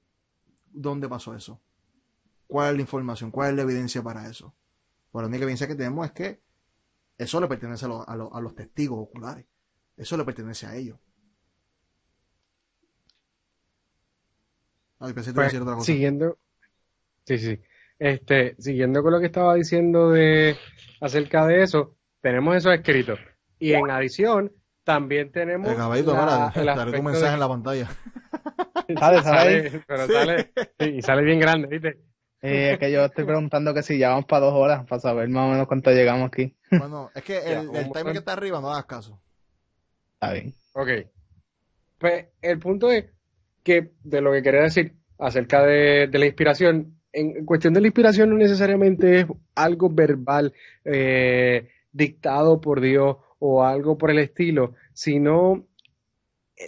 [0.73, 1.61] ¿Dónde pasó eso?
[2.47, 3.31] ¿Cuál es la información?
[3.31, 4.53] ¿Cuál es la evidencia para eso?
[5.11, 6.41] Por la única evidencia que tenemos es que
[7.17, 9.45] eso le pertenece a, los testigos oculares.
[9.97, 10.97] Eso le pertenece a ellos.
[14.99, 15.85] Ay, pensé pues, otra cosa.
[15.85, 16.37] Siguiendo,
[17.25, 17.59] sí, sí.
[17.99, 20.55] Este, siguiendo con lo que estaba diciendo de
[21.01, 23.15] acerca de eso, tenemos eso escrito.
[23.59, 24.51] Y en adición,
[24.83, 25.69] también tenemos.
[25.69, 26.51] El caballito, la,
[26.97, 27.89] un mensaje en la pantalla.
[28.99, 32.01] Sale, sale, pero sale, y sale bien grande, ¿viste?
[32.41, 35.29] Eh, es que yo estoy preguntando que si ya vamos para dos horas, para saber
[35.29, 36.55] más o menos cuánto llegamos aquí.
[36.71, 39.21] Bueno, es que el, el timer que está arriba no hagas caso.
[40.13, 40.53] Está bien.
[40.73, 40.89] Ok.
[41.97, 43.05] Pues el punto es
[43.63, 48.29] que de lo que quería decir acerca de, la inspiración, en cuestión de la inspiración
[48.29, 50.53] no necesariamente es algo verbal
[50.83, 55.67] eh, dictado por Dios o algo por el estilo, sino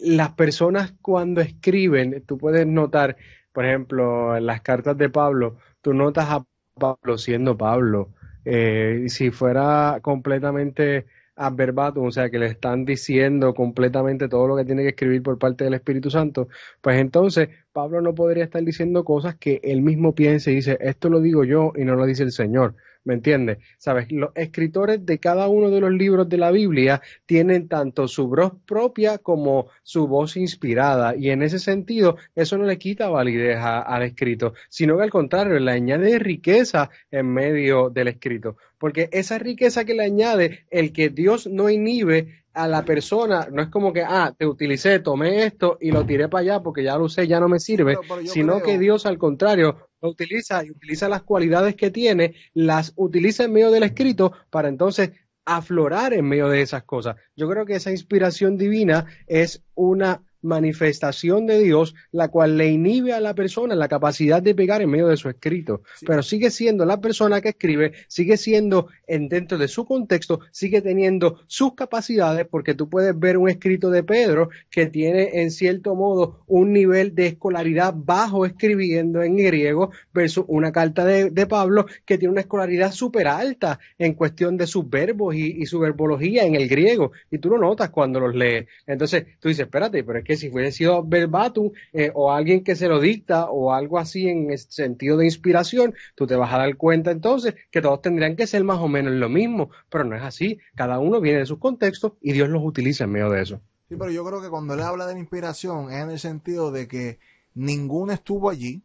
[0.02, 3.18] las personas cuando escriben, tú puedes notar
[3.54, 8.10] por ejemplo, en las cartas de Pablo, tú notas a Pablo siendo Pablo.
[8.46, 11.06] Eh, si fuera completamente
[11.36, 15.40] adverbatum, o sea, que le están diciendo completamente todo lo que tiene que escribir por
[15.40, 16.48] parte del Espíritu Santo,
[16.82, 21.10] pues entonces Pablo no podría estar diciendo cosas que él mismo piensa y dice, esto
[21.10, 22.76] lo digo yo y no lo dice el Señor.
[23.06, 23.58] ¿Me entiendes?
[23.78, 28.28] Sabes, los escritores de cada uno de los libros de la Biblia tienen tanto su
[28.30, 31.16] voz propia como su voz inspirada.
[31.16, 35.60] Y en ese sentido eso no le quita validez al escrito, sino que al contrario,
[35.60, 41.10] le añade riqueza en medio del escrito, porque esa riqueza que le añade el que
[41.10, 45.78] Dios no inhibe a la persona, no es como que, ah, te utilicé, tomé esto
[45.82, 48.78] y lo tiré para allá porque ya lo usé, ya no me sirve, sino que
[48.78, 53.72] Dios al contrario lo utiliza y utiliza las cualidades que tiene, las utiliza en medio
[53.72, 55.12] del escrito para entonces
[55.46, 57.16] aflorar en medio de esas cosas.
[57.36, 63.14] Yo creo que esa inspiración divina es una manifestación de Dios, la cual le inhibe
[63.14, 65.82] a la persona la capacidad de pegar en medio de su escrito.
[66.06, 70.82] Pero sigue siendo la persona que escribe, sigue siendo en, dentro de su contexto, sigue
[70.82, 75.96] teniendo sus capacidades, porque tú puedes ver un escrito de Pedro que tiene en cierto
[75.96, 82.18] modo un nivel de escolaridad bajo escribiendo en griego, versus una carta de, Pablo que
[82.18, 86.56] tiene una escolaridad súper alta en cuestión de sus verbos y, y su verbología en
[86.56, 87.12] el griego.
[87.30, 88.68] Y tú lo notas cuando los lees.
[88.88, 92.76] Entonces tú dices, espérate, pero es que si hubiera sido verbatim eh, o alguien que
[92.76, 96.76] se lo dicta o algo así en sentido de inspiración, tú te vas a dar
[96.78, 100.24] cuenta entonces que todos tendrían que ser más o menos lo mismo, pero no es
[100.24, 100.60] así.
[100.76, 103.62] Cada uno viene de sus contextos y Dios los utiliza en medio de eso.
[103.90, 106.72] Sí, pero yo creo que cuando él habla de la inspiración es en el sentido
[106.72, 107.20] de que
[107.54, 108.82] ninguno estuvo allí,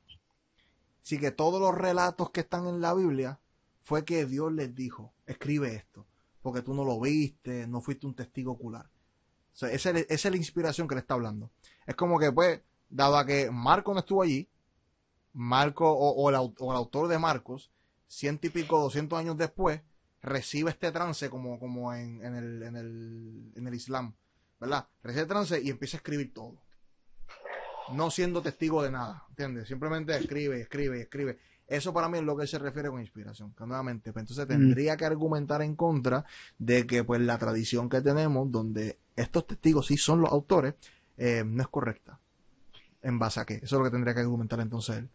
[1.02, 3.38] sí que todos los relatos que están en la Biblia
[3.82, 6.04] fue que Dios les dijo, escribe esto.
[6.42, 8.88] porque tú no lo viste, no fuiste un testigo ocular.
[9.58, 11.50] O sea, esa, es la inspiración que le está hablando.
[11.84, 14.48] Es como que, pues, dado a que Marco no estuvo allí,
[15.32, 17.72] Marco o, el, autor de Marcos,
[18.06, 19.80] ciento y pico, doscientos años después,
[20.22, 24.14] recibe este trance como, como en, el, en, el, en el Islam,
[24.60, 24.86] ¿verdad?
[25.02, 26.62] Recibe trance y empieza a escribir todo.
[27.94, 29.66] No siendo testigo de nada, ¿entiendes?
[29.66, 31.40] Simplemente escribe, escribe, escribe.
[31.66, 34.96] Eso para mí es lo que se refiere con inspiración, que nuevamente, pues entonces tendría
[34.96, 36.24] que argumentar en contra
[36.58, 40.74] de que pues la tradición que tenemos, donde estos testigos sí son los autores,
[41.16, 42.20] eh, no es correcta.
[43.02, 43.54] ¿En base a qué?
[43.54, 45.08] Eso es lo que tendría que argumentar entonces él.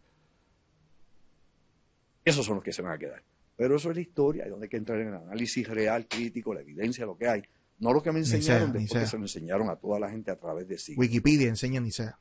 [2.24, 3.22] Esos son los que se van a quedar.
[3.56, 6.62] Pero eso es la historia, donde hay que entrar en el análisis real, crítico, la
[6.62, 7.42] evidencia, lo que hay.
[7.78, 10.36] No lo que me enseñaron después que se lo enseñaron a toda la gente a
[10.36, 10.94] través de sí.
[10.96, 12.18] Wikipedia enseña ni sea.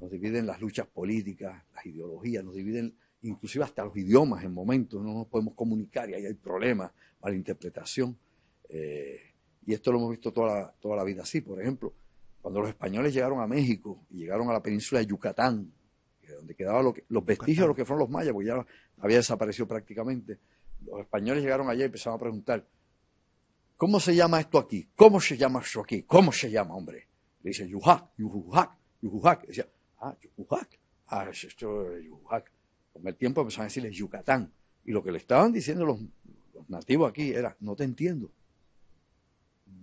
[0.00, 5.02] Nos dividen las luchas políticas, las ideologías, nos dividen inclusive hasta los idiomas en momentos,
[5.02, 8.16] no nos podemos comunicar y ahí hay problemas, malinterpretación.
[8.68, 9.27] Eh,
[9.68, 11.42] y esto lo hemos visto toda la, toda la vida así.
[11.42, 11.92] Por ejemplo,
[12.40, 15.70] cuando los españoles llegaron a México y llegaron a la península de Yucatán,
[16.26, 18.66] donde quedaban los vestigios de lo que fueron los mayas, porque ya
[18.98, 20.38] había desaparecido prácticamente,
[20.86, 22.64] los españoles llegaron allá y empezaron a preguntar,
[23.76, 24.88] ¿cómo se llama esto aquí?
[24.96, 26.02] ¿Cómo se llama esto aquí?
[26.04, 27.06] ¿Cómo se llama, hombre?
[27.42, 28.70] Le dice Yujac, Yujujac,
[29.02, 29.46] Yujujac.
[29.48, 29.66] Decía,
[30.00, 30.78] ah, Yujujac,
[31.08, 32.50] ah, esto es Yujujac.
[32.94, 34.50] Con el tiempo empezaron a decirle Yucatán.
[34.86, 36.00] Y lo que le estaban diciendo los,
[36.68, 38.30] nativos aquí era, no te entiendo.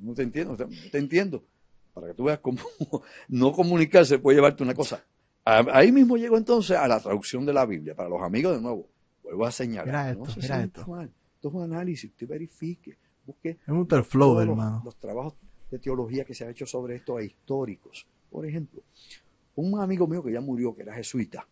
[0.02, 1.44] No te entiendo, no te entiendo.
[1.94, 2.60] Para que tú veas cómo
[3.30, 5.04] no comunicarse puede llevarte una cosa.
[5.46, 7.96] Ahí mismo llego entonces a la traducción de la Biblia.
[7.96, 8.90] Para los amigos, de nuevo,
[9.24, 9.86] vuelvo a señalar.
[9.86, 10.82] Mira esto, mira esto.
[11.02, 14.82] Esto es un análisis, usted verifique, busque el flow, hermano.
[14.84, 15.36] Los, trabajos
[15.70, 18.08] de teología que se han hecho sobre esto e históricos.
[18.32, 18.82] Por ejemplo,
[19.56, 21.48] un amigo mío que ya murió, que era jesuita,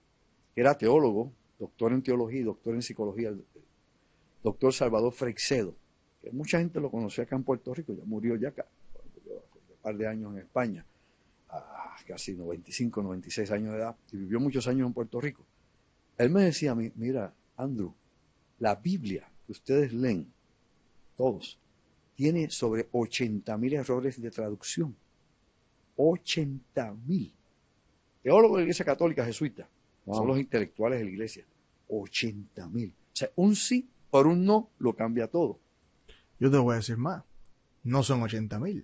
[0.55, 3.45] que era teólogo, doctor en teología y doctor en psicología, el
[4.43, 5.75] doctor Salvador Freixedo,
[6.23, 9.97] que mucha gente lo conoció acá en Puerto Rico, ya murió ya acá, un par
[9.97, 10.85] de años en España,
[11.49, 15.43] a casi 95, 96 años de edad, y vivió muchos años en Puerto Rico.
[16.17, 17.93] Él me decía a mí, mira, Andrew,
[18.59, 20.31] la Biblia que ustedes leen,
[21.17, 21.59] todos,
[22.15, 24.95] tiene sobre 80.000 errores de traducción.
[25.97, 27.31] 80.000.
[28.21, 29.67] Teólogos de la Iglesia Católica Jesuita,
[30.05, 31.45] son los intelectuales de la Iglesia.
[31.89, 32.91] 80.000.
[32.91, 35.59] O sea, un sí por un no lo cambia todo.
[36.43, 37.23] Yo te voy a decir más.
[37.83, 38.83] No son 80.000.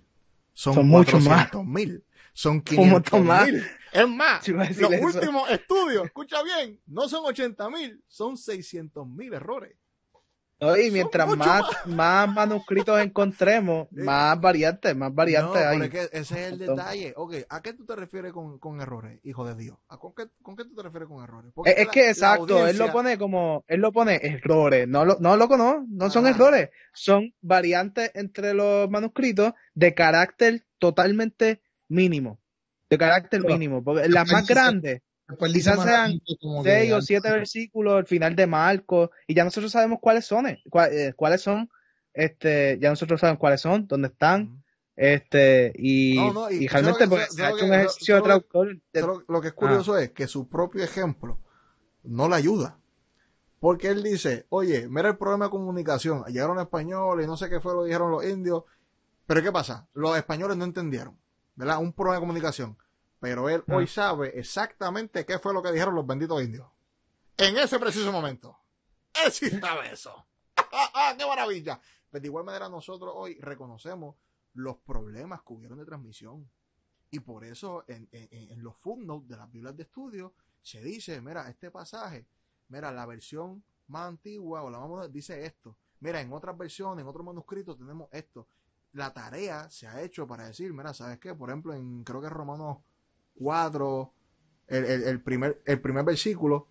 [0.54, 1.52] Son, son mucho más.
[1.66, 2.02] mil.
[2.32, 3.66] Son 500 mil.
[3.92, 9.76] Es más, los últimos estudios, escucha bien, no son 80 mil, son 600 mil errores.
[10.60, 15.80] Y mientras más, más, manuscritos encontremos, más variantes, más variantes hay.
[16.12, 17.14] ese es el detalle.
[17.48, 19.78] ¿a qué tú te refieres con, errores, hijo de Dios?
[19.88, 21.52] con, qué, tú te refieres con errores?
[21.64, 25.56] es, que exacto, él lo pone como, él lo pone errores, no lo, no loco,
[25.56, 32.38] no, no son errores, son variantes entre los manuscritos de carácter totalmente mínimo,
[32.90, 35.02] de carácter mínimo, porque las más grandes
[35.38, 36.20] quizás sean
[36.62, 40.62] seis o siete versículos al final de Marcos y ya nosotros sabemos cuáles son, eh,
[40.90, 41.70] eh, cuáles son,
[42.12, 44.62] este, ya nosotros sabemos cuáles son, dónde están,
[44.96, 46.18] este, y,
[46.68, 48.78] realmente pues, se ha hecho un ejercicio de traductor.
[49.28, 50.02] Lo, que es curioso ah.
[50.02, 51.38] es que su propio ejemplo
[52.02, 52.76] no le ayuda.
[53.60, 57.74] Porque él dice, oye, mira el problema de comunicación, llegaron españoles, no sé qué fue
[57.74, 58.64] lo que dijeron los indios,
[59.26, 59.86] pero ¿qué pasa?
[59.94, 61.18] Los españoles no entendieron,
[61.56, 61.78] ¿verdad?
[61.78, 62.76] Un problema de comunicación.
[63.20, 63.86] Pero él hoy ah.
[63.86, 66.66] sabe exactamente qué fue lo que dijeron los benditos indios.
[67.36, 68.58] En ese preciso momento.
[69.24, 70.26] Él sí sabe eso.
[70.56, 71.80] ¡Ah, ¡Qué maravilla!
[72.10, 74.16] Pues de igual manera nosotros hoy reconocemos
[74.54, 76.50] los problemas que hubieron de transmisión.
[77.10, 78.08] Y por eso en,
[78.62, 80.32] los footnotes de las Biblias de estudio
[80.62, 82.26] se dice, mira, este pasaje,
[82.68, 85.76] mira, la versión más antigua o la más dice esto.
[86.00, 88.46] Mira, en otras versiones, en otros manuscritos tenemos esto
[88.92, 91.34] la tarea se ha hecho para decir, mira, ¿sabes qué?
[91.34, 92.78] Por ejemplo, en creo que Romanos
[93.40, 94.12] 4,
[94.68, 96.68] el, primer, el primer versículo,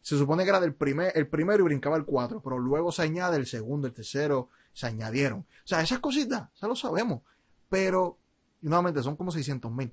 [0.00, 3.02] se supone que era del primer, el primero y brincaba el 4, pero luego se
[3.02, 5.40] añade el segundo, el tercero, se añadieron.
[5.40, 7.22] O sea, esas cositas, ya lo sabemos,
[7.68, 8.18] pero
[8.62, 9.92] nuevamente son como 600 mil,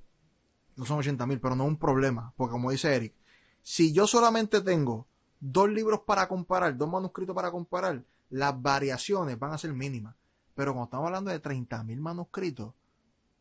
[0.76, 3.14] no son 80 mil, pero no es un problema, porque como dice Eric,
[3.62, 5.08] si yo solamente tengo
[5.40, 10.16] dos libros para comparar, dos manuscritos para comparar, las variaciones van a ser mínimas.
[10.56, 12.74] Pero cuando estamos hablando de 30.000 manuscritos,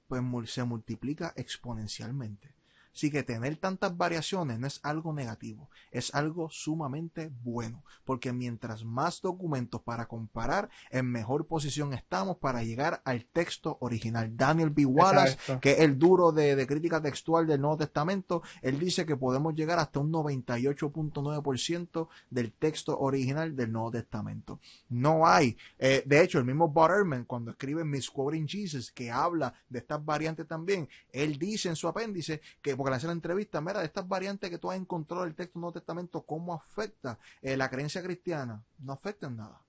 [0.08, 2.57] pues se multiplica exponencialmente.
[2.98, 8.84] Así que tener tantas variaciones no es algo negativo, es algo sumamente bueno, porque mientras
[8.84, 14.36] más documentos para comparar, en mejor posición estamos para llegar al texto original.
[14.36, 14.84] Daniel B.
[14.84, 19.54] Wallace, que es el duro de, crítica textual del Nuevo Testamento, él dice que podemos
[19.54, 24.58] llegar hasta un 98.9% del texto original del Nuevo Testamento.
[24.88, 26.88] No hay, eh, de hecho, el mismo Bob
[27.28, 32.40] cuando escribe Misquoting Jesus, que habla de estas variantes también, él dice en su apéndice
[32.60, 35.58] que, porque le la entrevista, mira, estas variantes que tú has encontrado en el texto
[35.58, 38.62] Nuevo Testamento, ¿cómo afecta eh, la creencia cristiana?
[38.78, 39.60] No afecta en nada.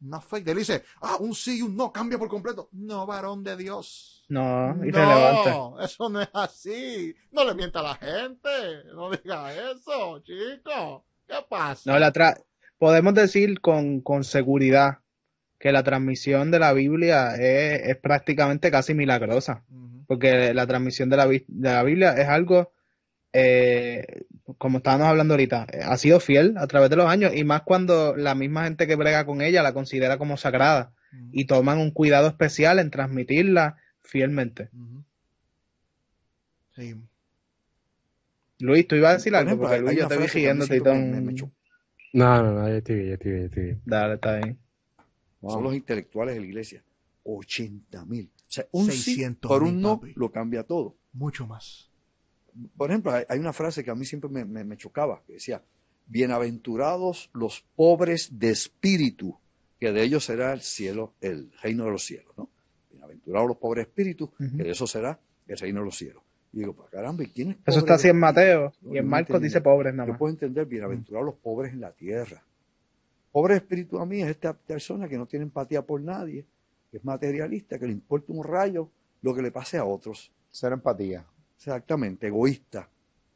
[0.00, 0.50] No afecta.
[0.50, 2.68] Él dice, ah, un sí y un no, cambia por completo.
[2.72, 4.24] No, varón de Dios.
[4.28, 5.50] No, irrelevante.
[5.50, 7.14] No, eso no es así.
[7.32, 8.84] No le mienta a la gente.
[8.94, 11.04] No diga eso, chico.
[11.26, 11.90] ¿Qué pasa?
[11.90, 12.12] No, la
[12.78, 14.98] podemos decir con, con seguridad
[15.64, 19.64] que la transmisión de la Biblia es, prácticamente casi milagrosa,
[20.06, 22.72] porque la transmisión de la, de la Biblia es algo,
[23.32, 24.24] eh,
[24.58, 28.16] como estábamos hablando ahorita, ha sido fiel a través de los años y más cuando
[28.16, 30.92] la misma gente que brega con ella la considera como sagrada
[31.32, 34.70] y toman un cuidado especial en transmitirla fielmente.
[38.58, 40.66] Luis, tú ibas a decir algo, porque Luis, yo te vi siguiendo,
[42.12, 43.82] No, no, no, ya estoy bien, ya estoy bien, ya estoy bien.
[43.84, 44.58] Dale, está bien
[45.50, 46.82] son los intelectuales de la iglesia.
[47.24, 48.30] 80 mil.
[48.48, 48.88] O sea, un
[49.40, 50.94] por un no lo cambia todo.
[51.12, 51.90] Mucho más.
[52.76, 55.62] Por ejemplo, hay, una frase que a mí siempre me, chocaba, que decía,
[56.06, 59.38] bienaventurados los pobres de espíritu,
[59.80, 62.48] que de ellos será el cielo, el reino de los cielos, ¿no?
[62.92, 65.18] Bienaventurados los pobres de espíritu, que de eso será
[65.48, 66.22] el reino de los cielos.
[66.52, 67.56] Y digo, pues caramba, ¿y quién es?
[67.66, 70.14] Eso está así en Mateo, y en Marcos dice pobres nada más.
[70.14, 72.44] Yo puedo entender, bienaventurados los pobres en la tierra.
[73.32, 76.44] Pobre espíritu a mí es esta persona que no tiene empatía por nadie,
[76.94, 78.88] que es materialista, que le importa un rayo
[79.20, 80.30] lo que le pase a otros.
[80.52, 81.26] Ser empatía.
[81.56, 82.88] Exactamente, egoísta.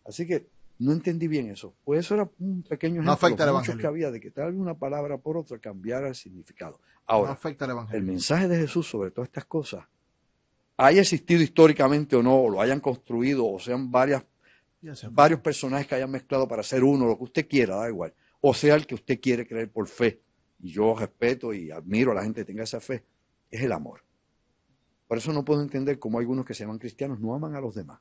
[0.05, 0.47] Así que
[0.79, 1.75] no entendí bien eso.
[1.85, 5.37] Pues eso era un pequeño ejemplo no que había de que tal una palabra por
[5.37, 6.79] otra cambiara el significado.
[7.05, 9.85] Ahora, afecta el, el mensaje de Jesús sobre todas estas cosas,
[10.77, 14.25] haya existido históricamente o no, o lo hayan construido, o sean varias,
[15.11, 18.55] varios personajes que hayan mezclado para hacer uno, lo que usted quiera, da igual o
[18.55, 20.21] sea el que usted quiere creer por fe.
[20.61, 23.05] Y yo respeto y admiro a la gente que tenga esa fe,
[23.51, 24.03] es el amor.
[25.07, 27.75] Por eso no puedo entender cómo algunos que se llaman cristianos no aman a los
[27.75, 28.01] demás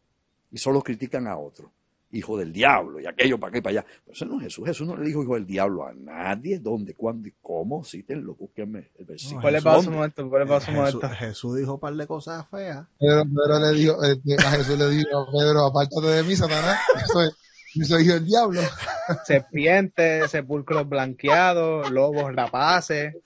[0.52, 1.72] y solo critican a otros
[2.12, 3.88] hijo del diablo, y aquello para aquí para allá.
[4.06, 4.66] Pero eso no es Jesús.
[4.66, 6.60] Jesús no le dijo hijo del diablo a nadie.
[6.60, 7.84] ¿Dónde, cuándo y cómo?
[7.84, 9.42] Cítenlo, búsquenme el versículo.
[9.42, 10.30] ¿Cuál es el momento?
[10.30, 11.10] ¿Cuál es momento?
[11.10, 12.88] Jesús, dijo un par de cosas feas.
[13.00, 16.80] Pedro, Pedro le dijo, eh, a Jesús le dijo, Pedro, apártate de mí, Satanás.
[17.86, 18.62] Soy el diablo.
[19.26, 23.16] Serpientes, sepulcros blanqueados, lobos rapaces.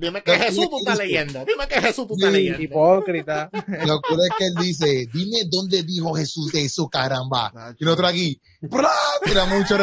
[0.00, 1.44] Dime, que Jesús tú estás leyendo.
[1.44, 2.62] Dime que Jesús tú estás leyendo.
[2.62, 3.50] Hipócrita.
[3.86, 7.52] Lo que es que él dice, dime dónde dijo Jesús eso, caramba.
[7.78, 9.76] Y nosotros aquí, mira mucho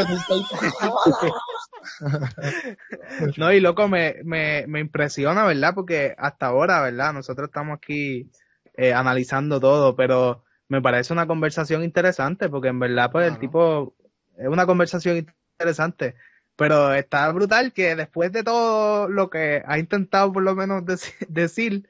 [3.37, 5.73] No, y loco, me, me, me impresiona, ¿verdad?
[5.73, 7.13] Porque hasta ahora, ¿verdad?
[7.13, 8.29] Nosotros estamos aquí
[8.77, 13.95] eh, analizando todo, pero me parece una conversación interesante, porque en verdad, pues el tipo
[14.37, 15.27] es una conversación
[15.57, 16.15] interesante,
[16.55, 20.83] pero está brutal que después de todo lo que ha intentado por lo menos
[21.29, 21.87] decir,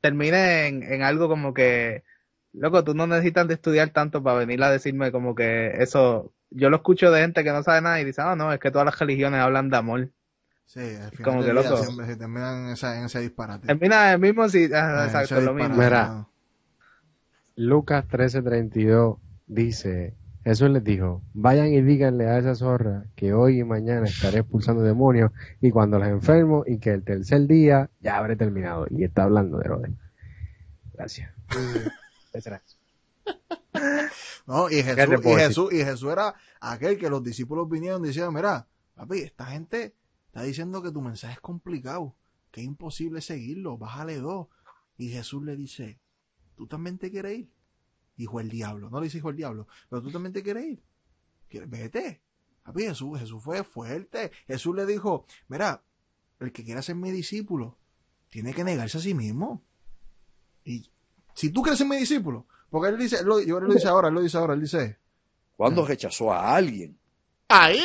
[0.00, 2.04] termine en, algo como que,
[2.52, 6.70] loco, tú no necesitas de estudiar tanto para venir a decirme como que eso, yo
[6.70, 8.86] lo escucho de gente que no sabe nada y dice, ah, no, es que todas
[8.86, 10.10] las religiones hablan de amor.
[10.66, 11.78] Sí, al final como que loco.
[11.78, 13.66] Siempre, terminan en, esa, en, ese disparate.
[13.66, 15.76] Termina el mismo, sí, ah, exacto, lo mismo.
[17.58, 19.18] Lucas 13:32
[19.48, 20.14] dice,
[20.44, 24.84] Jesús les dijo, vayan y díganle a esa zorra que hoy y mañana estaré expulsando
[24.84, 28.86] demonios y cuando las enfermo y que el tercer día ya habré terminado.
[28.88, 29.90] Y está hablando de Herodes.
[30.94, 31.34] Gracias.
[34.46, 38.32] no, y Jesús, y, Jesús, y Jesús era aquel que los discípulos vinieron y decían,
[38.32, 39.96] mira, papi, esta gente
[40.28, 42.14] está diciendo que tu mensaje es complicado,
[42.52, 44.46] que es imposible seguirlo, bájale dos.
[44.96, 45.98] Y Jesús le dice,
[46.58, 47.50] ¿tú también te quieres ir?
[48.16, 50.82] Dijo el diablo, no le dijo el diablo, pero tú también te quieres ir.
[51.68, 52.20] Vete.
[52.64, 54.32] Papi, Jesús, Jesús fue fuerte.
[54.48, 55.82] Jesús le dijo, mira,
[56.40, 57.78] el que quiera ser mi discípulo,
[58.28, 59.62] tiene que negarse a sí mismo.
[60.64, 60.90] Y
[61.32, 64.14] si tú quieres ser mi discípulo, porque él dice, lo, yo lo dice ahora, él
[64.14, 64.98] lo dice ahora, él dice.
[65.56, 66.98] ¿Cuándo rechazó a alguien?
[67.48, 67.84] Ahí.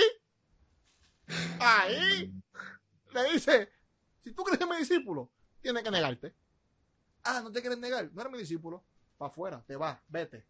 [1.59, 2.33] Ahí.
[3.13, 3.69] Le dice,
[4.23, 5.29] si tú quieres ser mi discípulo,
[5.61, 6.33] tiene que negarte.
[7.23, 8.83] Ah, no te quieres negar, no eres mi discípulo.
[9.17, 10.45] Para afuera, te vas, vete.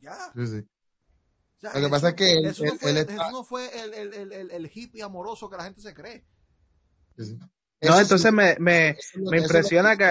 [0.00, 0.32] Ya.
[0.34, 0.66] Sí, sí.
[1.62, 4.50] Lo que pasa es que él, eso, no fue, él no fue el, el, el,
[4.50, 6.24] el, hippie amoroso que la gente se cree.
[7.16, 7.38] Sí,
[7.82, 10.04] No, entonces me, me, me impresiona que.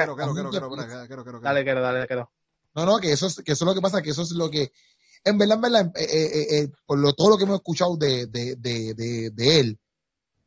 [1.41, 2.31] Dale, quiero, dale, quiero.
[2.73, 4.49] No, no, que eso, es, que eso es lo que pasa, que eso es lo
[4.49, 4.71] que,
[5.25, 8.27] en verdad, en verdad, eh, eh, eh, por lo, todo lo que hemos escuchado de,
[8.27, 9.79] de, de, de, él,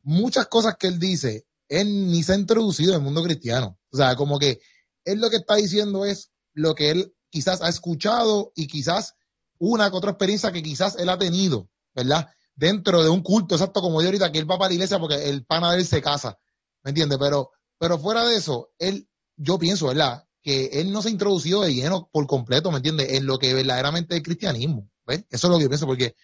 [0.02, 3.78] muchas cosas que él dice, él ni se ha introducido en el mundo cristiano.
[3.90, 4.60] O sea, como que
[5.04, 9.14] él lo que está diciendo es lo que él quizás ha escuchado y quizás
[9.58, 12.28] una que otra experiencia que quizás él ha tenido, ¿verdad?
[12.54, 15.28] Dentro de un culto, exacto como yo ahorita, que él va para la iglesia porque
[15.28, 16.38] el pana de él se casa,
[16.82, 17.18] ¿me entiendes?
[17.18, 20.24] Pero, pero fuera de eso, él, yo pienso, ¿verdad?
[20.42, 23.12] Que él no se ha introducido de lleno por completo, ¿me entiendes?
[23.12, 25.24] En lo que verdaderamente es cristianismo, ¿ves?
[25.30, 26.14] Eso es lo que yo pienso, porque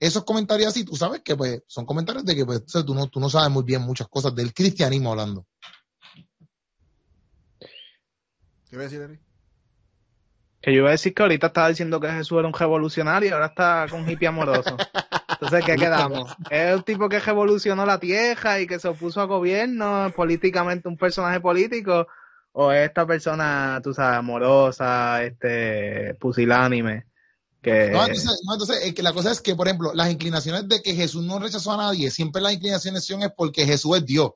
[0.00, 3.20] esos comentarios así, tú sabes que pues son comentarios de que pues, tú, no, tú
[3.20, 5.46] no sabes muy bien muchas cosas del cristianismo hablando.
[8.76, 9.20] ¿Qué voy a decir?
[10.60, 13.32] Que yo iba a decir que ahorita estaba diciendo que Jesús era un revolucionario y
[13.32, 14.76] ahora está con hippie amoroso.
[15.30, 16.30] Entonces, ¿qué quedamos?
[16.50, 20.98] ¿Es un tipo que revolucionó la tierra y que se opuso al gobierno, políticamente un
[20.98, 22.06] personaje político?
[22.52, 27.06] ¿O es esta persona, tú sabes, amorosa, este, pusilánime?
[27.62, 27.88] Que...
[27.92, 30.94] No, entonces, no, entonces que la cosa es que, por ejemplo, las inclinaciones de que
[30.94, 34.32] Jesús no rechazó a nadie, siempre las inclinaciones son es porque Jesús es Dios.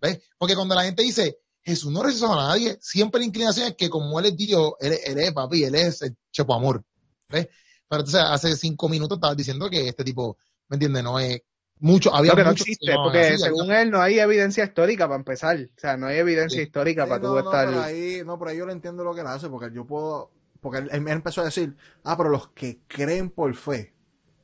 [0.00, 0.20] ¿Ves?
[0.38, 2.76] Porque cuando la gente dice, Jesús no rechazó a nadie.
[2.80, 6.16] Siempre la inclinación es que como él es Dios, él, es papi, él es el
[6.30, 6.84] chepo amor.
[7.28, 7.48] ¿Ves?
[7.88, 10.36] Pero entonces hace cinco minutos estabas diciendo que este tipo,
[10.68, 11.04] ¿me entiendes?
[11.04, 11.40] No es
[11.78, 15.56] mucho, había que no existe, porque según él no hay evidencia histórica para empezar.
[15.56, 17.66] O sea, no hay evidencia histórica para tú estar.
[17.66, 20.30] Por ahí, no, por ahí yo lo entiendo lo que él hace, porque yo puedo,
[20.60, 23.92] porque él, empezó a decir, ah, pero los que creen por fe.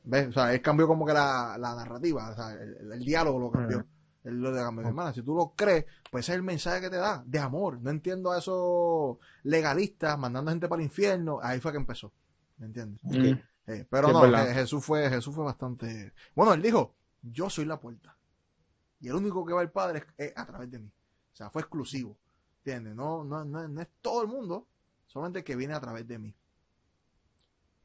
[0.03, 0.27] ¿Ves?
[0.29, 3.85] O sea, él cambió como que la, la narrativa, o sea, el, diálogo lo cambió.
[4.23, 5.13] Lo de mi hermana.
[5.13, 7.79] Si tú lo crees, pues ese es el mensaje que te da, de amor.
[7.81, 11.39] No entiendo a esos legalistas mandando gente para el infierno.
[11.41, 12.11] Ahí fue que empezó.
[12.57, 13.01] ¿Me entiendes?
[13.67, 16.13] Eh, pero no, Jesús fue, Jesús fue bastante.
[16.35, 18.17] Bueno, él dijo, yo soy la puerta.
[18.99, 20.91] Y el único que va al Padre es, a través de mí.
[21.33, 22.17] O sea, fue exclusivo.
[22.57, 22.95] ¿Entiendes?
[22.95, 24.67] No, no, no, es todo el mundo,
[25.07, 26.35] solamente que viene a través de mí.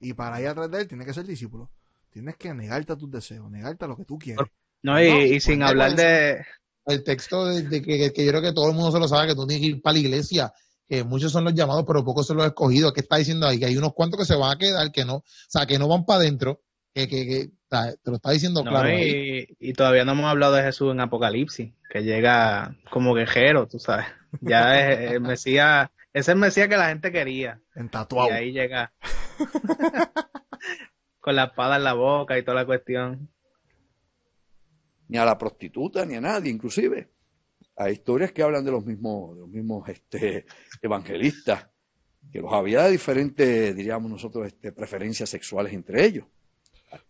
[0.01, 1.71] Y para ir a través de él, tienes que ser discípulo.
[2.11, 4.49] Tienes que negarte a tus deseos, negarte a lo que tú quieres.
[4.85, 6.45] No, y, sin hablar de...
[6.85, 9.47] El texto de, que, yo creo que todo el mundo se lo sabe, que tú
[9.47, 10.53] tienes que ir para la iglesia,
[10.87, 12.93] que muchos son los llamados, pero pocos son los escogidos.
[12.93, 13.59] ¿Qué está diciendo ahí?
[13.59, 15.89] Que hay unos cuantos que se van a quedar, que no, o sea, que no
[15.89, 16.61] van para adentro,
[16.93, 18.91] que, que, te lo está diciendo claro.
[18.91, 24.05] Y, todavía no hemos hablado de Jesús en Apocalipsis, que llega como guerrero, tú sabes.
[24.43, 27.59] Ya es el Mesías, ese es el Mesías que la gente quería.
[27.75, 28.29] En tatuado.
[28.29, 28.93] Y ahí llega.
[31.21, 33.31] con la espada en la boca y toda la cuestión
[35.09, 37.09] ni a la prostituta, ni a nadie, inclusive.
[37.77, 40.47] Hay historias que hablan de los mismos, de los mismos este,
[40.83, 41.69] evangelistas,
[42.33, 46.27] que los había de diferentes, diríamos nosotros, este, preferencias sexuales entre ellos.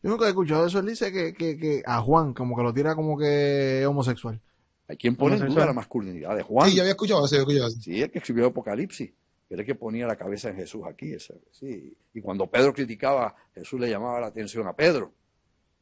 [0.03, 0.79] Yo nunca he escuchado eso.
[0.79, 4.40] Él dice que, que, que a Juan como que lo tira como que homosexual.
[4.89, 6.69] Hay quien pone en duda la masculinidad de Juan.
[6.69, 7.37] Sí, yo había escuchado eso.
[7.37, 9.13] Había escuchado Sí, el que escribió Apocalipsis.
[9.48, 11.13] Era el que ponía la cabeza en Jesús aquí.
[11.13, 11.97] Ese, sí.
[12.13, 15.13] Y cuando Pedro criticaba, Jesús le llamaba la atención a Pedro.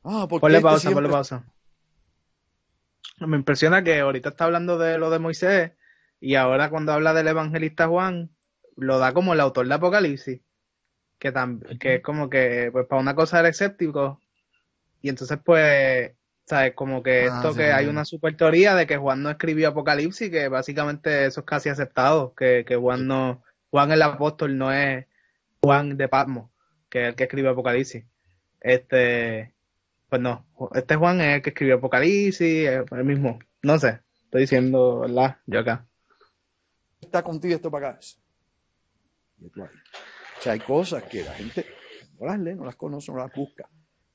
[0.05, 1.45] Ah, porque ponle este pausa, ponle pausa.
[3.19, 5.73] Me impresiona que ahorita está hablando de lo de Moisés
[6.21, 8.31] y ahora cuando habla del evangelista Juan,
[8.77, 10.41] lo da como el autor de Apocalipsis.
[11.19, 11.33] Que,
[11.79, 14.21] que es como que, pues para una cosa era escéptico.
[15.01, 16.13] Y entonces, pues,
[16.47, 16.75] ¿sabes?
[16.75, 20.31] Como que ah, esto que hay una super teoría de que Juan no escribió Apocalipsis,
[20.31, 25.07] que básicamente eso es casi aceptado, que, que Juan no, Juan el apóstol no es
[25.61, 26.51] Juan de Patmos,
[26.89, 28.05] que es el que escribió Apocalipsis.
[28.61, 29.55] Este,
[30.13, 33.39] pues no, este Juan es el que escribió Apocalipsis, el mismo.
[33.63, 35.39] No sé, estoy diciendo, ¿verdad?
[35.47, 35.89] Yo acá.
[37.01, 38.01] Está contigo esto para acá.
[39.41, 41.65] O sea, hay cosas que la gente
[42.21, 43.71] no las lee, no las conoce, no las busca.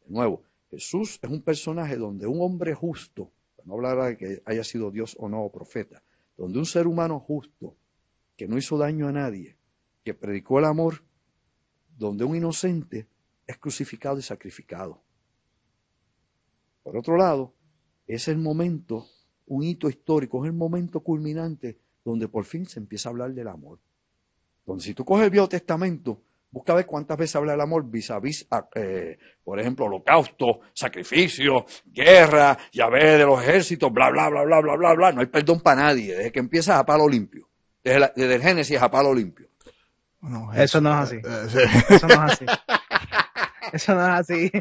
[0.06, 3.32] De nuevo, Jesús es un personaje donde un hombre justo,
[3.66, 6.04] no hablar de que haya sido Dios o no, o profeta,
[6.38, 7.76] donde un ser humano justo,
[8.36, 9.58] que no hizo daño a nadie,
[10.04, 11.04] que predicó el amor,
[11.98, 13.08] donde un inocente
[13.48, 15.02] es crucificado y sacrificado.
[16.88, 17.54] Por otro lado,
[18.08, 19.08] es el momento,
[19.48, 23.50] un hito histórico, es el momento culminante donde por fin se empieza a hablar del
[23.50, 23.80] amor.
[24.66, 28.10] Donde si tú coges el Viejo Testamento, busca ver cuántas veces habla del amor vis
[28.10, 34.46] a vis, eh, por ejemplo, holocausto, sacrificio, guerra, llave de los ejércitos, bla, bla, bla,
[34.46, 35.12] bla, bla, bla, bla.
[35.12, 37.50] No hay perdón para nadie, desde que empieza a palo limpio.
[37.84, 39.50] Desde, desde el Génesis a palo limpio.
[40.56, 41.18] eso no es así.
[41.90, 42.46] Eso no es así.
[43.74, 44.52] Eso no es así.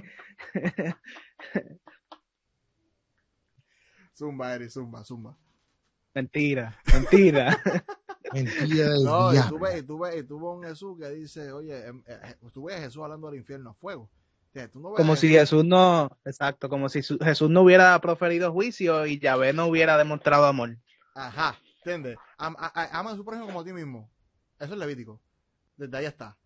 [4.16, 5.36] Zumba, Eri, zumba, zumba.
[6.14, 7.60] Mentira, mentira.
[8.32, 11.52] mentira No, y tú, ves, y, tú ves, y tú ves un Jesús que dice,
[11.52, 14.08] oye, em, eh, eh, tú ves a Jesús hablando del infierno a fuego.
[14.96, 19.66] como si Jesús no, exacto, como si Jesús no hubiera proferido juicio y Yahvé no
[19.66, 20.78] hubiera demostrado amor.
[21.14, 22.16] Ajá, ¿entiendes?
[22.38, 24.10] Ama a, su prójimo como a ti mismo.
[24.58, 25.20] Eso es levítico.
[25.76, 26.38] desde ahí está.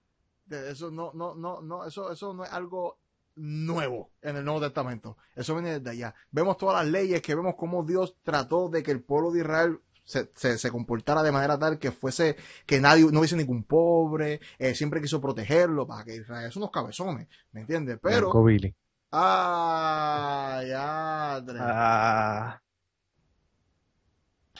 [0.51, 3.00] Eso no, no, no, no, eso, eso no es algo
[3.41, 5.17] nuevo en el Nuevo Testamento.
[5.35, 6.15] Eso viene desde allá.
[6.31, 9.81] Vemos todas las leyes, que vemos cómo Dios trató de que el pueblo de Israel
[10.05, 12.37] se, se, comportara de manera tal que fuese,
[12.67, 16.73] que nadie, no hubiese ningún pobre, eh, siempre quiso protegerlo para que Israel son unos
[16.73, 17.99] cabezones, ¿me entiendes?
[18.03, 18.31] Pero...
[19.13, 22.61] Ah, ya, ah.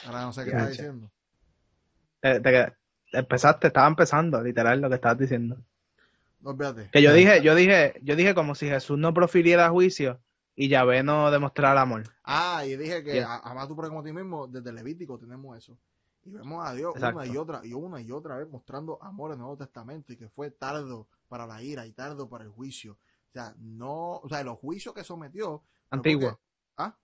[0.05, 1.11] Ahora no sé qué está diciendo.
[2.21, 2.41] Eh,
[3.13, 5.57] empezaste, estaba empezando, literal, lo que estabas diciendo.
[6.91, 10.19] Que yo dije, yo dije, yo dije como si Jesús no profiriera juicio
[10.55, 12.03] y Yahvé no demostrara amor.
[12.23, 15.77] Ah, y dije que además tú como a ti mismo, desde Levítico tenemos eso.
[16.23, 19.35] Y vemos a Dios una y otra, y una y otra vez mostrando amor en
[19.35, 22.93] el Nuevo Testamento y que fue tardo para la ira y tardo para el juicio.
[22.93, 25.63] O sea, no, o sea, los juicios que sometió.
[25.89, 26.39] Antiguo.
[26.77, 26.95] ¿Ah?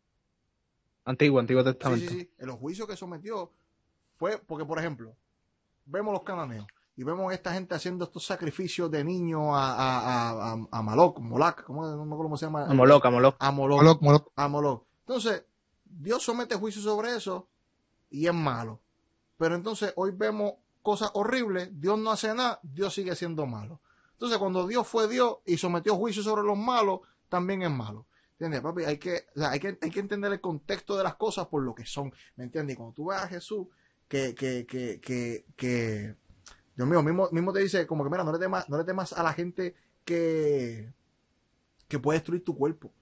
[1.05, 2.09] Antiguo, Antiguo Testamento.
[2.09, 2.45] Sí, sí, sí.
[2.45, 3.51] Los juicios que sometió
[4.17, 5.15] fue porque, por ejemplo,
[5.85, 6.67] vemos los cananeos
[6.97, 11.19] y vemos a esta gente haciendo estos sacrificios de niños a, a, a, a Moloch,
[11.19, 12.65] Moloch, ¿cómo, cómo se llama?
[12.65, 13.35] A Moloch, a Moloch.
[13.37, 14.83] A Moloch, A Moloch.
[15.01, 15.45] Entonces,
[15.85, 17.47] Dios somete juicio sobre eso
[18.09, 18.81] y es malo.
[19.37, 23.79] Pero entonces hoy vemos cosas horribles, Dios no hace nada, Dios sigue siendo malo.
[24.13, 28.07] Entonces, cuando Dios fue Dios y sometió juicio sobre los malos, también es malo.
[28.31, 28.85] ¿Entiendes, papi?
[28.85, 31.85] Hay que, hay que, hay que entender el contexto de las cosas por lo que
[31.85, 32.11] son.
[32.37, 32.73] ¿Me entiendes?
[32.73, 33.67] Y cuando tú ves a Jesús,
[34.07, 36.15] que, que, que, que, que
[36.77, 39.11] Dios mío, mismo, mismo te dice, como que mira, no le temas, no le temas
[39.11, 39.75] a la gente
[40.05, 40.93] que,
[41.87, 42.93] que puede destruir tu cuerpo.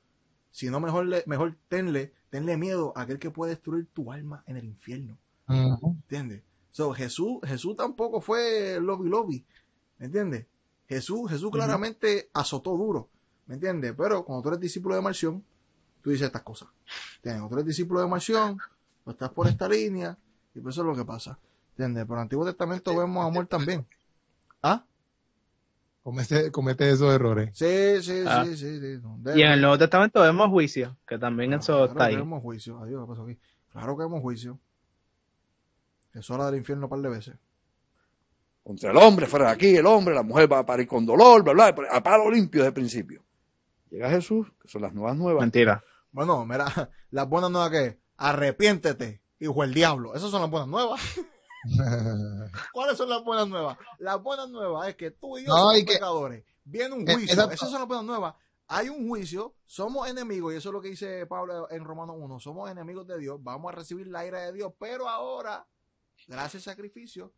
[0.49, 4.63] Sino mejor, mejor tenle, tenle miedo a aquel que puede destruir tu alma en el
[4.63, 5.17] infierno.
[5.47, 6.43] ¿Entiendes?
[6.71, 9.45] So, Jesús, Jesús tampoco fue lobby lobby.
[9.99, 10.47] ¿Me entiendes?
[10.87, 13.09] Jesús, Jesús claramente azotó duro,
[13.47, 13.93] ¿me entiendes?
[13.97, 15.43] Pero cuando tú eres discípulo de Marción,
[16.01, 16.69] tú dices estas cosas.
[17.21, 18.57] Cuando tú eres discípulo de Marción,
[19.03, 20.17] tú estás por esta línea,
[20.53, 21.37] y por eso es lo que pasa.
[21.77, 22.05] ¿Entiendes?
[22.05, 23.85] Por el Antiguo Testamento vemos amor también.
[24.63, 24.83] ¿Ah?
[26.03, 27.49] Comete, comete esos errores.
[27.53, 28.45] Sí, sí, ah.
[28.45, 29.01] sí, sí,
[29.35, 32.15] Y en el Nuevo Testamento vemos juicio, que también eso está ahí.
[32.15, 32.79] vemos juicio.
[32.79, 33.39] Adiós, ¿qué pasó aquí?
[33.71, 34.59] Claro que vemos juicio.
[36.13, 37.35] Es hora del infierno un par de veces
[38.65, 41.43] contra el hombre, fuera de aquí, el hombre, la mujer va a parir con dolor,
[41.43, 43.23] bla, bla, a palo limpio desde el principio.
[43.91, 45.41] Llega Jesús, que son las nuevas nuevas.
[45.41, 45.83] Mentira.
[46.11, 46.65] Bueno, mira,
[47.11, 50.15] las buenas nuevas que arrepiéntete, hijo del diablo.
[50.15, 50.99] Esas son las buenas nuevas.
[52.73, 53.77] ¿Cuáles son las buenas nuevas?
[53.99, 56.43] Las buenas nuevas es que tú y yo somos pecadores.
[56.63, 57.51] Viene un eh, juicio.
[57.51, 58.35] Esas son las buenas nuevas.
[58.67, 62.39] Hay un juicio, somos enemigos, y eso es lo que dice Pablo en Romanos 1,
[62.39, 65.67] somos enemigos de Dios, vamos a recibir la ira de Dios, pero ahora,
[66.25, 67.31] gracias al sacrificio,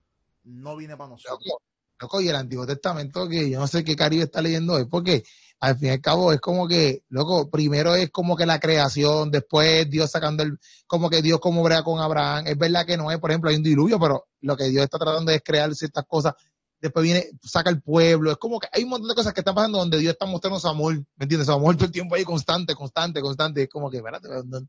[0.44, 1.58] no viene para nosotros.
[2.00, 5.24] Loco, y el Antiguo Testamento, que yo no sé qué Caribe está leyendo hoy, porque
[5.60, 9.32] al fin y al cabo es como que, loco, primero es como que la creación,
[9.32, 12.46] después Dios sacando el, como que Dios como brea con Abraham.
[12.48, 15.00] Es verdad que no es, por ejemplo, hay un diluvio, pero lo que Dios está
[15.00, 16.34] tratando es crear ciertas cosas.
[16.80, 18.32] Después viene, saca el pueblo.
[18.32, 20.60] Es como que hay un montón de cosas que están pasando donde Dios está mostrando
[20.60, 21.48] su amor, ¿me entiendes?
[21.48, 23.64] Su amor todo el tiempo ahí constante, constante, constante.
[23.64, 24.68] Es como que, espérate, ¿Dónde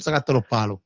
[0.00, 0.80] sacaste los palos?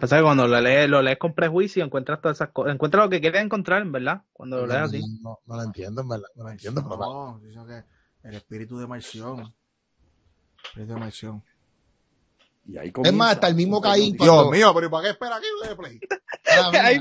[0.00, 2.74] Pasa que cuando lo lees, lo lees con prejuicio, encuentras todas esas cosas.
[2.74, 4.22] Encuentras lo que quieres encontrar, en verdad.
[4.32, 5.00] Cuando lo lees así.
[5.22, 6.28] No, no, lo entiendo, en verdad.
[6.34, 6.82] No lo entiendo.
[6.82, 9.54] No, dicen que el espíritu de Marción.
[10.64, 11.42] Espíritu de Marción.
[12.68, 14.14] Y ahí es más, hasta el mismo Caín.
[14.14, 16.00] Dios mío, pero ¿para qué espera aquí de play?
[16.82, 17.00] ahí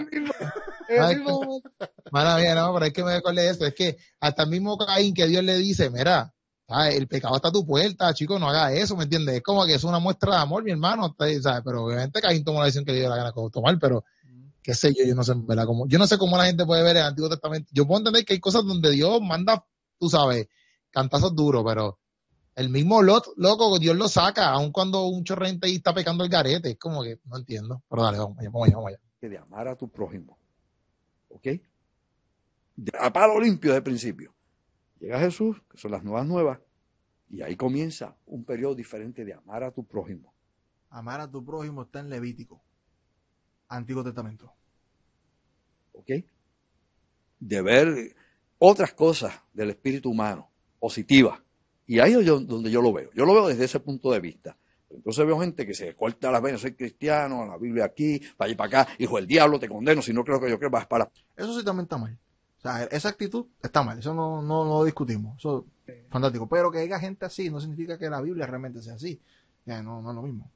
[1.20, 1.62] mismo.
[2.10, 3.66] Mala mía, no, pero es que me acordé de eso.
[3.66, 6.34] Es que hasta el mismo Caín que Dios le dice, mira,
[6.68, 9.36] el pecado está a tu puerta, chico, no haga eso, ¿me entiendes?
[9.36, 11.62] Es como que es una muestra de amor, mi hermano, ¿sabes?
[11.64, 14.04] Pero obviamente Caín tomó la decisión que le dio la gana de tomar, pero
[14.62, 15.66] qué sé yo, yo no sé, ¿verdad?
[15.66, 17.70] Como, yo no sé cómo la gente puede ver el Antiguo Testamento.
[17.72, 19.66] Yo puedo entender que hay cosas donde Dios manda,
[19.98, 20.50] tú sabes,
[20.92, 22.00] cantazos duros, pero
[22.56, 26.30] el mismo Lot, loco, Dios lo saca, aun cuando un chorrente ahí está pecando el
[26.30, 27.82] garete, es como que, no entiendo.
[27.90, 29.00] Pero dale, vamos allá, vamos allá, vamos allá.
[29.22, 30.38] Que de amar a tu prójimo,
[31.30, 31.48] ¿ok?
[33.00, 34.34] a palo limpio desde el principio.
[35.00, 36.60] Llega Jesús, que son las nuevas nuevas,
[37.30, 40.34] y ahí comienza un periodo diferente de amar a tu prójimo.
[40.90, 42.62] Amar a tu prójimo está en Levítico,
[43.68, 44.54] Antiguo Testamento.
[45.94, 46.10] ¿Ok?
[47.40, 48.16] De ver
[48.58, 51.40] otras cosas del espíritu humano, positivas.
[51.86, 53.12] Y ahí es donde yo lo veo.
[53.14, 54.58] Yo lo veo desde ese punto de vista.
[54.90, 58.82] Entonces veo gente que se corta las venas, soy cristiano, la Biblia aquí, vaya para
[58.82, 61.12] acá, hijo del diablo, te condeno, si no creo que yo creo vas para...
[61.36, 62.18] Eso sí también está mal.
[62.68, 66.48] Sea, esa actitud está mal, eso no, no, no lo discutimos, eso es fantástico.
[66.50, 69.20] Pero que haya gente así no significa que la Biblia realmente sea así.
[69.66, 70.52] Ya, no, no es lo mismo.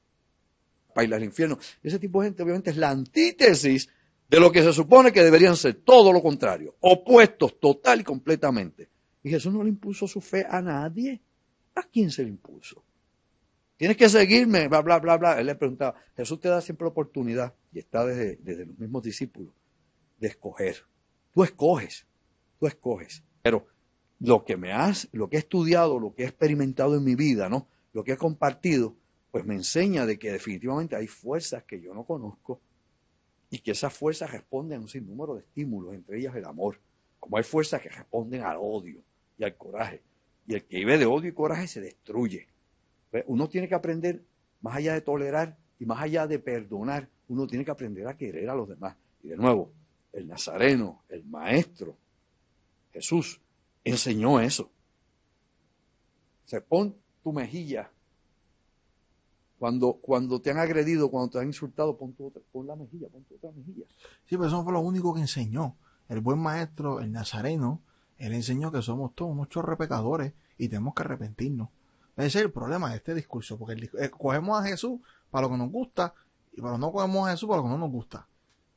[0.94, 1.58] Baila el infierno.
[1.82, 3.90] Ese tipo de gente obviamente es la antítesis
[4.30, 8.90] de lo que se supone que deberían ser todo lo contrario, opuestos total y completamente.
[9.24, 11.22] Y Jesús no le impuso su fe a nadie.
[11.76, 12.84] ¿A quién se le impuso?
[13.78, 15.40] Tienes que seguirme, bla, bla, bla, bla.
[15.40, 19.02] Él le preguntaba, Jesús te da siempre la oportunidad, y está desde, desde los mismos
[19.02, 19.54] discípulos,
[20.20, 20.84] de escoger.
[21.34, 22.06] Tú escoges.
[22.60, 23.24] tú escoges.
[23.42, 23.66] Pero
[24.20, 27.50] lo que me has, lo que he estudiado, lo que he experimentado en mi vida,
[27.50, 27.68] ¿no?
[27.94, 28.96] Lo que he compartido,
[29.32, 32.60] pues me enseña de que definitivamente hay fuerzas que yo no conozco
[33.50, 36.80] y que esas fuerzas responden a un sinnúmero de estímulos, entre ellas el amor,
[37.20, 39.02] como hay fuerzas que responden al odio
[39.38, 40.02] y al coraje.
[40.48, 42.48] Y el que vive de odio y coraje se destruye.
[43.26, 44.22] Uno tiene que aprender,
[44.62, 48.50] más allá de tolerar y más allá de perdonar, uno tiene que aprender a querer
[48.50, 48.96] a los demás.
[49.24, 49.72] Y de nuevo,
[50.14, 51.96] el Nazareno, el Maestro,
[52.92, 53.40] Jesús,
[53.84, 54.70] enseñó eso.
[56.46, 57.92] Se pon tu mejilla.
[59.58, 63.24] Cuando, cuando te han agredido, cuando te han insultado, pon, tu pon la mejilla, pon
[63.24, 63.86] tu otra mejilla.
[64.26, 65.76] Sí, pero eso fue lo único que enseñó.
[66.10, 67.82] El buen maestro, el nazareno,
[68.18, 71.70] él enseñó que somos todos unos chorre pecadores y tenemos que arrepentirnos.
[72.18, 75.00] Ese es el problema de este discurso, porque eh, cogemos a Jesús
[75.30, 76.14] para lo que nos gusta
[76.52, 78.28] y para no cogemos a Jesús para lo que no nos gusta.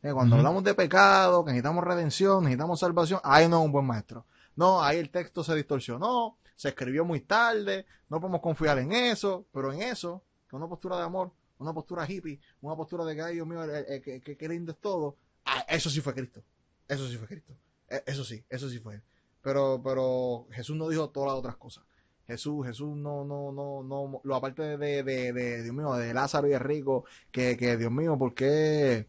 [0.04, 3.86] Eh, cuando hablamos de pecado, que necesitamos redención, necesitamos salvación, ahí no es un buen
[3.86, 4.26] maestro.
[4.54, 9.46] No, ahí el texto se distorsionó, se escribió muy tarde, no podemos confiar en eso,
[9.50, 13.22] pero en eso, que una postura de amor, una postura hippie, una postura de que,
[13.22, 13.60] ay Dios mío,
[14.04, 15.16] que, que, lindo es todo,
[15.46, 16.42] ah, eso sí fue Cristo.
[16.86, 17.54] Eso sí fue Cristo.
[17.88, 19.00] E, eso sí, eso sí fue.
[19.40, 21.82] Pero, pero Jesús no dijo todas las otras cosas.
[22.26, 26.46] Jesús, Jesús no, no, no, no, lo aparte de, de, de, Dios mío, de Lázaro
[26.46, 29.08] y de Rico, que, que Dios mío, ¿por qué?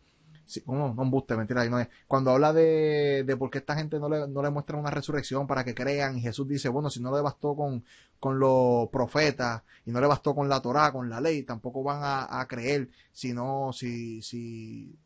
[0.65, 1.87] No, no buste, mentira, no es.
[2.07, 5.47] Cuando habla de, de por qué esta gente no le, no le muestra una resurrección
[5.47, 7.83] para que crean, y Jesús dice, bueno, si no le bastó con,
[8.19, 12.01] con los profetas, y no le bastó con la Torá, con la ley, tampoco van
[12.03, 14.97] a, a creer, sino, si, si,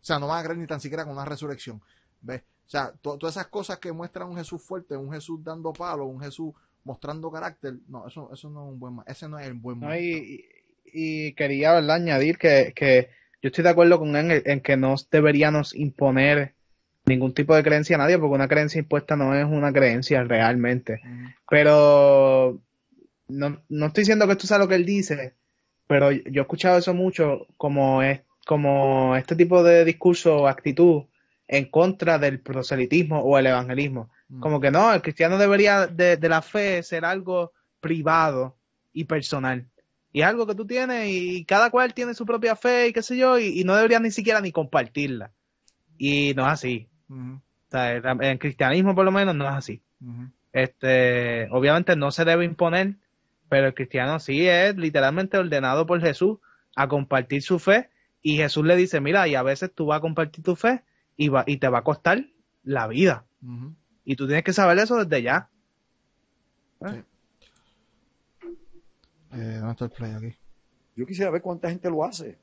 [0.00, 1.80] o sea, no van a creer ni tan siquiera con una resurrección.
[2.22, 2.42] ¿Ves?
[2.66, 6.20] O sea, todas esas cosas que muestran un Jesús fuerte, un Jesús dando palo, un
[6.20, 9.80] Jesús mostrando carácter, no, eso, eso no es un buen, ese no es el buen
[9.80, 10.44] no, y,
[10.84, 11.96] y, quería, ¿verdad?
[11.96, 13.10] añadir que, que
[13.42, 16.54] yo estoy de acuerdo con él en que no deberíamos imponer
[17.06, 21.00] ningún tipo de creencia a nadie, porque una creencia impuesta no es una creencia realmente.
[21.48, 22.60] Pero
[23.28, 25.34] no, no estoy diciendo que esto sea lo que él dice,
[25.86, 31.04] pero yo he escuchado eso mucho como es como este tipo de discurso o actitud
[31.46, 34.10] en contra del proselitismo o el evangelismo.
[34.28, 34.40] Mm.
[34.40, 38.56] Como que no, el cristiano debería de, la fe ser algo privado
[38.92, 39.68] y personal.
[40.12, 43.02] Y es algo que tú tienes y cada cual tiene su propia fe y qué
[43.02, 45.30] sé yo, y, no debería ni siquiera ni compartirla.
[45.98, 46.88] Y no es así.
[47.08, 47.40] o
[47.70, 49.82] sea, en el cristianismo por lo menos no es así.
[50.52, 52.96] Este, obviamente no se debe imponer,
[53.48, 56.38] pero el cristiano sí es literalmente ordenado por Jesús
[56.74, 57.90] a compartir su fe
[58.22, 60.82] y Jesús le dice, mira, y a veces tú vas a compartir tu fe
[61.16, 62.26] y, va, y te va a costar
[62.64, 63.24] la vida.
[64.04, 65.48] Y tú tienes que saber eso desde ya.
[66.84, 67.02] ¿Eh?
[69.32, 70.36] Eh.
[70.96, 72.36] Yo quisiera ver cuánta gente lo hace.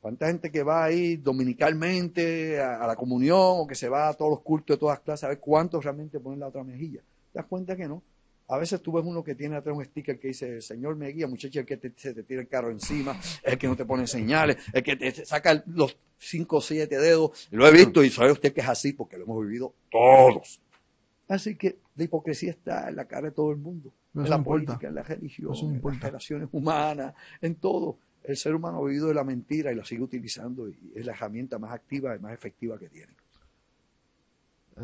[0.00, 4.30] Cuánta gente que va ahí dominicalmente a, la comunión o que se va a todos
[4.30, 7.00] los cultos de todas las clases, a ver cuántos realmente ponen la otra mejilla.
[7.32, 8.02] ¿Te das cuenta que no?
[8.48, 11.28] A veces tú ves uno que tiene atrás un sticker que dice, Señor me guía,
[11.28, 14.56] muchacho, el que se te tira el carro encima, el que no te pone señales,
[14.72, 17.48] el que te saca los cinco o siete dedos.
[17.50, 20.60] Lo he visto y sabe usted que es así porque lo hemos vivido todos.
[21.28, 23.92] Así que la hipocresía está en la cara de todo el mundo.
[24.14, 27.98] En la política, en la religión, en las relaciones humanas, en todo.
[28.22, 31.12] El ser humano ha vivido de la mentira y la sigue utilizando y es la
[31.12, 33.14] herramienta más activa y más efectiva que tiene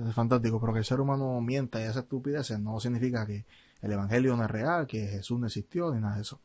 [0.04, 3.44] es fantástico, pero que el ser humano mienta y hace estupideces no significa que
[3.82, 6.40] el Evangelio no es real, que Jesús no existió, ni nada de eso.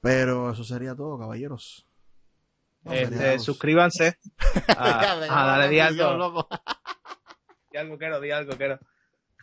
[0.00, 1.86] Pero eso sería todo, caballeros.
[2.84, 4.18] este, suscríbanse
[4.68, 6.48] a, darle di algo.
[7.70, 8.78] di algo, quiero, di algo, quiero.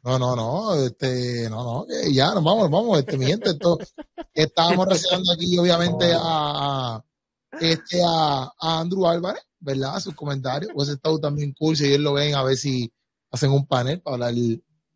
[0.04, 3.80] No, no, no, este, no, no, que ya, nos vamos, vamos, este, mi gente, esto,
[4.34, 6.20] estábamos recibiendo aquí, obviamente, a,
[6.96, 7.06] a
[7.60, 10.00] este, a, a Andrew Álvarez, ¿verdad?
[10.00, 10.72] Sus comentarios.
[10.74, 12.92] Pues estado también cool, si ellos lo ven, a ver si
[13.32, 14.34] hacen un panel para hablar.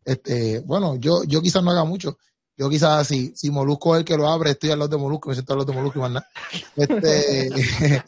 [0.04, 2.18] Este, bueno, yo, yo quizás no haga mucho.
[2.56, 5.28] Yo quizás si, si Molusco es el que lo abre, estoy al lado de Molusco,
[5.28, 6.28] me siento al lado de Molusco y más nada.
[6.76, 7.50] Este,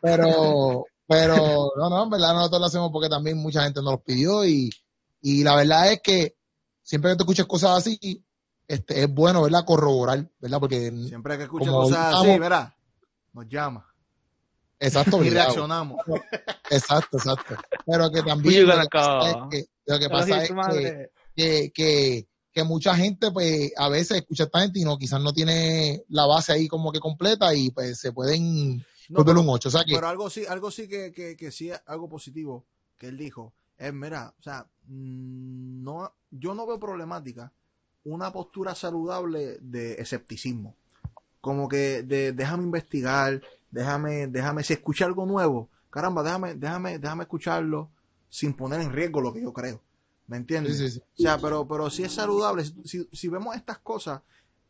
[0.00, 4.02] pero, pero, no, no, en verdad nosotros lo hacemos porque también mucha gente nos lo
[4.02, 4.70] pidió y,
[5.22, 6.36] y la verdad es que
[6.82, 8.24] siempre que te escuchas cosas así,
[8.66, 9.64] este, es bueno, ¿verdad?
[9.64, 10.60] Corroborar, ¿verdad?
[10.60, 12.74] Porque siempre que escuchas cosas así, ¿verdad?
[13.32, 13.86] Nos llama.
[14.80, 15.22] Exacto.
[15.24, 16.00] y reaccionamos.
[16.70, 17.54] Exacto, exacto.
[17.84, 20.50] Pero que también lo que pasa es
[21.36, 25.20] que, que, que, mucha gente, pues, a veces escucha a esta gente y no, quizás
[25.20, 29.48] no tiene la base ahí como que completa y pues se pueden no, pero, un
[29.50, 29.68] 8.
[29.68, 32.64] O sea que, pero algo sí, algo sí que, que, que sí, algo positivo
[32.96, 37.52] que él dijo es, mira, o sea, no, yo no veo problemática
[38.04, 40.74] una postura saludable de escepticismo.
[41.40, 47.22] Como que de déjame investigar, déjame, déjame, si escuché algo nuevo, caramba, déjame, déjame, déjame
[47.24, 47.90] escucharlo
[48.28, 49.80] sin poner en riesgo lo que yo creo.
[50.26, 50.98] ¿Me entiendes?
[50.98, 54.22] O sea, pero, pero si es saludable, si, si vemos estas cosas,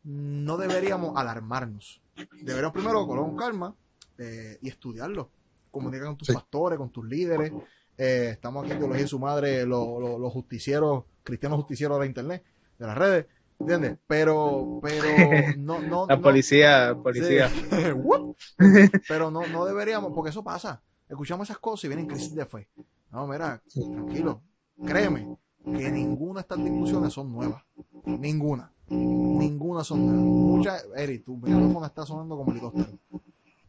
[0.03, 2.01] no deberíamos alarmarnos.
[2.41, 3.75] Deberíamos primero con calma
[4.17, 5.29] eh, y estudiarlo.
[5.71, 7.51] Comunicar con tus pastores, con tus líderes.
[7.97, 12.43] Eh, estamos aquí en Teología y su madre, los justicieros, cristianos justicieros de internet,
[12.79, 13.25] de las redes.
[13.59, 13.97] ¿Entiendes?
[14.07, 15.07] Pero, pero
[15.57, 16.07] no, no.
[16.07, 17.49] La policía, policía.
[19.07, 20.81] pero no, no deberíamos, porque eso pasa.
[21.07, 22.67] Escuchamos esas cosas y vienen crisis de fe.
[23.11, 24.41] No, mira, tranquilo.
[24.85, 27.63] Créeme que ninguna de estas discusiones son nuevas.
[28.05, 28.71] Ninguna.
[28.89, 30.25] Ninguna son nuevas.
[30.25, 32.97] Muchas, Eri, tu micrófono está sonando como helicóptero.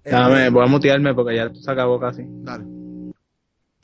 [0.04, 2.24] Dame, voy a mutearme porque ya se acabó casi.
[2.26, 2.83] Dale.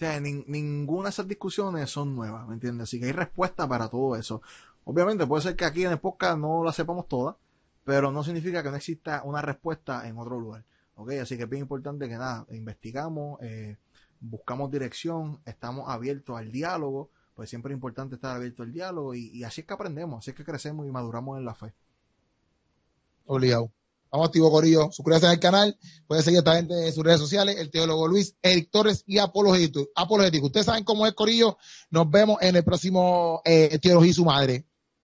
[0.00, 2.84] Sea, ninguna de esas discusiones son nuevas, ¿me entiendes?
[2.84, 4.40] Así que hay respuesta para todo eso.
[4.84, 7.36] Obviamente puede ser que aquí en el podcast no la sepamos todas,
[7.84, 10.64] pero no significa que no exista una respuesta en otro lugar.
[10.94, 11.10] ¿ok?
[11.20, 13.76] Así que es bien importante que nada, investigamos, eh,
[14.20, 19.28] buscamos dirección, estamos abiertos al diálogo, pues siempre es importante estar abierto al diálogo y,
[19.36, 21.74] y así es que aprendemos, así es que crecemos y maduramos en la fe.
[23.26, 23.70] Obligado.
[24.10, 27.56] Vamos activo Corillo, suscríbase al canal, puede seguir a esta gente en sus redes sociales,
[27.58, 29.88] el teólogo Luis, Eric Torres y Apologético.
[29.94, 30.46] Apologético.
[30.46, 31.56] Ustedes saben cómo es Corillo,
[31.90, 34.66] nos vemos en el próximo eh, Teología y su madre.